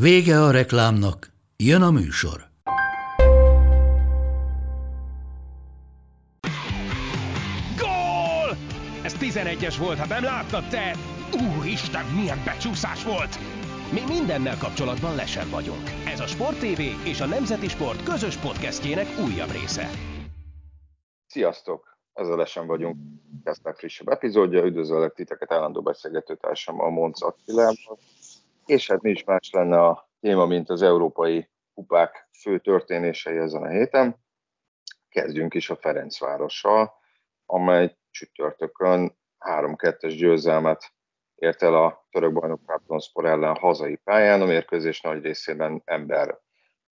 Vége 0.00 0.42
a 0.42 0.50
reklámnak, 0.50 1.32
jön 1.56 1.82
a 1.82 1.90
műsor. 1.90 2.40
Gól! 7.78 8.56
Ez 9.02 9.16
11-es 9.20 9.74
volt, 9.78 9.98
ha 9.98 10.06
nem 10.06 10.22
láttad 10.22 10.68
te! 10.68 10.96
Úristen, 11.56 12.04
milyen 12.04 12.38
becsúszás 12.44 13.04
volt! 13.04 13.38
Mi 13.92 14.00
mindennel 14.08 14.58
kapcsolatban 14.58 15.14
lesen 15.14 15.50
vagyunk. 15.50 15.90
Ez 16.06 16.20
a 16.20 16.26
Sport 16.26 16.58
TV 16.58 16.80
és 17.04 17.20
a 17.20 17.26
Nemzeti 17.26 17.68
Sport 17.68 18.02
közös 18.02 18.36
podcastjének 18.36 19.06
újabb 19.24 19.50
része. 19.50 19.90
Sziasztok! 21.26 21.98
Ez 22.12 22.28
a 22.28 22.36
Lesen 22.36 22.66
vagyunk. 22.66 22.96
Ez 23.44 23.58
a 23.62 23.72
frissebb 23.72 24.08
epizódja. 24.08 24.64
Üdvözöllek 24.64 25.14
titeket 25.14 25.52
állandó 25.52 25.82
beszélgetőtársam 25.82 26.80
a 26.80 26.88
Monc 26.88 27.22
Attilával. 27.22 27.98
És 28.66 28.86
hát 28.86 29.02
mi 29.02 29.10
is 29.10 29.24
más 29.24 29.50
lenne 29.50 29.80
a 29.80 30.10
téma, 30.20 30.46
mint 30.46 30.70
az 30.70 30.82
európai 30.82 31.48
kupák 31.74 32.28
fő 32.40 32.58
történései 32.58 33.36
ezen 33.36 33.62
a 33.62 33.68
héten. 33.68 34.16
Kezdjünk 35.08 35.54
is 35.54 35.70
a 35.70 35.76
Ferencvárossal, 35.76 36.94
amely 37.46 37.96
csütörtökön 38.10 39.16
3-2-es 39.40 40.14
győzelmet 40.18 40.92
ért 41.34 41.62
el 41.62 41.74
a 41.74 42.06
török 42.10 42.32
bajnok 42.32 42.64
Trabzonspor 42.66 43.24
ellen 43.24 43.56
hazai 43.56 43.96
pályán, 43.96 44.40
a 44.40 44.46
mérkőzés 44.46 45.00
nagy 45.00 45.22
részében 45.22 45.82
ember 45.84 46.38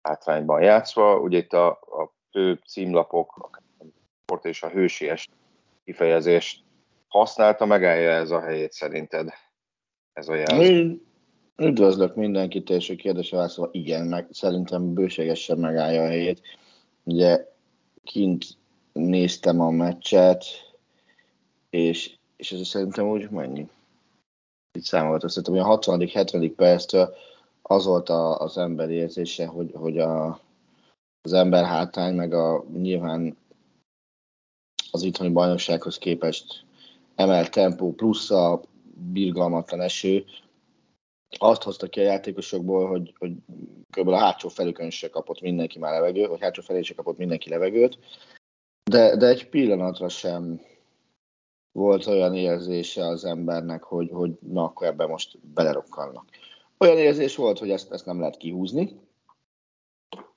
hátrányban 0.02 0.62
játszva. 0.62 1.18
Ugye 1.18 1.39
itt 1.39 1.52
a, 1.52 1.68
a 1.70 2.14
fő 2.30 2.61
címlapok, 2.66 3.36
a 3.36 3.62
sport 4.22 4.44
és 4.44 4.62
a 4.62 4.68
hősies 4.68 5.28
kifejezést 5.84 6.64
használta, 7.08 7.66
megállja 7.66 8.11
ez 8.11 8.30
a 8.30 8.41
helyét 8.41 8.72
szerinted? 8.72 9.28
Ez 10.12 10.28
a 10.28 10.34
jelző. 10.34 11.02
Üdvözlök 11.62 12.14
mindenkit, 12.14 12.70
és 12.70 12.91
a 12.91 12.94
kérdésre 12.94 13.36
válaszolva 13.36 13.70
igen, 13.72 14.06
meg 14.06 14.27
szerintem 14.30 14.94
bőségesen 14.94 15.58
megállja 15.58 16.02
a 16.02 16.06
helyét. 16.06 16.41
Ugye 17.05 17.46
kint 18.05 18.44
néztem 18.92 19.60
a 19.60 19.70
meccset, 19.70 20.44
és, 21.70 22.16
és 22.36 22.52
ez 22.52 22.66
szerintem 22.66 23.08
úgy 23.08 23.30
mennyi? 23.30 23.68
Itt 24.78 24.84
számoltam, 24.84 25.28
szerintem 25.28 25.64
a 25.64 25.66
60 25.66 26.08
70 26.08 26.55
perctől 26.55 27.14
az 27.62 27.84
volt 27.84 28.08
a, 28.08 28.38
az 28.38 28.58
ember 28.58 28.90
érzése, 28.90 29.46
hogy, 29.46 29.70
hogy 29.74 29.98
a, 29.98 30.40
az 31.22 31.33
ember 31.33 31.64
hátány, 31.64 32.14
meg 32.14 32.33
a 32.33 32.64
nyilván 32.72 33.36
az 34.90 35.02
itthoni 35.02 35.30
bajnoksághoz 35.30 35.98
képest 35.98 36.64
emelt 37.14 37.50
tempó 37.50 37.92
plusz 37.92 38.30
a 38.30 38.60
birgalmatlan 39.12 39.80
eső, 39.80 40.24
azt 41.38 41.62
hozta 41.62 41.86
ki 41.86 42.00
a 42.00 42.02
játékosokból, 42.02 42.88
hogy, 42.88 43.14
hogy 43.19 43.33
kb. 43.91 44.08
a 44.08 44.19
hátsó 44.19 44.48
felükön 44.48 44.91
se 44.91 45.08
kapott 45.08 45.41
mindenki 45.41 45.78
már 45.78 45.92
levegőt, 45.92 46.28
vagy 46.28 46.41
hátsó 46.41 46.62
felé 46.62 46.83
se 46.83 46.94
kapott 46.94 47.19
mindenki 47.19 47.48
levegőt, 47.48 47.98
de, 48.91 49.16
de 49.16 49.27
egy 49.27 49.48
pillanatra 49.48 50.08
sem 50.08 50.61
volt 51.73 52.06
olyan 52.06 52.34
érzése 52.34 53.06
az 53.06 53.24
embernek, 53.24 53.83
hogy, 53.83 54.11
hogy 54.12 54.39
na 54.40 54.64
akkor 54.64 54.86
ebben 54.86 55.08
most 55.08 55.39
belerokkalnak. 55.55 56.24
Olyan 56.79 56.98
érzés 56.98 57.36
volt, 57.36 57.58
hogy 57.58 57.70
ezt, 57.70 57.92
ezt 57.92 58.06
nem 58.06 58.18
lehet 58.18 58.36
kihúzni, 58.36 59.01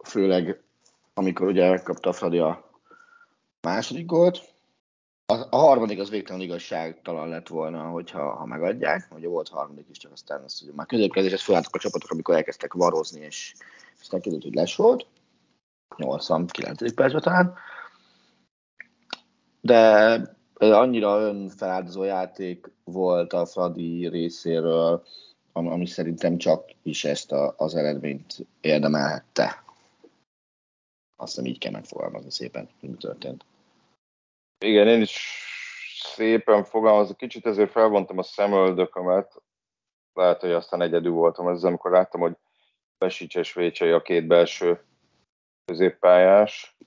főleg 0.04 0.64
amikor 1.14 1.48
ugye 1.48 1.70
megkapta 1.70 2.14
Fradi 2.14 2.38
a 2.38 2.72
második 3.62 4.06
gólt, 4.06 4.55
a, 5.26 5.48
a 5.50 5.58
harmadik 5.58 6.00
az 6.00 6.10
végtelen 6.10 6.42
igazságtalan 6.42 7.30
lett 7.30 7.48
volna, 7.48 7.82
hogyha 7.82 8.36
ha 8.36 8.46
megadják. 8.46 9.08
Ugye 9.16 9.28
volt 9.28 9.48
harmadik 9.48 9.90
is, 9.90 9.98
csak 9.98 10.12
aztán 10.12 10.44
azt, 10.44 10.64
hogy 10.64 10.74
már 10.74 10.86
középkezéshez 10.86 11.42
felálltak 11.42 11.76
a 11.76 11.80
csapatok, 11.80 12.12
amikor 12.12 12.36
elkezdtek 12.36 12.74
varozni, 12.74 13.22
és 13.22 13.54
aztán 14.02 14.20
kiderült, 14.20 14.44
hogy 14.44 14.56
les 14.56 14.76
volt. 14.76 15.08
89. 15.98 16.94
percben 16.94 17.22
talán. 17.22 17.54
De 19.62 20.22
annyira 20.58 21.20
önfeláldozó 21.20 22.04
játék 22.04 22.72
volt 22.84 23.34
a 23.34 23.46
Fradi 23.46 24.08
részéről, 24.08 25.04
ami 25.54 25.86
szerintem 25.86 26.38
csak 26.38 26.72
is 26.84 27.04
ezt 27.04 27.32
a, 27.32 27.54
az 27.58 27.76
eredményt 27.76 28.46
érdemelhette. 28.62 29.64
Azt 31.16 31.36
hiszem 31.36 31.46
így 31.46 31.58
kell 31.58 31.72
megfogalmazni 31.72 32.32
szépen, 32.32 32.70
hogy 32.80 32.90
mi 32.90 32.96
történt. 32.96 33.46
Igen, 34.58 34.88
én 34.88 35.02
is 35.02 35.44
szépen 36.02 36.64
fogalmazok, 36.64 37.18
kicsit 37.18 37.46
ezért 37.46 37.72
felvontam 37.72 38.18
a 38.18 38.24
szemöldökömet, 38.24 39.44
lehet, 40.14 40.42
hogy 40.42 40.52
aztán 40.52 40.82
egyedül 40.82 41.12
voltam 41.12 41.48
ezzel, 41.48 41.70
amikor 41.70 41.92
láttam, 41.92 42.22
hogy 42.22 42.36
Pesics 42.98 43.36
és 43.36 43.54
Vécsei 43.54 43.92
a 43.92 44.02
két 44.02 44.28
belső 44.28 44.86
középpályás. 45.66 46.78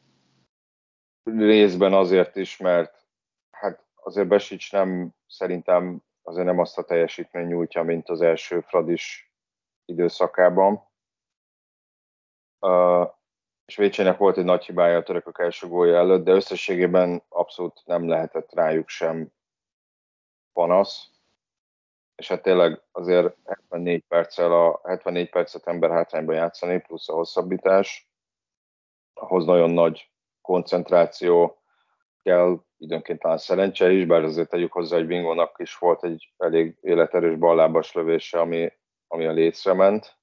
Részben 1.25 1.93
azért 1.93 2.37
is, 2.37 2.57
mert 2.57 3.07
hát 3.51 3.85
azért 3.95 4.29
Besics 4.29 4.73
nem, 4.73 5.15
szerintem 5.27 6.03
azért 6.23 6.47
nem 6.47 6.59
azt 6.59 6.79
a 6.79 6.85
teljesítmény 6.85 7.47
nyújtja, 7.47 7.83
mint 7.83 8.09
az 8.09 8.21
első 8.21 8.61
Fradis 8.61 9.33
időszakában. 9.85 10.89
És 13.69 13.77
Vécsének 13.77 14.17
volt 14.17 14.37
egy 14.37 14.45
nagy 14.45 14.65
hibája 14.65 14.97
a 14.97 15.03
törökök 15.03 15.39
első 15.39 15.67
gólja 15.67 15.97
előtt, 15.97 16.25
de 16.25 16.33
összességében 16.33 17.23
abszolút 17.29 17.83
nem 17.85 18.09
lehetett 18.09 18.55
rájuk 18.55 18.89
sem 18.89 19.33
panasz. 20.53 21.11
És 22.17 22.29
hát 22.29 22.43
tényleg 22.43 22.83
azért 22.93 23.37
74 23.45 24.05
perccel 24.09 24.53
a 24.53 24.81
74 24.85 25.31
percet 25.31 25.67
ember 25.67 25.91
hátrányban 25.91 26.35
játszani, 26.35 26.81
plusz 26.81 27.09
a 27.09 27.15
hosszabbítás, 27.15 28.11
ahhoz 29.15 29.45
nagyon 29.45 29.71
nagy 29.71 30.11
koncentráció 30.41 31.63
kell, 32.23 32.61
időnként 32.77 33.21
talán 33.21 33.39
szerencse 33.39 33.91
is, 33.91 34.07
bár 34.07 34.23
azért 34.23 34.49
tegyük 34.49 34.73
hozzá, 34.73 34.97
hogy 34.97 35.07
Bingónak 35.07 35.57
is 35.59 35.79
volt 35.79 36.05
egy 36.05 36.33
elég 36.37 36.79
életerős 36.81 37.37
ballábas 37.37 37.93
lövése, 37.93 38.41
ami, 38.41 38.73
ami 39.07 39.27
a 39.27 39.33
lécre 39.33 39.73
ment. 39.73 40.17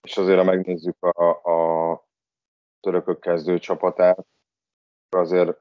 És 0.00 0.16
azért, 0.16 0.38
ha 0.38 0.44
megnézzük 0.44 1.02
a, 1.02 1.28
a 1.30 2.03
törökök 2.84 3.20
kezdő 3.20 3.58
csapatát, 3.58 4.26
azért 5.08 5.60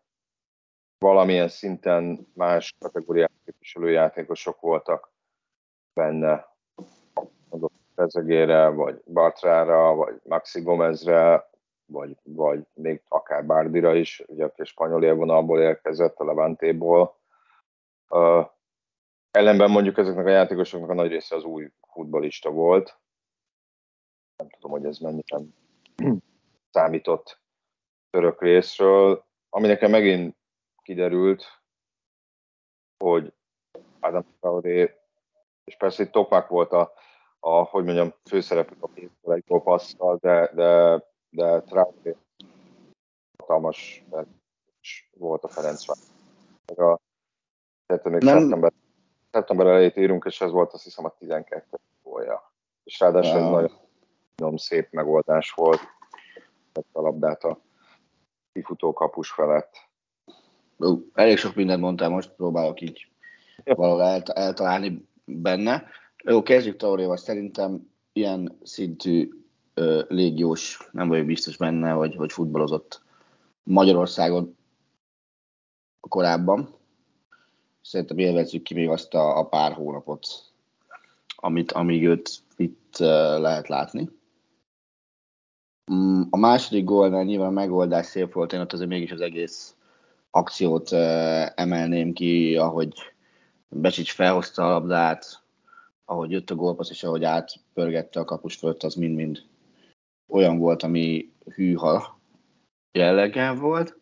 valamilyen 0.98 1.48
szinten 1.48 2.28
más 2.34 2.76
kategóriák 2.80 3.32
képviselő 3.46 3.90
játékosok 3.90 4.60
voltak 4.60 5.12
benne. 5.94 6.48
Mondok 7.50 7.72
Rezegére, 7.96 8.68
vagy 8.70 9.02
Bartrára, 9.06 9.96
vagy 9.96 10.22
Maxi 10.24 10.62
Gomezre, 10.62 11.50
vagy, 11.86 12.18
vagy 12.24 12.66
még 12.74 13.02
akár 13.08 13.46
Bárdira 13.46 13.96
is, 13.96 14.24
ugye 14.28 14.46
aki 14.46 14.64
spanyol 14.64 15.04
élvonalból 15.04 15.62
érkezett, 15.62 16.18
a 16.18 16.26
Levantéból. 16.26 17.18
Uh, 18.10 18.48
ellenben 19.32 19.70
mondjuk 19.70 19.98
ezeknek 19.98 20.26
a 20.26 20.30
játékosoknak 20.30 20.90
a 20.90 20.94
nagy 20.94 21.10
része 21.10 21.36
az 21.36 21.44
új 21.44 21.72
futbalista 21.94 22.50
volt. 22.50 23.00
Nem 24.38 24.50
tudom, 24.50 24.72
hogy 24.72 24.86
ez 24.86 24.98
mennyire 24.98 25.38
számított 26.74 27.40
török 28.10 28.42
részről, 28.42 29.25
ami 29.50 29.68
nekem 29.68 29.90
megint 29.90 30.38
kiderült, 30.81 31.62
hogy 33.04 33.34
Adam 34.00 34.25
Traoré, 34.40 34.96
és 35.64 35.75
persze 35.78 36.04
itt 36.04 36.12
Tokmak 36.12 36.48
volt 36.48 36.72
a, 36.72 36.94
a 37.40 37.64
hogy 37.64 37.84
mondjam, 37.84 38.14
főszereplő 38.30 38.78
a 38.80 38.88
pénzből 38.88 39.34
egy 39.34 39.44
passzal, 39.64 40.18
de, 40.22 40.52
de, 40.54 41.04
de 41.30 41.62
Traoré 41.62 42.16
hatalmas 43.38 44.06
volt 45.14 45.44
a 45.44 45.48
Ferencváros. 45.48 46.04
A, 46.66 47.00
tehát 47.86 48.04
még 48.04 48.22
Nem. 48.22 48.40
szeptember, 48.40 48.74
szeptember 49.31 49.68
elejét 49.68 49.98
írunk, 49.98 50.26
és 50.26 50.42
ez 50.42 50.52
volt 50.52 50.74
azt 50.74 50.84
hiszem 50.84 51.06
a 51.06 51.16
12 51.18 51.80
gólja. 52.04 52.54
És 52.84 53.00
ráadásul 53.00 53.40
ja. 53.40 53.46
egy 53.46 53.52
nagyon, 53.52 53.72
nagyon 54.36 54.58
szép 54.58 54.92
megoldás 54.92 55.52
volt 55.52 55.80
a 56.92 57.02
labdát 57.02 57.44
a 57.44 57.62
kifutó 58.54 58.94
kapus 58.94 59.30
felett. 59.30 59.90
Ú, 60.78 61.10
elég 61.14 61.38
sok 61.38 61.56
mindent 61.56 61.81
mondtál, 61.81 62.10
most 62.10 62.30
próbálok 62.30 62.81
így 62.81 63.08
valahol 63.64 64.24
eltalálni 64.34 65.08
benne. 65.25 65.84
Jó, 66.24 66.44
kezdjük 66.44 66.75
Tauréval. 66.75 67.18
Szerintem 67.18 67.92
ilyen 68.14 68.58
szintű 68.64 69.30
légiós, 70.08 70.90
nem 70.92 71.08
vagyok 71.08 71.25
biztos 71.25 71.58
benne, 71.58 71.92
hogy, 71.92 72.16
hogy 72.16 72.31
futballozott 72.31 73.02
Magyarországon 73.64 74.58
korábban. 76.10 76.76
Szerintem 77.81 78.18
élvezzük 78.18 78.64
ki 78.64 78.74
még 78.74 78.90
azt 78.90 79.14
a, 79.14 79.38
a 79.38 79.48
pár 79.48 79.74
hónapot, 79.74 80.28
amit, 81.36 81.72
amíg 81.72 82.06
őt 82.06 82.30
itt 82.56 82.98
lehet 83.38 83.68
látni. 83.68 84.10
Mm, 85.91 86.21
a 86.30 86.38
második 86.38 86.83
gólnál 86.83 87.24
nyilván 87.24 87.53
megoldás 87.53 88.06
szép 88.06 88.33
volt, 88.33 88.53
én 88.53 88.59
ott 88.59 88.74
azért 88.74 88.89
mégis 88.89 89.12
az 89.12 89.21
egész 89.21 89.75
akciót 90.31 90.91
emelném 91.56 92.13
ki, 92.13 92.56
ahogy 92.56 92.94
Becsics 93.69 94.13
felhozta 94.13 94.65
a 94.65 94.69
labdát, 94.69 95.44
ahogy 96.06 96.31
jött 96.31 96.50
a 96.50 96.56
gólpassz, 96.56 96.89
és 96.89 97.03
ahogy 97.03 97.24
átpörgette 97.24 98.19
a 98.19 98.25
kapus 98.25 98.56
fölött, 98.56 98.83
az 98.83 98.95
mind-mind 98.95 99.44
olyan 100.27 100.57
volt, 100.57 100.83
ami 100.83 101.31
hűha 101.56 102.19
jelleggel 102.91 103.56
volt. 103.56 103.97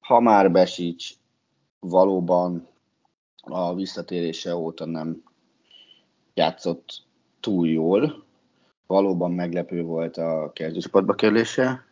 Ha 0.00 0.20
már 0.20 0.50
Besics 0.50 1.14
valóban 1.80 2.68
a 3.42 3.74
visszatérése 3.74 4.56
óta 4.56 4.84
nem 4.84 5.22
játszott 6.34 7.02
túl 7.40 7.68
jól, 7.68 8.24
valóban 8.86 9.32
meglepő 9.32 9.82
volt 9.82 10.16
a 10.16 10.50
kezdőcsapatba 10.54 11.14
kerülése. 11.14 11.86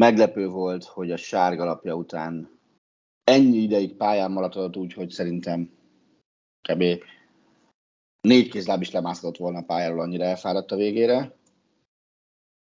Meglepő 0.00 0.48
volt, 0.48 0.84
hogy 0.84 1.10
a 1.10 1.16
sárga 1.16 1.64
lapja 1.64 1.94
után 1.94 2.58
ennyi 3.24 3.56
ideig 3.56 3.96
pályán 3.96 4.30
maradott 4.30 4.76
úgy, 4.76 4.92
hogy 4.92 5.10
szerintem 5.10 5.70
kb. 6.68 6.84
négy 8.20 8.48
kézláb 8.48 8.80
is 8.80 8.90
lemászhatott 8.90 9.36
volna 9.36 9.58
a 9.58 9.64
pályáról, 9.64 10.00
annyira 10.00 10.24
elfáradt 10.24 10.72
a 10.72 10.76
végére. 10.76 11.36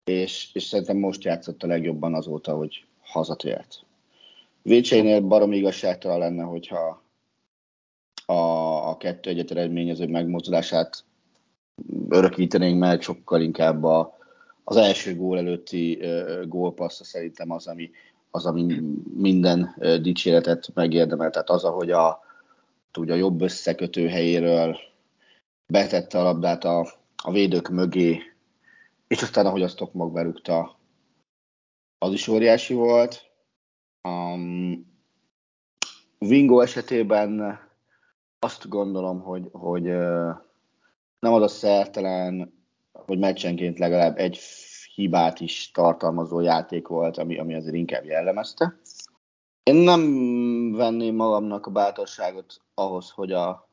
És, 0.04 0.50
és 0.54 0.64
szerintem 0.64 0.98
most 0.98 1.24
játszott 1.24 1.64
a 1.64 1.68
legjobban 1.68 2.14
azóta, 2.14 2.56
hogy 2.56 2.86
hazatért. 3.00 3.86
Vécseinél 4.62 5.22
barom 5.22 5.52
igazságtalan 5.52 6.20
lenne, 6.20 6.44
hogyha 6.44 7.04
a, 8.26 8.34
a 8.90 8.98
kettő 8.98 9.30
egyet 9.30 9.52
eredményező 9.52 10.08
megmozdulását 10.08 11.04
örökítenénk 12.10 12.80
meg, 12.80 13.02
sokkal 13.02 13.42
inkább 13.42 13.84
a, 13.84 14.18
az 14.64 14.76
első 14.76 15.16
gól 15.16 15.38
előtti 15.38 16.02
gólpassza 16.46 17.04
szerintem 17.04 17.52
az, 17.52 17.68
ami, 17.68 17.92
az, 18.32 18.46
ami 18.46 18.82
minden 19.16 19.76
dicséretet 20.02 20.72
megérdemel. 20.74 21.30
Tehát 21.30 21.50
az, 21.50 21.64
ahogy 21.64 21.92
a, 21.92 22.20
ugye 22.98 23.14
a 23.14 23.18
jobb 23.18 23.42
összekötő 23.42 24.08
helyéről 24.08 24.78
betette 25.68 26.20
a 26.20 26.24
labdát 26.24 26.64
a, 26.64 26.88
a 27.24 27.32
védők 27.32 27.70
mögé, 27.70 28.22
és 29.08 29.22
aztán 29.22 29.46
ahogy 29.46 29.62
azt 29.62 29.78
Tokmak 29.78 30.12
berúgta, 30.12 30.78
az 31.98 32.14
is 32.14 32.28
óriási 32.28 32.74
volt. 32.74 33.32
Um, 34.04 34.88
Vingo 36.18 36.60
esetében 36.60 37.60
azt 38.40 38.70
gondolom, 38.70 39.22
hogy, 39.22 39.50
hogy 39.52 39.88
uh, 39.88 40.38
nem 41.20 41.34
az 41.34 41.42
a 41.42 41.48
szertelen, 41.48 42.54
hogy 42.94 43.20
meccsenként 43.20 43.80
legalább 43.80 44.18
egy 44.18 44.40
hibát 44.96 45.40
is 45.40 45.72
tartalmazó 45.72 46.40
játék 46.40 46.88
volt, 46.88 47.18
ami, 47.18 47.40
ami 47.40 47.56
azért 47.56 47.76
inkább 47.76 48.04
jellemezte. 48.04 48.80
Én 49.64 49.76
nem 49.76 50.72
venném 50.72 51.16
magamnak 51.16 51.66
a 51.66 51.72
bátorságot 51.72 52.62
ahhoz, 52.74 53.10
hogy 53.10 53.32
a 53.32 53.70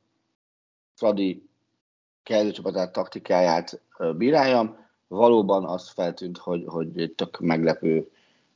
Fradi 0.94 1.48
kezdőcsapatát 2.22 2.92
taktikáját 2.92 3.82
bíráljam. 4.16 4.84
Valóban 5.08 5.64
az 5.64 5.88
feltűnt, 5.88 6.38
hogy, 6.38 6.64
hogy 6.66 7.12
tök 7.16 7.40
meglepő 7.40 8.10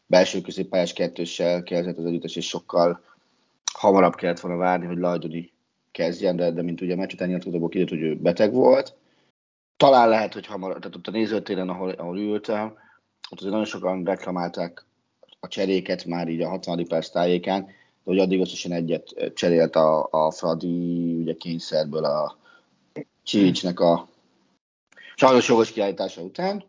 belső 0.07 0.41
középpályás 0.41 0.93
kettőssel 0.93 1.63
kezdett 1.63 1.99
az 1.99 2.05
együttes, 2.05 2.37
és 2.37 2.49
sokkal 2.49 3.05
hamarabb 3.73 4.15
kellett 4.15 4.41
volna 4.41 4.57
várni, 4.59 4.87
hogy 4.87 4.99
Lajdoni 4.99 5.53
kezdjen, 5.91 6.37
de, 6.37 6.51
de 6.51 6.63
mint 6.63 6.81
ugye 6.81 6.93
a 6.93 6.97
meccs 6.97 7.13
után 7.13 7.29
nyilatkozóból 7.29 7.69
kiderült, 7.69 8.01
hogy 8.01 8.09
ő 8.09 8.17
beteg 8.17 8.53
volt. 8.53 8.95
Talán 9.77 10.09
lehet, 10.09 10.35
hogy 10.35 10.47
hamar, 10.47 10.79
tehát 10.79 10.97
ott 10.97 11.07
a 11.07 11.11
nézőtéren, 11.11 11.69
ahol, 11.69 11.91
ahol 11.91 12.19
ültem, 12.19 12.67
ott 13.31 13.39
azért 13.39 13.51
nagyon 13.51 13.67
sokan 13.67 14.05
reklamálták 14.05 14.85
a 15.41 15.49
cseréket 15.49 16.05
már 16.05 16.29
így 16.29 16.43
a 16.43 16.49
60. 16.49 16.87
perc 16.87 17.09
tájékán, 17.09 17.65
de 17.65 17.73
hogy 18.05 18.19
addig 18.19 18.41
összesen 18.41 18.73
egyet 18.73 19.33
cserélt 19.35 19.77
a, 19.77 20.09
a 20.11 20.31
Fradi 20.31 21.15
ugye 21.15 21.35
kényszerből 21.35 22.05
a 22.05 22.39
Csilicsnek 23.23 23.81
a 23.81 24.09
sajnos 25.15 25.49
jogos 25.49 25.73
kiállítása 25.73 26.23
után, 26.23 26.65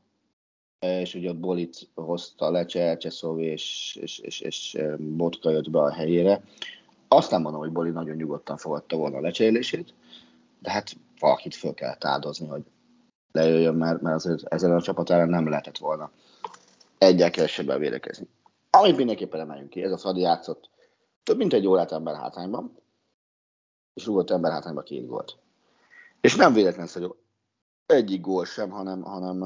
és 0.80 1.14
ugye 1.14 1.30
ott 1.30 1.38
Bolit 1.38 1.90
hozta 1.94 2.52
le 2.52 2.66
Csercseszov, 2.66 3.40
és, 3.40 3.98
és, 4.02 4.20
és, 4.20 4.40
és 4.40 4.78
Botka 4.98 5.50
jött 5.50 5.70
be 5.70 5.80
a 5.80 5.92
helyére. 5.92 6.44
Azt 7.14 7.32
nem 7.32 7.42
mondom, 7.42 7.62
hogy 7.62 7.72
Boli 7.72 7.90
nagyon 7.90 8.16
nyugodtan 8.16 8.58
fogadta 8.58 8.96
volna 8.96 9.18
a 9.18 9.22
lecserélését, 9.22 9.94
de 10.60 10.72
hát 10.72 10.96
valakit 11.20 11.56
föl 11.56 11.74
kellett 11.74 12.04
áldozni, 12.04 12.48
hogy 12.48 12.64
lejöjjön, 13.32 13.76
mert, 13.76 14.02
mert 14.02 14.16
azért 14.16 14.44
ezen 14.44 14.72
a 14.72 14.82
csapat 14.82 15.10
ellen 15.10 15.30
nem 15.30 15.50
lehetett 15.50 15.78
volna 15.78 16.12
egyel 16.98 17.32
kevesebben 17.32 17.80
védekezni. 17.80 18.28
Amit 18.70 18.98
mindenképpen 18.98 19.40
emeljünk 19.40 19.70
ki, 19.70 19.84
ez 19.84 19.92
a 19.92 19.98
Fradi 19.98 20.20
játszott 20.20 20.70
több 21.24 21.38
mint 21.38 21.54
egy 21.54 21.68
órát 21.68 21.92
ember 21.92 22.16
hátányban, 22.16 22.78
és 23.94 24.06
rúgott 24.06 24.30
ember 24.30 24.52
hátányban 24.52 24.84
két 24.84 25.08
gólt. 25.08 25.38
És 26.22 26.36
nem 26.36 26.54
véletlen 26.54 26.88
hogy 26.94 27.16
egyik 27.86 28.22
gól 28.22 28.46
sem, 28.46 28.70
hanem, 28.70 29.02
hanem 29.02 29.40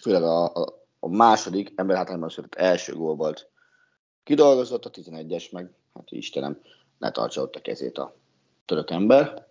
főleg 0.00 0.22
a, 0.22 0.54
a, 0.54 0.86
a 0.98 1.08
második 1.08 1.72
ember 1.76 1.96
hátányban 1.96 2.28
született 2.28 2.60
első 2.60 2.94
gól 2.94 3.14
volt 3.14 3.48
kidolgozott, 4.22 4.84
a 4.84 4.90
11-es 4.90 5.52
meg, 5.52 5.70
hát 5.96 6.10
Istenem, 6.10 6.60
ne 6.98 7.10
tartsa 7.10 7.42
ott 7.42 7.54
a 7.54 7.60
kezét 7.60 7.98
a 7.98 8.16
török 8.64 8.90
ember. 8.90 9.46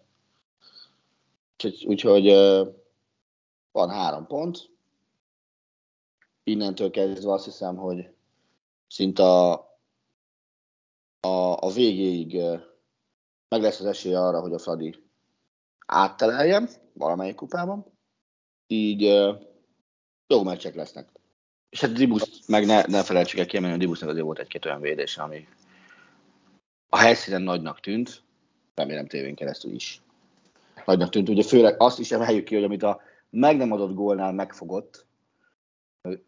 Úgyhogy, 1.53 1.85
úgyhogy 1.85 2.25
van 3.71 3.89
három 3.89 4.27
pont. 4.27 4.69
Innentől 6.43 6.91
kezdve 6.91 7.31
azt 7.31 7.45
hiszem, 7.45 7.75
hogy 7.75 8.09
szinte 8.87 9.23
a, 9.23 9.53
a, 11.19 11.57
a 11.59 11.71
végéig 11.73 12.41
meg 13.49 13.61
lesz 13.61 13.79
az 13.79 13.85
esély 13.85 14.13
arra, 14.13 14.41
hogy 14.41 14.53
a 14.53 14.59
Fradi 14.59 15.03
átteleljen 15.85 16.69
valamelyik 16.93 17.35
kupában. 17.35 17.85
Így 18.67 19.01
jó 20.27 20.43
meccsek 20.43 20.75
lesznek. 20.75 21.09
És 21.69 21.81
hát 21.81 21.91
Dibusz, 21.91 22.47
meg 22.47 22.65
ne, 22.65 22.81
ne 22.85 23.03
felejtsük 23.03 23.39
el 23.39 23.45
kiemelni, 23.45 23.75
hogy 23.75 23.85
Dibusznak 23.85 24.09
azért 24.09 24.25
volt 24.25 24.39
egy-két 24.39 24.65
olyan 24.65 24.81
védése, 24.81 25.21
ami 25.21 25.47
a 26.95 26.97
helyszínen 26.97 27.41
nagynak 27.41 27.79
tűnt, 27.79 28.23
remélem 28.75 29.07
tévén 29.07 29.35
keresztül 29.35 29.73
is 29.73 30.01
nagynak 30.85 31.09
tűnt. 31.09 31.29
Ugye 31.29 31.43
főleg 31.43 31.75
azt 31.81 31.99
is 31.99 32.11
emeljük 32.11 32.43
ki, 32.43 32.55
hogy 32.55 32.63
amit 32.63 32.83
a 32.83 33.01
meg 33.29 33.57
nem 33.57 33.71
adott 33.71 33.93
gólnál 33.93 34.33
megfogott, 34.33 35.05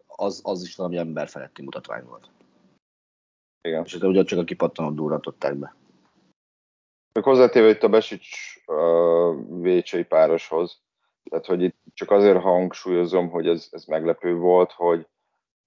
az, 0.07 0.41
az 0.43 0.63
is 0.63 0.75
valami 0.75 0.97
ember 0.97 1.27
feletti 1.27 1.61
mutatvány 1.61 2.03
volt. 2.03 2.29
Igen. 3.61 3.83
És 3.83 3.95
ugye 3.95 4.23
csak 4.23 4.39
a 4.39 4.43
kipattanót 4.43 4.95
durrantották 4.95 5.55
be. 5.55 5.75
Még 7.13 7.23
hozzátéve 7.23 7.69
itt 7.69 7.83
a 7.83 7.89
Besics 7.89 8.27
uh, 8.65 9.61
Vécsei 9.61 10.03
pároshoz, 10.03 10.81
tehát 11.29 11.45
hogy 11.45 11.61
itt 11.61 11.77
csak 11.93 12.11
azért 12.11 12.41
hangsúlyozom, 12.41 13.29
hogy 13.29 13.47
ez, 13.47 13.67
ez 13.71 13.85
meglepő 13.85 14.35
volt, 14.35 14.71
hogy 14.71 15.07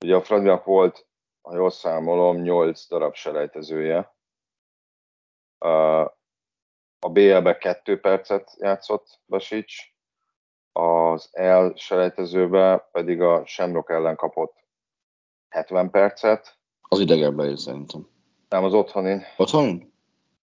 ugye 0.04 0.14
a 0.14 0.22
Fradinak 0.22 0.64
volt, 0.64 1.06
ha 1.42 1.56
jól 1.56 1.70
számolom, 1.70 2.36
8 2.36 2.88
darab 2.88 3.14
selejtezője. 3.14 4.18
A 6.98 7.08
BL-be 7.08 7.58
2 7.58 8.00
percet 8.00 8.56
játszott 8.58 9.20
Besics, 9.26 9.74
az 10.72 11.28
el 11.32 11.72
selejtezőbe 11.76 12.88
pedig 12.92 13.20
a 13.20 13.46
Semrok 13.46 13.90
ellen 13.90 14.16
kapott 14.16 14.54
70 15.48 15.90
percet. 15.90 16.58
Az 16.88 16.98
idegenben 16.98 17.56
szerintem. 17.56 18.08
Nem, 18.48 18.64
az 18.64 18.74
otthonin. 18.74 19.22
Otthonin? 19.36 19.92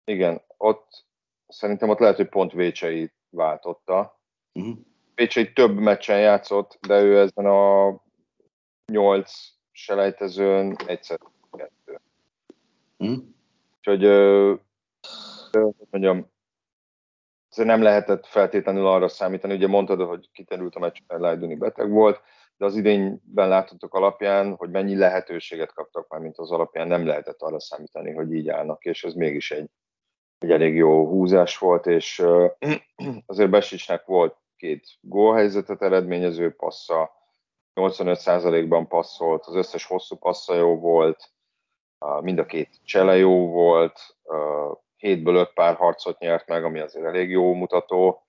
Igen, 0.05 0.43
ott 0.57 1.05
szerintem 1.49 1.89
ott 1.89 1.99
lehet, 1.99 2.17
hogy 2.17 2.29
pont 2.29 2.53
Vécsei 2.53 3.13
váltotta. 3.31 4.21
Uh-huh. 4.53 4.77
Vécsei 5.15 5.53
több 5.53 5.79
meccsen 5.79 6.21
játszott, 6.21 6.79
de 6.87 7.01
ő 7.01 7.19
ezen 7.19 7.47
a 7.47 7.97
nyolc 8.93 9.33
selejtezőn 9.71 10.77
egyszer 10.87 11.19
kettő. 11.51 12.01
Uh-huh. 12.99 13.19
Úgyhogy, 13.77 14.05
hogy 15.61 15.87
mondjam, 15.91 16.31
nem 17.57 17.83
lehetett 17.83 18.27
feltétlenül 18.27 18.87
arra 18.87 19.09
számítani, 19.09 19.55
ugye 19.55 19.67
mondtad, 19.67 20.01
hogy 20.01 20.31
kiterült 20.33 20.75
a 20.75 20.79
meccs, 20.79 20.97
mert 21.07 21.21
Lajduni 21.21 21.55
beteg 21.55 21.91
volt, 21.91 22.21
de 22.57 22.65
az 22.65 22.77
idényben 22.77 23.49
láthatók 23.49 23.95
alapján, 23.95 24.55
hogy 24.55 24.71
mennyi 24.71 24.97
lehetőséget 24.97 25.73
kaptak 25.73 26.09
már, 26.09 26.21
mint 26.21 26.39
az 26.39 26.51
alapján, 26.51 26.89
nem 26.89 27.07
lehetett 27.07 27.41
arra 27.41 27.61
számítani, 27.61 28.13
hogy 28.13 28.33
így 28.33 28.49
állnak, 28.49 28.85
és 28.85 29.05
ez 29.05 29.15
mégis 29.15 29.51
egy, 29.51 29.71
egy 30.39 30.51
elég 30.51 30.75
jó 30.75 31.07
húzás 31.07 31.59
volt, 31.59 31.87
és 31.87 32.25
azért 33.27 33.51
Besicsnek 33.51 34.05
volt 34.05 34.37
két 34.57 34.87
gólhelyzetet 35.01 35.83
eredményező 35.83 36.55
passza, 36.55 37.11
85%-ban 37.75 38.89
passzolt, 38.89 39.47
az 39.47 39.55
összes 39.55 39.87
hosszú 39.87 40.17
passza 40.17 40.55
jó 40.55 40.79
volt, 40.79 41.33
mind 42.21 42.39
a 42.39 42.47
két 42.47 42.81
csele 42.85 43.17
jó 43.17 43.49
volt, 43.49 44.17
hétből 45.03 45.35
öt 45.35 45.53
pár 45.53 45.75
harcot 45.75 46.19
nyert 46.19 46.47
meg, 46.49 46.65
ami 46.65 46.81
azért 46.81 47.07
elég 47.07 47.31
jó 47.31 47.55
mutató, 47.55 48.27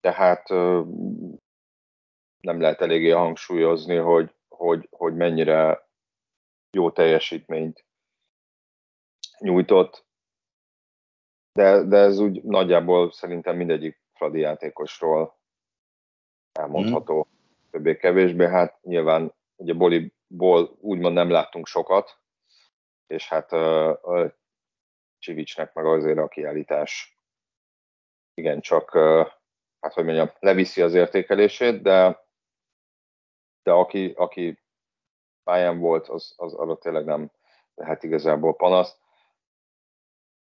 tehát 0.00 0.48
nem 2.40 2.60
lehet 2.60 2.80
eléggé 2.80 3.10
hangsúlyozni, 3.10 3.96
hogy, 3.96 4.34
hogy, 4.48 4.88
hogy 4.90 5.14
mennyire 5.14 5.88
jó 6.70 6.90
teljesítményt 6.90 7.84
nyújtott, 9.38 10.06
de, 11.52 11.82
de 11.82 11.96
ez 11.96 12.18
úgy 12.18 12.42
nagyjából 12.42 13.12
szerintem 13.12 13.56
mindegyik 13.56 14.00
Fradi 14.12 14.38
játékosról 14.40 15.38
elmondható, 16.52 17.28
mm. 17.28 17.70
többé-kevésbé. 17.70 18.46
Hát 18.46 18.82
nyilván 18.82 19.34
ugye 19.56 19.72
Boliból 19.72 20.76
úgymond 20.80 21.14
nem 21.14 21.30
láttunk 21.30 21.66
sokat, 21.66 22.18
és 23.06 23.28
hát 23.28 23.52
uh, 23.52 24.32
Csivicsnek 25.20 25.74
meg 25.74 25.86
azért 25.86 26.18
a 26.18 26.28
kiállítás 26.28 27.20
igen 28.34 28.60
csak, 28.60 28.94
uh, 28.94 29.26
hát 29.80 29.92
hogy 29.92 30.04
mondjam, 30.04 30.30
leviszi 30.38 30.82
az 30.82 30.94
értékelését, 30.94 31.82
de, 31.82 32.26
de 33.62 33.72
aki, 33.72 34.12
aki 34.16 34.58
pályán 35.42 35.78
volt, 35.78 36.08
az, 36.08 36.34
az 36.36 36.54
arra 36.54 36.78
tényleg 36.78 37.04
nem 37.04 37.30
lehet 37.74 38.02
igazából 38.02 38.56
panaszt. 38.56 38.98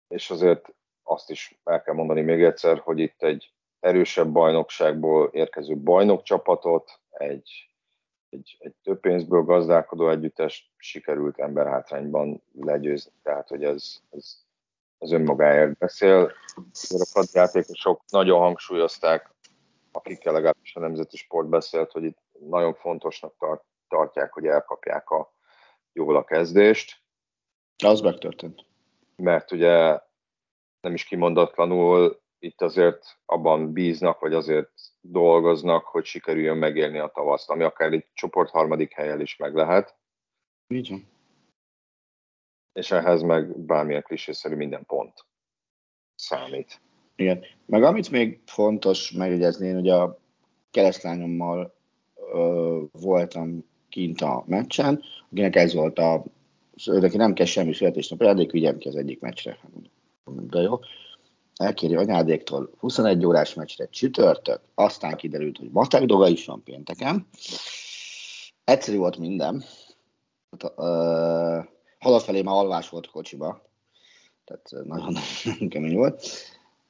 És 0.08 0.30
azért 0.30 0.74
azt 1.04 1.30
is 1.30 1.60
el 1.64 1.82
kell 1.82 1.94
mondani 1.94 2.22
még 2.22 2.44
egyszer, 2.44 2.78
hogy 2.80 3.00
itt 3.00 3.24
egy 3.24 3.54
erősebb 3.80 4.32
bajnokságból 4.32 5.30
érkező 5.34 5.78
bajnokcsapatot, 5.78 7.00
egy, 7.10 7.72
egy, 8.30 8.58
egy 8.60 8.76
több 8.84 9.00
pénzből 9.00 9.44
gazdálkodó 9.44 10.10
együttes 10.10 10.74
sikerült 10.78 11.40
emberhátrányban 11.40 12.44
legyőzni. 12.52 13.12
Tehát, 13.24 13.48
hogy 13.48 13.64
ez, 13.64 14.02
ez, 14.10 14.48
ez 15.00 15.12
önmagáért 15.12 15.78
beszél. 15.78 16.32
A 17.14 17.28
játékosok 17.34 18.02
nagyon 18.10 18.40
hangsúlyozták, 18.40 19.34
akikkel 19.92 20.34
legalábbis 20.34 20.76
a 20.76 20.80
Nemzeti 20.80 21.18
Sport 21.18 21.48
beszélt, 21.48 21.92
hogy 21.92 22.04
itt 22.04 22.18
nagyon 22.40 22.74
fontosnak 22.74 23.36
tart, 23.38 23.64
tartják, 23.88 24.34
hogy 24.34 24.46
elkapják 24.46 25.10
a 25.10 25.34
jól 25.94 26.16
a 26.16 26.24
kezdést. 26.24 27.02
Az 27.84 28.02
megtörtént. 28.02 28.66
Mert 29.16 29.52
ugye 29.52 30.00
nem 30.82 30.94
is 30.94 31.04
kimondatlanul 31.04 32.22
itt 32.40 32.62
azért 32.62 33.20
abban 33.26 33.74
bíznak, 33.74 34.20
vagy 34.20 34.34
azért 34.34 34.72
dolgoznak, 35.02 35.86
hogy 35.86 36.06
sikerüljön 36.06 36.58
megélni 36.58 36.98
a 36.98 37.12
tavaszt, 37.14 37.50
ami 37.50 37.64
akár 37.64 37.92
egy 37.92 38.06
csoport 38.14 38.50
harmadik 38.50 38.94
helyen 38.94 39.22
is 39.22 39.38
meg 39.38 39.56
lehet. 39.56 39.98
Így 40.68 41.06
És 42.80 42.92
ehhez 42.92 43.22
meg 43.22 43.58
bármilyen 43.58 44.02
klisészerű 44.02 44.56
minden 44.56 44.86
pont 44.86 45.26
számít. 46.16 46.82
Igen. 47.16 47.44
Meg 47.66 47.84
amit 47.84 48.10
még 48.10 48.40
fontos 48.46 49.12
megjegyezni, 49.12 49.68
én 49.68 49.78
ugye 49.78 49.94
a 49.94 50.20
keresztlányommal 50.72 51.76
ö, 52.34 52.82
voltam 52.92 53.66
kint 53.90 54.22
a 54.22 54.44
meccsen, 54.48 55.04
akinek 55.32 55.56
ez 55.56 55.74
volt 55.74 56.00
a, 56.00 56.24
neki 56.86 57.18
nem 57.18 57.34
kell 57.34 57.46
semmi 57.46 57.74
születésnap, 57.74 58.22
ajándék, 58.22 58.52
vigyem 58.52 58.78
ki 58.78 58.88
az 58.88 58.96
egyik 58.96 59.20
meccsre. 59.20 59.60
De 60.26 60.60
jó. 60.60 60.80
Elkéri 61.56 61.96
anyádéktól 61.96 62.70
21 62.78 63.26
órás 63.26 63.54
meccsre 63.54 63.88
csütörtök, 63.90 64.62
aztán 64.76 65.16
kiderült, 65.16 65.58
hogy 65.58 65.70
matek 65.72 66.04
dolga 66.04 66.28
is 66.28 66.46
van 66.46 66.64
pénteken. 66.64 67.28
Egyszerű 68.64 68.98
volt 68.98 69.18
minden. 69.18 69.64
Hát, 70.52 70.74
halat 70.76 71.79
felé 72.00 72.42
már 72.42 72.56
alvás 72.56 72.90
volt 72.90 73.08
kocsiba, 73.08 73.70
tehát 74.46 74.88
nagyon, 74.88 75.14
nagyon 75.44 75.70
kemény 75.70 75.96
volt. 75.96 76.28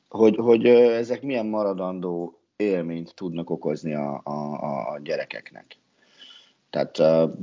Hogy, 0.09 0.35
hogy 0.35 0.65
ezek 0.67 1.21
milyen 1.21 1.45
maradandó 1.45 2.39
élményt 2.55 3.15
tudnak 3.15 3.49
okozni 3.49 3.93
a, 3.93 4.21
a, 4.23 4.91
a 4.91 4.99
gyerekeknek. 4.99 5.77
Tehát 6.69 6.99
uh, 6.99 7.33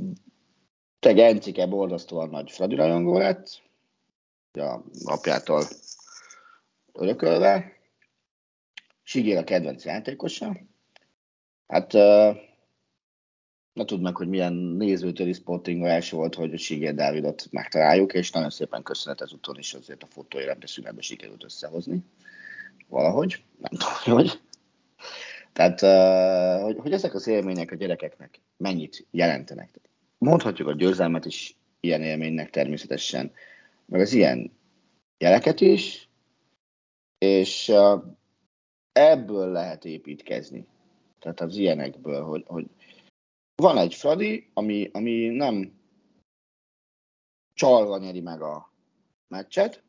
te 0.99 1.13
Gencike 1.13 1.65
borzasztóan 1.65 2.29
nagy 2.29 2.51
Fradi 2.51 2.75
rajongó 2.75 3.17
lett, 3.17 3.61
a 4.51 4.79
apjától 5.03 5.63
örökölve. 6.93 7.71
Sigér 9.03 9.37
a 9.37 9.43
kedvenc 9.43 9.85
játékosa. 9.85 10.57
Hát 11.67 11.93
uh, 11.93 12.37
ne 13.77 13.85
tudd 13.85 14.01
meg, 14.01 14.15
hogy 14.15 14.27
milyen 14.27 14.53
nézőtéri 14.53 15.35
első 15.81 16.15
volt, 16.15 16.35
hogy 16.35 16.59
Sigér 16.59 16.93
Dávidot 16.93 17.47
megtaláljuk, 17.51 18.13
és 18.13 18.31
nagyon 18.31 18.49
szépen 18.49 18.83
köszönet 18.83 19.21
ezúton 19.21 19.57
is 19.57 19.73
azért 19.73 20.03
a 20.03 20.07
fotóért, 20.07 20.59
de 20.59 20.67
szünetbe 20.67 21.01
sikerült 21.01 21.43
összehozni. 21.43 22.03
Valahogy, 22.87 23.43
nem 23.57 23.71
tudom, 23.71 24.17
hogy. 24.17 24.39
Tehát, 25.53 25.79
hogy, 26.61 26.77
hogy 26.77 26.91
ezek 26.91 27.13
az 27.13 27.27
élmények 27.27 27.71
a 27.71 27.75
gyerekeknek 27.75 28.41
mennyit 28.57 29.07
jelentenek. 29.11 29.79
Mondhatjuk 30.17 30.67
a 30.67 30.75
győzelmet 30.75 31.25
is 31.25 31.57
ilyen 31.79 32.01
élménynek 32.01 32.49
természetesen, 32.49 33.31
meg 33.85 34.01
az 34.01 34.13
ilyen 34.13 34.51
jeleket 35.17 35.61
is, 35.61 36.09
és 37.17 37.73
ebből 38.91 39.51
lehet 39.51 39.85
építkezni. 39.85 40.65
Tehát 41.19 41.41
az 41.41 41.55
ilyenekből, 41.55 42.23
hogy, 42.23 42.43
hogy 42.47 42.65
van 43.61 43.77
egy 43.77 43.93
Fradi, 43.93 44.49
ami, 44.53 44.89
ami 44.93 45.27
nem 45.27 45.79
csalva 47.53 47.97
nyeri 47.97 48.21
meg 48.21 48.41
a 48.41 48.73
meccset, 49.27 49.83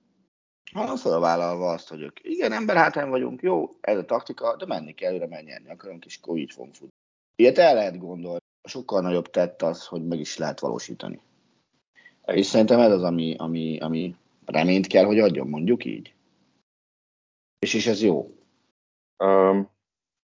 hanem 0.73 0.97
felvállalva 0.97 1.71
azt, 1.71 1.89
hogy 1.89 2.01
ők 2.01 2.19
igen, 2.23 2.53
ember 2.53 2.77
hátán 2.77 3.11
vagyunk, 3.11 3.43
jó, 3.43 3.77
ez 3.81 3.97
a 3.97 4.05
taktika, 4.05 4.57
de 4.57 4.67
menni 4.67 4.95
kell, 4.95 5.09
előre 5.09 5.27
menni 5.27 5.71
akarunk, 5.71 6.05
és 6.05 6.19
akkor 6.23 6.37
így 6.37 6.53
fogunk 6.53 6.75
futni. 6.75 6.95
Ilyet 7.37 7.59
el 7.59 7.75
lehet 7.75 7.99
gondolni. 7.99 8.39
Sokkal 8.69 9.01
nagyobb 9.01 9.31
tett 9.31 9.63
az, 9.63 9.87
hogy 9.87 10.07
meg 10.07 10.19
is 10.19 10.37
lehet 10.37 10.61
valósítani. 10.61 11.21
És 12.27 12.47
szerintem 12.47 12.81
ez 12.81 12.93
az, 12.93 13.03
ami, 13.03 13.37
ami, 13.37 13.79
ami 13.79 14.17
reményt 14.45 14.87
kell, 14.87 15.05
hogy 15.05 15.19
adjon, 15.19 15.49
mondjuk 15.49 15.85
így. 15.85 16.15
És 17.59 17.75
is 17.75 17.87
ez 17.87 18.03
jó. 18.03 18.35
Um, 19.25 19.71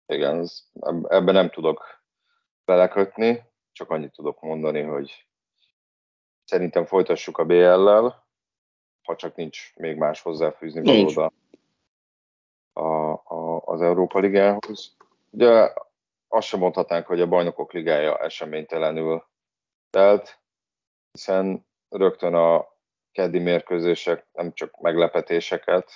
igen, 0.06 0.40
ez, 0.40 0.64
ebben 1.08 1.34
nem 1.34 1.50
tudok 1.50 2.03
belekötni, 2.66 3.44
csak 3.72 3.90
annyit 3.90 4.12
tudok 4.12 4.42
mondani, 4.42 4.82
hogy 4.82 5.28
szerintem 6.44 6.86
folytassuk 6.86 7.38
a 7.38 7.46
BL-lel, 7.46 8.28
ha 9.04 9.16
csak 9.16 9.36
nincs 9.36 9.76
még 9.76 9.98
más 9.98 10.22
hozzáfűzni 10.22 10.82
valóda 10.82 11.32
a, 12.74 13.12
a, 13.12 13.62
az 13.66 13.82
Európa 13.82 14.20
Ligához. 14.20 14.96
Ugye 15.30 15.74
azt 16.28 16.48
sem 16.48 16.60
mondhatnánk, 16.60 17.06
hogy 17.06 17.22
a 17.22 17.28
Bajnokok 17.28 17.72
Ligája 17.72 18.18
eseménytelenül 18.18 19.26
telt, 19.90 20.40
hiszen 21.12 21.68
rögtön 21.90 22.34
a 22.34 22.68
keddi 23.12 23.40
mérkőzések 23.40 24.28
nem 24.32 24.54
csak 24.54 24.80
meglepetéseket, 24.80 25.92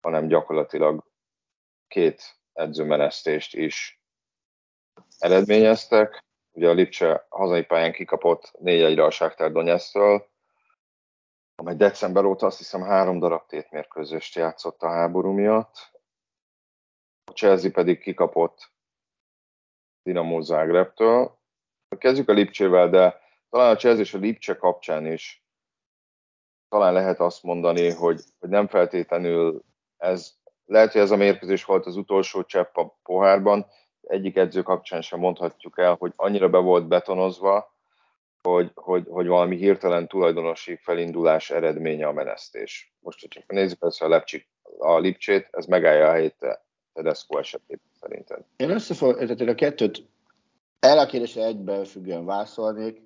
hanem 0.00 0.26
gyakorlatilag 0.26 1.04
két 1.88 2.40
edzőmenesztést 2.52 3.54
is 3.54 3.97
eredményeztek. 5.18 6.24
Ugye 6.50 6.68
a 6.68 6.72
Lipcse 6.72 7.26
hazai 7.28 7.64
pályán 7.64 7.92
kikapott 7.92 8.52
4-1-re 8.62 9.04
a 9.04 9.10
Sáktár 9.10 9.52
Donetsztől, 9.52 10.28
amely 11.54 11.76
december 11.76 12.24
óta 12.24 12.46
azt 12.46 12.58
hiszem 12.58 12.82
három 12.82 13.18
darab 13.18 13.46
tétmérkőzést 13.46 14.34
játszott 14.34 14.82
a 14.82 14.88
háború 14.88 15.32
miatt. 15.32 15.90
A 17.24 17.32
Chelsea 17.32 17.70
pedig 17.70 18.00
kikapott 18.00 18.72
Dinamo 20.02 20.40
Zagrebtől. 20.40 21.38
Kezdjük 21.98 22.28
a 22.28 22.32
Lipcsével, 22.32 22.88
de 22.88 23.20
talán 23.50 23.74
a 23.74 23.76
Chelsea 23.76 24.00
és 24.00 24.14
a 24.14 24.18
Lipcse 24.18 24.56
kapcsán 24.56 25.06
is 25.06 25.42
talán 26.68 26.92
lehet 26.92 27.20
azt 27.20 27.42
mondani, 27.42 27.90
hogy, 27.90 28.22
hogy 28.38 28.48
nem 28.48 28.66
feltétlenül 28.68 29.62
ez, 29.96 30.34
lehet, 30.64 30.92
hogy 30.92 31.00
ez 31.00 31.10
a 31.10 31.16
mérkőzés 31.16 31.64
volt 31.64 31.86
az 31.86 31.96
utolsó 31.96 32.44
csepp 32.44 32.76
a 32.76 32.98
pohárban, 33.02 33.66
egyik 34.08 34.36
edző 34.36 34.62
kapcsán 34.62 35.00
sem 35.00 35.18
mondhatjuk 35.18 35.78
el, 35.78 35.94
hogy 35.98 36.12
annyira 36.16 36.48
be 36.48 36.58
volt 36.58 36.88
betonozva, 36.88 37.76
hogy, 38.42 38.70
hogy, 38.74 39.06
hogy 39.08 39.26
valami 39.26 39.56
hirtelen 39.56 40.08
tulajdonosi 40.08 40.76
felindulás 40.76 41.50
eredménye 41.50 42.06
a 42.06 42.12
menesztés. 42.12 42.94
Most, 43.00 43.20
hogy 43.20 43.28
csak 43.28 43.46
nézzük 43.46 43.82
ezt 43.82 44.02
a, 44.02 44.08
Lepcsik, 44.08 44.48
a 44.78 44.98
Lipcsét, 44.98 45.48
ez 45.50 45.66
megállja 45.66 46.08
a 46.08 46.12
helyét 46.12 46.46
Tedesco 46.92 47.38
esetében 47.38 47.90
szerinted. 48.00 48.44
Én 48.56 48.70
összefoglalom, 48.70 49.48
a 49.48 49.54
kettőt 49.54 50.08
el 50.80 50.98
a 50.98 51.06
kérdésre 51.06 51.44
egyben 51.44 51.84
függően 51.84 52.24
válaszolnék. 52.24 53.02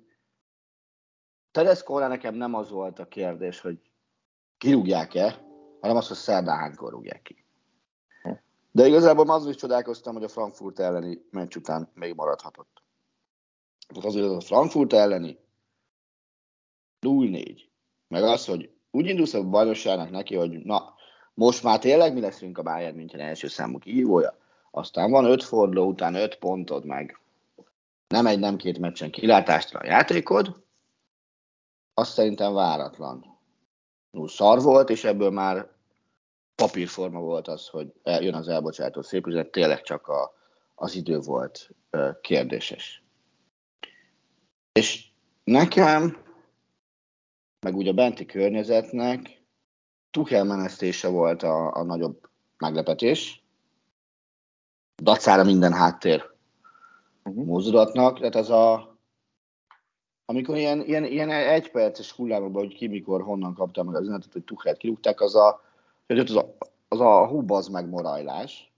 tedesco 1.51 1.99
nekem 1.99 2.35
nem 2.35 2.53
az 2.53 2.69
volt 2.69 2.99
a 2.99 3.07
kérdés, 3.07 3.59
hogy 3.59 3.77
kirúgják-e, 4.57 5.45
hanem 5.81 5.97
az, 5.97 6.07
hogy 6.07 6.17
szerdán 6.17 6.57
hánykor 6.57 6.91
rúgják 6.91 7.21
ki. 7.21 7.42
De 8.75 8.87
igazából 8.87 9.29
azon 9.29 9.49
is 9.49 9.55
csodálkoztam, 9.55 10.13
hogy 10.13 10.23
a 10.23 10.27
Frankfurt 10.27 10.79
elleni 10.79 11.27
meccs 11.31 11.55
után 11.55 11.91
még 11.93 12.13
maradhatott. 12.15 12.83
Tehát 13.87 14.05
azért 14.05 14.25
az 14.25 14.31
a 14.31 14.39
Frankfurt 14.39 14.93
elleni 14.93 15.39
0-4, 17.01 17.59
meg 18.07 18.23
az, 18.23 18.45
hogy 18.45 18.71
úgy 18.91 19.07
indulsz 19.07 19.33
a 19.33 19.49
bajnokságnak 19.49 20.09
neki, 20.09 20.35
hogy 20.35 20.63
na, 20.63 20.93
most 21.33 21.63
már 21.63 21.79
tényleg 21.79 22.13
mi 22.13 22.19
leszünk 22.19 22.57
a 22.57 22.63
Bayern 22.63 22.95
München 22.95 23.19
első 23.19 23.47
számú 23.47 23.77
kihívója, 23.77 24.37
aztán 24.71 25.11
van 25.11 25.25
öt 25.25 25.43
forduló 25.43 25.87
után 25.87 26.15
öt 26.15 26.35
pontod, 26.35 26.85
meg 26.85 27.19
nem 28.07 28.25
egy, 28.25 28.39
nem 28.39 28.57
két 28.57 28.79
meccsen 28.79 29.11
kilátástra 29.11 29.79
a 29.79 29.85
játékod, 29.85 30.63
azt 31.93 32.13
szerintem 32.13 32.53
váratlan. 32.53 33.39
Szar 34.25 34.61
volt, 34.61 34.89
és 34.89 35.03
ebből 35.03 35.29
már 35.29 35.71
papírforma 36.67 37.19
volt 37.19 37.47
az, 37.47 37.67
hogy 37.67 37.93
jön 38.03 38.33
az 38.33 38.47
elbocsátó 38.47 39.01
szép 39.01 39.27
üzlet, 39.27 39.51
tényleg 39.51 39.81
csak 39.81 40.07
a, 40.07 40.33
az 40.75 40.95
idő 40.95 41.19
volt 41.19 41.69
kérdéses. 42.21 43.03
És 44.71 45.05
nekem, 45.43 46.17
meg 47.65 47.75
úgy 47.75 47.87
a 47.87 47.93
benti 47.93 48.25
környezetnek 48.25 49.41
Tuchel 50.11 50.43
menesztése 50.43 51.07
volt 51.07 51.43
a, 51.43 51.75
a 51.75 51.83
nagyobb 51.83 52.29
meglepetés. 52.57 53.43
Dacára 55.03 55.43
minden 55.43 55.73
háttér 55.73 56.29
uh-huh. 57.23 57.45
mozdulatnak, 57.45 58.19
tehát 58.19 58.35
az 58.35 58.49
a 58.49 58.97
amikor 60.25 60.57
ilyen, 60.57 60.81
ilyen, 60.81 61.03
ilyen 61.03 61.29
egyperces 61.29 62.11
hullámokban, 62.11 62.63
hogy 62.63 62.75
ki 62.75 62.87
mikor, 62.87 63.21
honnan 63.21 63.53
kapta 63.53 63.83
meg 63.83 63.95
az 63.95 64.01
üzenetet, 64.01 64.33
hogy 64.33 64.43
Tuchelt 64.43 64.77
kirúgták, 64.77 65.21
az 65.21 65.35
a, 65.35 65.71
hogy 66.07 66.19
az 66.19 66.35
a, 66.35 66.55
az 66.87 66.99
a 66.99 67.27
hubaz 67.27 67.67
meg 67.67 67.89
morajlás 67.89 68.73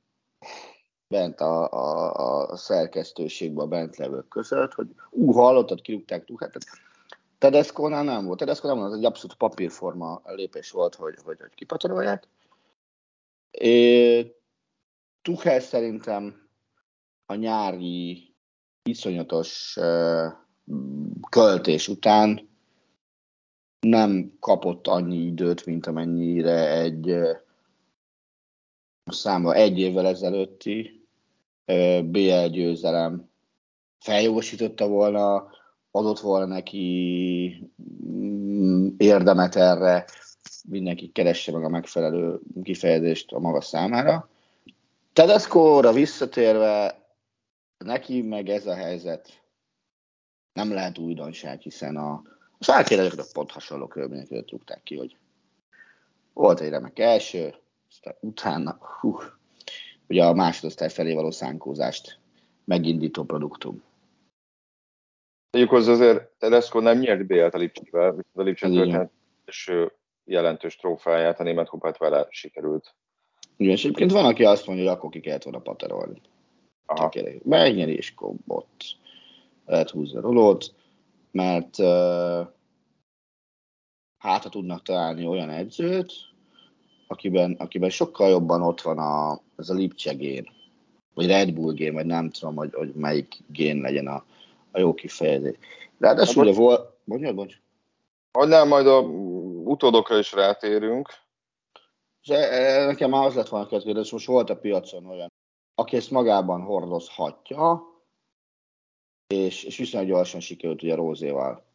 bent 1.08 1.42
a, 1.42 1.72
a, 1.72 2.50
a 2.50 2.56
szerkesztőségben, 2.56 3.66
a 3.66 3.68
bent 3.68 3.98
levők 3.98 4.28
között, 4.28 4.74
hogy 4.74 4.88
ú, 5.10 5.32
hallottad, 5.32 5.82
kirúgták 5.82 6.26
Tuchelt. 6.26 6.58
Tedesco-nál 7.38 8.04
nem 8.04 8.26
volt. 8.26 8.40
Tedesco 8.40 8.68
nem 8.68 8.78
volt, 8.78 8.92
az 8.92 8.98
egy 8.98 9.06
abszolút 9.06 9.38
papírforma 9.38 10.22
lépés 10.26 10.72
volt, 10.72 10.96
hogy, 10.96 11.16
hogy, 11.24 11.40
hogy 11.40 11.54
kipatorolják. 11.56 12.28
Tuchel 15.22 15.60
szerintem 15.60 16.50
a 17.26 17.36
nyári 17.36 18.34
iszonyatos 18.84 19.78
költés 21.30 21.88
után 21.88 22.55
nem 23.90 24.38
kapott 24.40 24.88
annyi 24.88 25.18
időt, 25.18 25.66
mint 25.66 25.86
amennyire 25.86 26.72
egy 26.72 27.16
számba 29.12 29.54
egy 29.54 29.80
évvel 29.80 30.08
ezelőtti 30.08 31.08
BL 32.04 32.46
győzelem 32.46 33.30
feljogosította 34.00 34.88
volna, 34.88 35.50
adott 35.92 36.20
volna 36.20 36.46
neki 36.46 37.72
mm, 38.06 38.88
érdemet 38.98 39.56
erre, 39.56 40.06
mindenki 40.68 41.12
keresse 41.12 41.52
meg 41.52 41.64
a 41.64 41.70
megfelelő 41.70 42.40
kifejezést 42.64 43.32
a 43.32 43.40
maga 43.40 43.62
számára. 43.62 44.30
Tedesco-ra 45.14 45.92
visszatérve, 45.92 47.04
neki 47.86 48.22
meg 48.22 48.50
ez 48.50 48.68
a 48.68 48.76
helyzet 48.76 49.44
nem 50.54 50.74
lehet 50.74 50.98
újdonság, 50.98 51.60
hiszen 51.62 51.96
a, 51.96 52.22
a 52.68 52.72
sárkérezőket 52.72 53.34
pont 53.34 53.52
hasonló 53.52 53.88
körülmények 53.88 54.28
között 54.28 54.52
rúgták 54.52 54.84
ki, 54.84 54.98
hogy 54.98 55.18
volt 56.34 56.60
egy 56.60 56.70
remek 56.70 57.00
első, 57.00 57.54
aztán 57.90 58.16
utána, 58.20 58.78
hú, 59.00 59.18
ugye 60.08 60.26
a 60.26 60.34
másodosztály 60.34 60.90
felé 60.90 61.14
való 61.14 61.32
szánkózást 61.32 62.20
megindító 62.64 63.24
produktum. 63.24 63.84
Tegyük 65.50 65.70
hozzá 65.70 65.92
azért, 65.92 66.30
Tedesco 66.38 66.80
nem 66.80 66.98
nyert 66.98 67.26
BL-t 67.26 67.54
a 67.54 67.58
Lipcsével, 67.58 68.10
viszont 68.10 68.38
a 68.38 68.42
Lipcse 68.42 68.68
történet 68.68 69.12
jelentős 70.24 70.76
trófáját, 70.76 71.40
a 71.40 71.44
német 71.44 71.70
kupát 71.70 71.98
vele 71.98 72.28
sikerült. 72.30 72.96
Igen, 73.58 73.74
és 73.74 73.84
egyébként 73.84 74.12
van, 74.12 74.26
aki 74.26 74.44
azt 74.44 74.68
mondja, 74.68 74.86
hogy 74.86 74.94
akkor 74.94 75.10
ki 75.10 75.20
kellett 75.20 75.44
volna 75.44 75.60
paterolni. 75.60 76.22
Megnyeri 77.44 77.96
és 77.96 78.14
ott 78.48 78.84
lehet 79.66 79.90
húzni 79.90 80.18
a 80.18 80.22
rolót, 80.22 80.74
mert 81.32 81.80
uh, 81.80 82.48
hát 84.26 84.44
ha 84.44 84.50
tudnak 84.50 84.82
találni 84.82 85.26
olyan 85.26 85.50
edzőt, 85.50 86.14
akiben, 87.08 87.56
akiben 87.60 87.90
sokkal 87.90 88.30
jobban 88.30 88.62
ott 88.62 88.82
van 88.82 88.98
a, 88.98 89.42
ez 89.58 89.70
a 89.70 89.74
Lipcse 89.74 90.14
gén, 90.14 90.50
vagy 91.14 91.28
Red 91.28 91.54
Bull 91.54 91.74
gén, 91.74 91.94
vagy 91.94 92.06
nem 92.06 92.30
tudom, 92.30 92.56
hogy, 92.56 92.74
hogy 92.74 92.94
melyik 92.94 93.44
gén 93.48 93.78
legyen 93.78 94.08
a, 94.08 94.26
a 94.72 94.80
jó 94.80 94.94
kifejezés. 94.94 95.56
Ráadásul 96.00 96.44
ugye 96.44 96.54
volt... 96.54 96.94
Mondjad, 97.04 97.36
mondj. 97.36 97.54
nem, 98.32 98.68
majd 98.68 98.88
a 98.88 99.00
utódokra 99.64 100.18
is 100.18 100.34
rátérünk. 100.34 101.10
És 102.22 102.30
e, 102.30 102.36
e, 102.36 102.86
nekem 102.86 103.10
már 103.10 103.26
az 103.26 103.36
lett 103.36 103.50
volna 103.50 103.68
kérdés, 103.68 104.12
most 104.12 104.28
volt 104.28 104.50
a 104.50 104.58
piacon 104.58 105.06
olyan, 105.06 105.32
aki 105.76 105.96
ezt 105.96 106.12
magában 106.12 106.62
hordozhatja, 106.62 107.84
és, 109.28 109.64
és 109.64 109.78
viszonylag 109.78 110.10
gyorsan 110.10 110.40
sikerült 110.40 110.84
ugye 110.84 110.96
Rózéval 110.96 111.66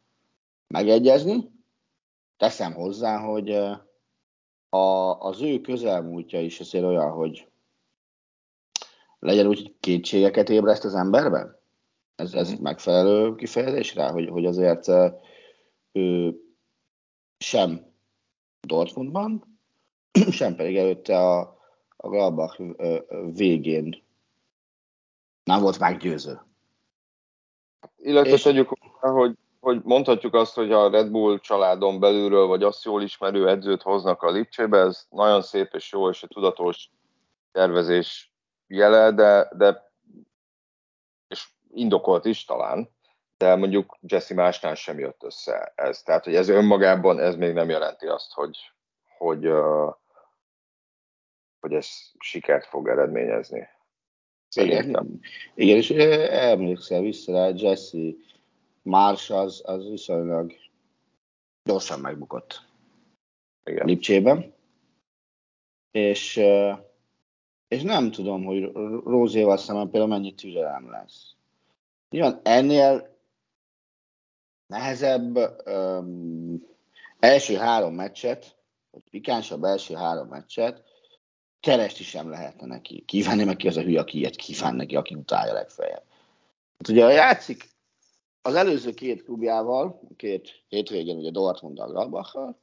megegyezni. 0.67 1.60
Teszem 2.41 2.73
hozzá, 2.73 3.19
hogy 3.19 3.51
a, 4.69 5.19
az 5.19 5.41
ő 5.41 5.61
közelmúltja 5.61 6.41
is 6.41 6.59
azért 6.59 6.83
olyan, 6.83 7.11
hogy 7.11 7.47
legyen 9.19 9.47
úgy, 9.47 9.61
hogy 9.61 9.75
kétségeket 9.79 10.49
ébreszt 10.49 10.83
az 10.83 10.93
emberben? 10.93 11.59
Ez, 12.15 12.33
ez 12.33 12.51
mhm. 12.51 12.61
megfelelő 12.61 13.35
kifejezés 13.35 13.95
rá, 13.95 14.11
hogy, 14.11 14.29
hogy 14.29 14.45
azért 14.45 14.87
ő 15.91 16.39
sem 17.37 17.93
Dortmundban, 18.67 19.59
sem 20.39 20.55
pedig 20.55 20.77
előtte 20.77 21.17
a, 21.17 21.39
a 21.97 22.09
Gladbach 22.09 22.61
végén 23.33 24.03
nem 25.43 25.61
volt 25.61 25.79
meggyőző. 25.79 26.41
Illetve 27.97 28.33
és... 28.33 28.41
tegyük 28.41 28.67
hogy, 28.99 29.37
hogy 29.61 29.81
mondhatjuk 29.83 30.33
azt, 30.33 30.53
hogy 30.53 30.71
a 30.71 30.89
Red 30.89 31.11
Bull 31.11 31.39
családon 31.39 31.99
belülről, 31.99 32.47
vagy 32.47 32.63
azt 32.63 32.83
jól 32.83 33.01
ismerő 33.01 33.49
edzőt 33.49 33.81
hoznak 33.81 34.21
a 34.21 34.31
Lipcsébe, 34.31 34.77
ez 34.77 35.05
nagyon 35.09 35.41
szép 35.41 35.73
és 35.73 35.91
jó, 35.91 36.09
és 36.09 36.23
a 36.23 36.27
tudatos 36.27 36.89
tervezés 37.51 38.33
jele, 38.67 39.11
de, 39.11 39.49
de 39.55 39.91
és 41.27 41.47
indokolt 41.73 42.25
is 42.25 42.45
talán, 42.45 42.89
de 43.37 43.55
mondjuk 43.55 43.97
Jesse 44.01 44.33
másnál 44.33 44.75
sem 44.75 44.99
jött 44.99 45.23
össze 45.23 45.73
ez. 45.75 46.01
Tehát, 46.01 46.23
hogy 46.23 46.35
ez 46.35 46.49
önmagában 46.49 47.19
ez 47.19 47.35
még 47.35 47.53
nem 47.53 47.69
jelenti 47.69 48.07
azt, 48.07 48.33
hogy, 48.33 48.57
hogy, 49.17 49.51
hogy 51.59 51.73
ez 51.73 51.87
sikert 52.19 52.65
fog 52.65 52.87
eredményezni. 52.87 53.67
Igen, 54.55 55.21
igen, 55.55 55.77
és 55.77 55.89
emlékszel 55.89 57.01
vissza 57.01 57.33
rá, 57.33 57.51
Jesse 57.55 57.97
Mars 58.81 59.29
az, 59.29 59.61
az 59.65 59.89
viszonylag 59.89 60.53
gyorsan 61.63 61.99
megbukott 61.99 62.69
igen. 63.63 63.85
Lipcsében. 63.85 64.53
És, 65.91 66.41
és 67.67 67.81
nem 67.81 68.11
tudom, 68.11 68.43
hogy 68.43 68.71
Rózéval 69.05 69.57
szemben 69.57 69.89
például 69.89 70.11
mennyi 70.11 70.33
türelem 70.33 70.89
lesz. 70.89 71.35
Nyilván 72.09 72.39
ennél 72.43 73.17
nehezebb 74.67 75.37
um, 75.65 76.67
első 77.19 77.55
három 77.55 77.93
meccset, 77.93 78.55
vagy 78.91 79.03
pikánsabb 79.09 79.63
első 79.63 79.95
három 79.95 80.27
meccset 80.27 80.83
keresti 81.59 82.03
sem 82.03 82.29
lehetne 82.29 82.67
neki. 82.67 83.03
Kívánni 83.05 83.43
meg 83.43 83.55
ki 83.55 83.67
az 83.67 83.77
a 83.77 83.81
hülye, 83.81 83.99
aki 83.99 84.17
ilyet 84.17 84.35
kíván 84.35 84.75
neki, 84.75 84.95
aki 84.95 85.15
utálja 85.15 85.53
legfeljebb. 85.53 86.03
Hát 86.77 86.87
ugye 86.87 87.11
játszik 87.11 87.69
az 88.41 88.55
előző 88.55 88.93
két 88.93 89.23
klubjával, 89.23 90.01
két 90.15 90.63
hétvégén 90.67 91.17
ugye 91.17 91.31
Dortmund 91.31 91.79
a 91.79 91.85
Gladbach-kal, 91.85 92.59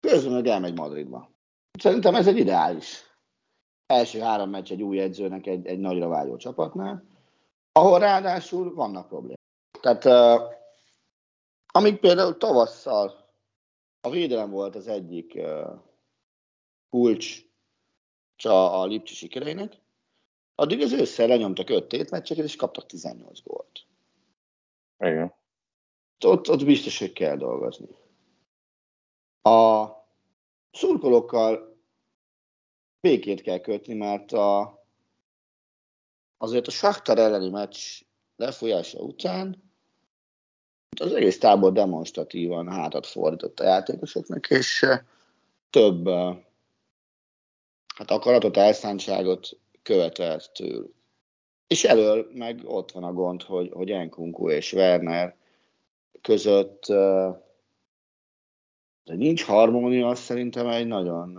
közben 0.00 0.32
meg 0.32 0.46
elmegy 0.46 0.74
Madridba. 0.74 1.30
Szerintem 1.78 2.14
ez 2.14 2.26
egy 2.26 2.38
ideális 2.38 3.04
első 3.86 4.18
három 4.18 4.50
meccs 4.50 4.70
egy 4.70 4.82
új 4.82 5.00
edzőnek 5.00 5.46
egy, 5.46 5.66
egy 5.66 5.78
nagyra 5.78 6.08
vágyó 6.08 6.36
csapatnál, 6.36 7.04
ahol 7.72 7.98
ráadásul 7.98 8.74
vannak 8.74 9.08
problémák. 9.08 9.38
Tehát 9.80 10.04
uh, 10.04 10.54
amíg 11.66 11.98
például 11.98 12.36
tavasszal 12.36 13.28
a 14.00 14.10
védelem 14.10 14.50
volt 14.50 14.74
az 14.76 14.86
egyik 14.86 15.34
uh, 15.34 15.80
kulcs 16.90 17.44
a 18.42 18.86
Lipcsi 18.86 19.14
sikereinek, 19.14 19.80
addig 20.54 20.80
az 20.80 20.92
ősszel 20.92 21.26
lenyomtak 21.26 21.70
5 21.70 21.88
tétmeccseket, 21.88 22.44
és 22.44 22.56
kaptak 22.56 22.86
18 22.86 23.42
gólt. 23.42 23.88
Igen. 25.00 25.34
Ott, 26.24 26.48
ott 26.48 26.64
biztos, 26.64 26.98
hogy 26.98 27.12
kell 27.12 27.36
dolgozni. 27.36 27.88
A 29.42 29.86
szurkolókkal 30.72 31.78
békét 33.00 33.40
kell 33.40 33.58
kötni, 33.58 33.94
mert 33.94 34.32
a, 34.32 34.78
azért 36.36 36.66
a 36.66 36.70
Shakhtar 36.70 37.18
elleni 37.18 37.48
meccs 37.48 38.02
lefolyása 38.36 38.98
után 38.98 39.70
az 41.00 41.12
egész 41.12 41.38
tábor 41.38 41.72
demonstratívan 41.72 42.68
hátat 42.68 43.06
fordított 43.06 43.60
a 43.60 43.64
játékosoknak, 43.64 44.50
és 44.50 44.86
több 45.70 46.08
hát 47.94 48.10
akaratot, 48.10 48.56
elszántságot 48.56 49.58
követelt 49.82 50.52
tőlük. 50.52 50.94
És 51.70 51.84
elől 51.84 52.30
meg 52.34 52.60
ott 52.64 52.90
van 52.90 53.04
a 53.04 53.12
gond, 53.12 53.42
hogy, 53.42 53.70
hogy 53.72 53.90
Enkunku 53.90 54.50
és 54.50 54.72
Werner 54.72 55.36
között 56.20 56.86
de 59.04 59.16
nincs 59.16 59.44
harmónia, 59.44 60.08
az 60.08 60.18
szerintem 60.18 60.68
egy 60.68 60.86
nagyon 60.86 61.38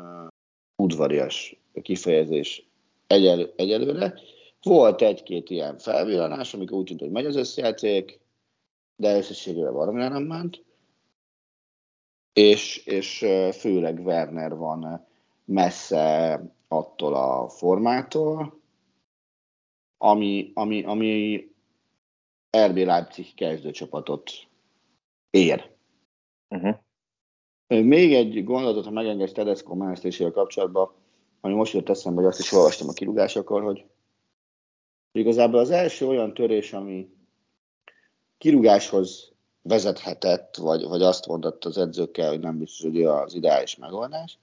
udvarias 0.76 1.62
kifejezés 1.82 2.68
egyel, 3.08 3.54
egyelőre. 3.56 4.20
Volt 4.62 5.02
egy-két 5.02 5.50
ilyen 5.50 5.78
felvillanás, 5.78 6.54
amikor 6.54 6.78
úgy 6.78 6.86
tűnt, 6.86 7.00
hogy 7.00 7.12
megy 7.12 7.26
az 7.26 7.36
összejáték, 7.36 8.20
de 8.96 9.18
összességében 9.18 9.74
valamire 9.74 10.08
nem 10.08 10.24
ment. 10.24 10.64
És, 12.34 12.86
és 12.86 13.26
főleg 13.60 14.00
Werner 14.00 14.56
van 14.56 15.08
messze 15.46 16.42
attól 16.68 17.14
a 17.14 17.50
formától, 17.50 18.61
ami, 20.04 20.52
ami, 20.54 20.84
ami 20.84 21.44
RB 22.58 22.78
Leipzig 22.78 23.34
kezdőcsapatot 23.34 24.32
ér. 25.30 25.70
Uh-huh. 26.50 26.76
Még 27.68 28.14
egy 28.14 28.44
gondolatot, 28.44 28.86
ha 28.86 28.92
megengedsz 28.92 29.32
Tedesco 29.32 29.76
menesztésével 29.76 30.32
kapcsolatban, 30.32 30.92
ami 31.42 31.54
most 31.54 31.74
jött 31.74 31.90
eszembe, 31.90 32.22
hogy 32.22 32.30
azt 32.30 32.40
is 32.40 32.52
olvastam 32.52 32.90
a 32.90 32.94
kirúgásakor, 32.94 33.64
hogy 33.64 33.86
igazából 35.12 35.60
az 35.60 35.70
első 35.70 36.08
olyan 36.08 36.34
törés, 36.34 36.74
ami 36.74 37.10
kirúgáshoz 38.38 39.34
vezethetett, 39.62 40.56
vagy, 40.56 40.84
vagy 40.84 41.02
azt 41.02 41.28
mondott 41.28 41.66
az 41.66 41.78
edzőkkel, 41.78 42.30
hogy 42.30 42.40
nem 42.40 42.58
biztos, 42.58 42.82
hogy 42.82 43.04
az 43.04 43.34
ideális 43.34 43.76
megoldás, 43.76 44.40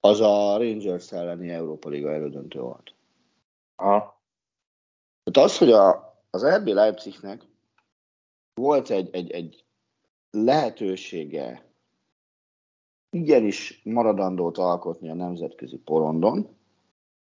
az 0.00 0.20
a 0.20 0.56
Rangers 0.56 1.12
elleni 1.12 1.50
Európa 1.50 1.88
Liga 1.88 2.12
elődöntő 2.12 2.60
volt. 2.60 2.94
Aha. 3.76 4.22
Tehát 5.24 5.50
az, 5.50 5.58
hogy 5.58 5.72
a, 5.72 6.14
az 6.30 6.46
RB 6.46 6.66
Leipzignek 6.66 7.42
volt 8.54 8.90
egy, 8.90 9.14
egy, 9.14 9.30
egy 9.30 9.64
lehetősége 10.30 11.72
igenis 13.10 13.80
maradandót 13.84 14.58
alkotni 14.58 15.10
a 15.10 15.14
nemzetközi 15.14 15.76
porondon, 15.76 16.56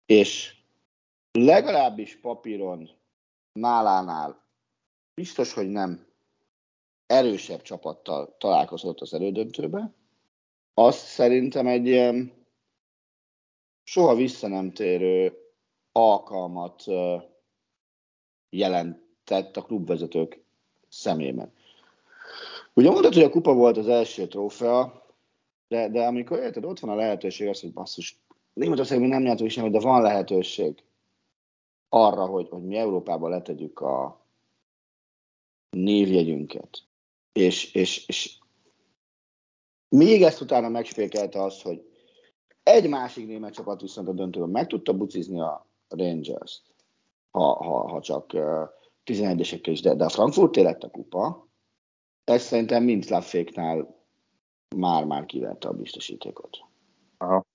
és 0.06 0.56
legalábbis 1.32 2.20
papíron 2.20 2.90
nálánál 3.52 4.44
biztos, 5.14 5.54
hogy 5.54 5.68
nem 5.68 6.08
erősebb 7.06 7.62
csapattal 7.62 8.36
találkozott 8.38 9.00
az 9.00 9.14
elődöntőbe, 9.14 9.94
azt 10.74 11.06
szerintem 11.06 11.68
egy 11.68 11.86
ilyen 11.86 12.46
soha 13.84 14.16
vissza 14.16 14.48
nem 14.48 14.72
térő 14.72 15.38
alkalmat 15.92 16.84
jelentett 18.54 19.58
a 19.58 19.62
klubvezetők 19.62 20.44
szemében. 20.89 21.54
Ugye 22.74 22.89
mondtad, 22.89 23.13
hogy 23.13 23.24
a 23.24 23.30
kupa 23.30 23.54
volt 23.54 23.78
az 23.78 23.88
első 23.88 24.28
trófea, 24.28 25.06
de, 25.68 25.89
de 25.89 26.06
amikor 26.06 26.39
érted, 26.39 26.66
ott 26.66 26.80
van 26.80 26.89
a 26.92 26.96
lehetőség 26.96 27.48
az, 27.48 27.62
hogy 27.62 27.74
basszus, 27.74 28.22
Németországban 28.54 29.08
nem 29.08 29.22
nyertünk 29.22 29.50
semmit, 29.50 29.72
de 29.72 29.80
van 29.80 30.02
lehetőség 30.02 30.84
arra, 31.89 32.26
hogy, 32.26 32.50
hogy 32.50 32.63
mi 32.63 32.76
Európában 32.76 33.30
letegyük 33.30 33.80
a 33.80 34.26
névjegyünket. 35.70 36.80
És, 37.32 37.74
és, 37.74 38.08
és 38.08 38.38
még 39.89 40.24
ezt 40.24 40.42
utána 40.42 40.70
megspékelte 40.70 41.44
az, 41.44 41.62
hogy 41.62 41.89
egy 42.63 42.89
másik 42.89 43.28
német 43.28 43.54
csapat 43.54 43.82
viszont 43.82 44.08
a 44.08 44.13
döntőben 44.13 44.50
meg 44.50 44.68
tudta 44.68 44.94
bucizni 44.94 45.39
a 45.39 45.68
Rangers-t, 45.88 46.73
ha, 47.34 47.63
ha, 47.63 47.88
ha 47.88 48.02
csak 48.02 48.32
11-esekkel 49.06 49.69
is, 49.72 49.82
de, 49.82 49.96
de 49.96 50.06
a 50.06 50.10
Frankfurt 50.10 50.56
lett 50.56 50.84
a 50.84 50.89
kupa. 50.89 51.48
Ez 52.24 52.41
szerintem 52.41 52.84
mint 52.84 53.10
Lafféknál 53.10 54.06
már-már 54.76 55.26
kiverte 55.26 55.67
a 55.67 55.74
biztosítékot. 55.74 56.58
Aha. 57.17 57.46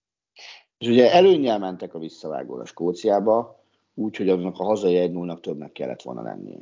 És 0.79 0.89
ugye 0.89 1.13
előnyel 1.13 1.59
mentek 1.59 1.95
a 1.95 1.99
visszavágóra 1.99 2.65
Skóciába, 2.65 3.65
úgyhogy 3.95 4.29
aznak 4.29 4.59
a 4.59 4.65
hazai 4.65 4.97
1 4.97 5.13
0 5.13 5.41
többnek 5.41 5.73
kellett 5.73 6.03
volna 6.03 6.23
lennie. 6.23 6.61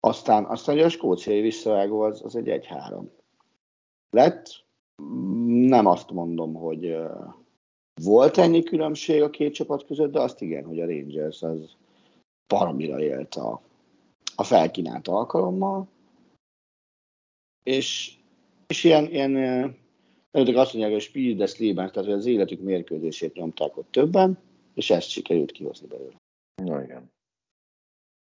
Aztán, 0.00 0.44
aztán 0.44 0.74
ugye 0.74 0.84
a 0.84 0.88
skóciai 0.88 1.40
visszavágó 1.40 2.00
az, 2.00 2.24
az 2.24 2.36
egy 2.36 2.48
1-3 2.48 3.04
lett. 4.10 4.64
Nem 5.46 5.86
azt 5.86 6.10
mondom, 6.10 6.54
hogy 6.54 6.96
volt 8.02 8.36
ennyi 8.38 8.62
különbség 8.62 9.22
a 9.22 9.30
két 9.30 9.54
csapat 9.54 9.84
között, 9.84 10.12
de 10.12 10.20
azt 10.20 10.40
igen, 10.40 10.64
hogy 10.64 10.80
a 10.80 10.86
Rangers 10.86 11.42
az 11.42 11.76
paramira 12.52 13.00
élt 13.00 13.34
a, 13.34 13.60
a 14.36 14.44
felkínált 14.44 15.08
alkalommal, 15.08 15.88
és, 17.62 18.16
és 18.66 18.84
ilyen, 18.84 19.04
ilyen 19.04 19.36
előttek 20.30 20.56
azt 20.56 20.72
mondják, 20.72 20.92
hogy 20.92 21.02
speed 21.02 21.36
de 21.36 21.46
sleeper, 21.46 21.90
tehát 21.90 22.08
hogy 22.08 22.18
az 22.18 22.26
életük 22.26 22.60
mérkőzését 22.60 23.34
nyomták 23.34 23.76
ott 23.76 23.90
többen, 23.90 24.38
és 24.74 24.90
ezt 24.90 25.08
sikerült 25.08 25.52
kihozni 25.52 25.86
belőle. 25.86 26.16
Na 26.54 26.82
igen. 26.82 27.12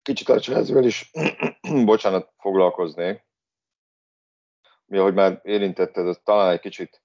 Kicsit 0.03 0.29
a 0.29 0.39
chelsea 0.39 0.81
is, 0.81 1.11
bocsánat, 1.85 2.33
foglalkoznék. 2.39 3.27
Mi, 4.87 4.99
ahogy 4.99 5.15
már 5.15 5.41
érintetted, 5.45 6.07
ez 6.07 6.21
talán 6.25 6.53
egy 6.53 6.61
kicsit 6.61 7.03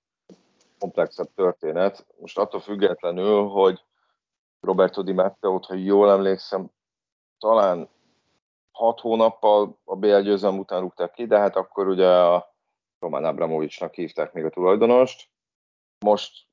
komplexebb 0.79 1.33
történet. 1.35 2.07
Most 2.19 2.37
attól 2.37 2.59
függetlenül, 2.59 3.47
hogy 3.47 3.83
Roberto 4.59 5.03
Di 5.03 5.11
Matteo-t, 5.11 5.65
ha 5.65 5.73
jól 5.73 6.11
emlékszem, 6.11 6.71
talán 7.43 7.89
hat 8.71 8.99
hónappal 8.99 9.77
a 9.83 9.95
BL 9.95 10.19
győzelem 10.19 10.59
után 10.59 10.79
rúgták 10.79 11.11
ki, 11.11 11.25
de 11.25 11.37
hát 11.37 11.55
akkor 11.55 11.87
ugye 11.87 12.07
a 12.07 12.55
Roman 12.99 13.25
Abramovicsnak 13.25 13.93
hívták 13.93 14.33
még 14.33 14.45
a 14.45 14.49
tulajdonost. 14.49 15.29
Most 16.05 16.47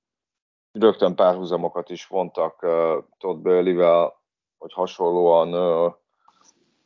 rögtön 0.72 1.14
párhuzamokat 1.14 1.90
is 1.90 2.06
vontak 2.06 2.62
uh, 2.62 3.04
Todd 3.18 3.42
Burley-vel, 3.42 4.20
hogy 4.58 4.72
hasonlóan 4.72 5.54
uh, 5.54 5.94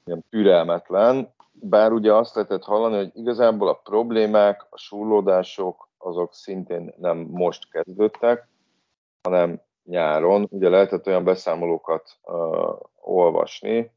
ilyen 0.04 0.24
türelmetlen, 0.30 1.34
bár 1.52 1.92
ugye 1.92 2.14
azt 2.14 2.34
lehetett 2.34 2.64
hallani, 2.64 2.96
hogy 2.96 3.10
igazából 3.14 3.68
a 3.68 3.80
problémák, 3.82 4.66
a 4.70 4.78
súrlódások, 4.78 5.88
azok 5.98 6.34
szintén 6.34 6.94
nem 6.96 7.18
most 7.18 7.70
kezdődtek, 7.70 8.48
hanem 9.22 9.60
nyáron. 9.84 10.46
Ugye 10.50 10.68
lehetett 10.68 11.06
olyan 11.06 11.24
beszámolókat 11.24 12.18
uh, 12.22 12.78
olvasni, 13.00 13.93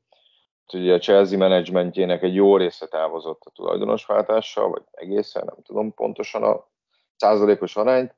ugye 0.73 0.93
a 0.93 0.99
Chelsea 0.99 1.37
menedzsmentjének 1.37 2.23
egy 2.23 2.35
jó 2.35 2.57
része 2.57 2.87
távozott 2.87 3.41
a 3.45 3.49
tulajdonosváltással, 3.49 4.69
vagy 4.69 4.83
egészen, 4.91 5.43
nem 5.45 5.63
tudom 5.63 5.93
pontosan 5.93 6.43
a 6.43 6.67
százalékos 7.15 7.75
arányt, 7.75 8.15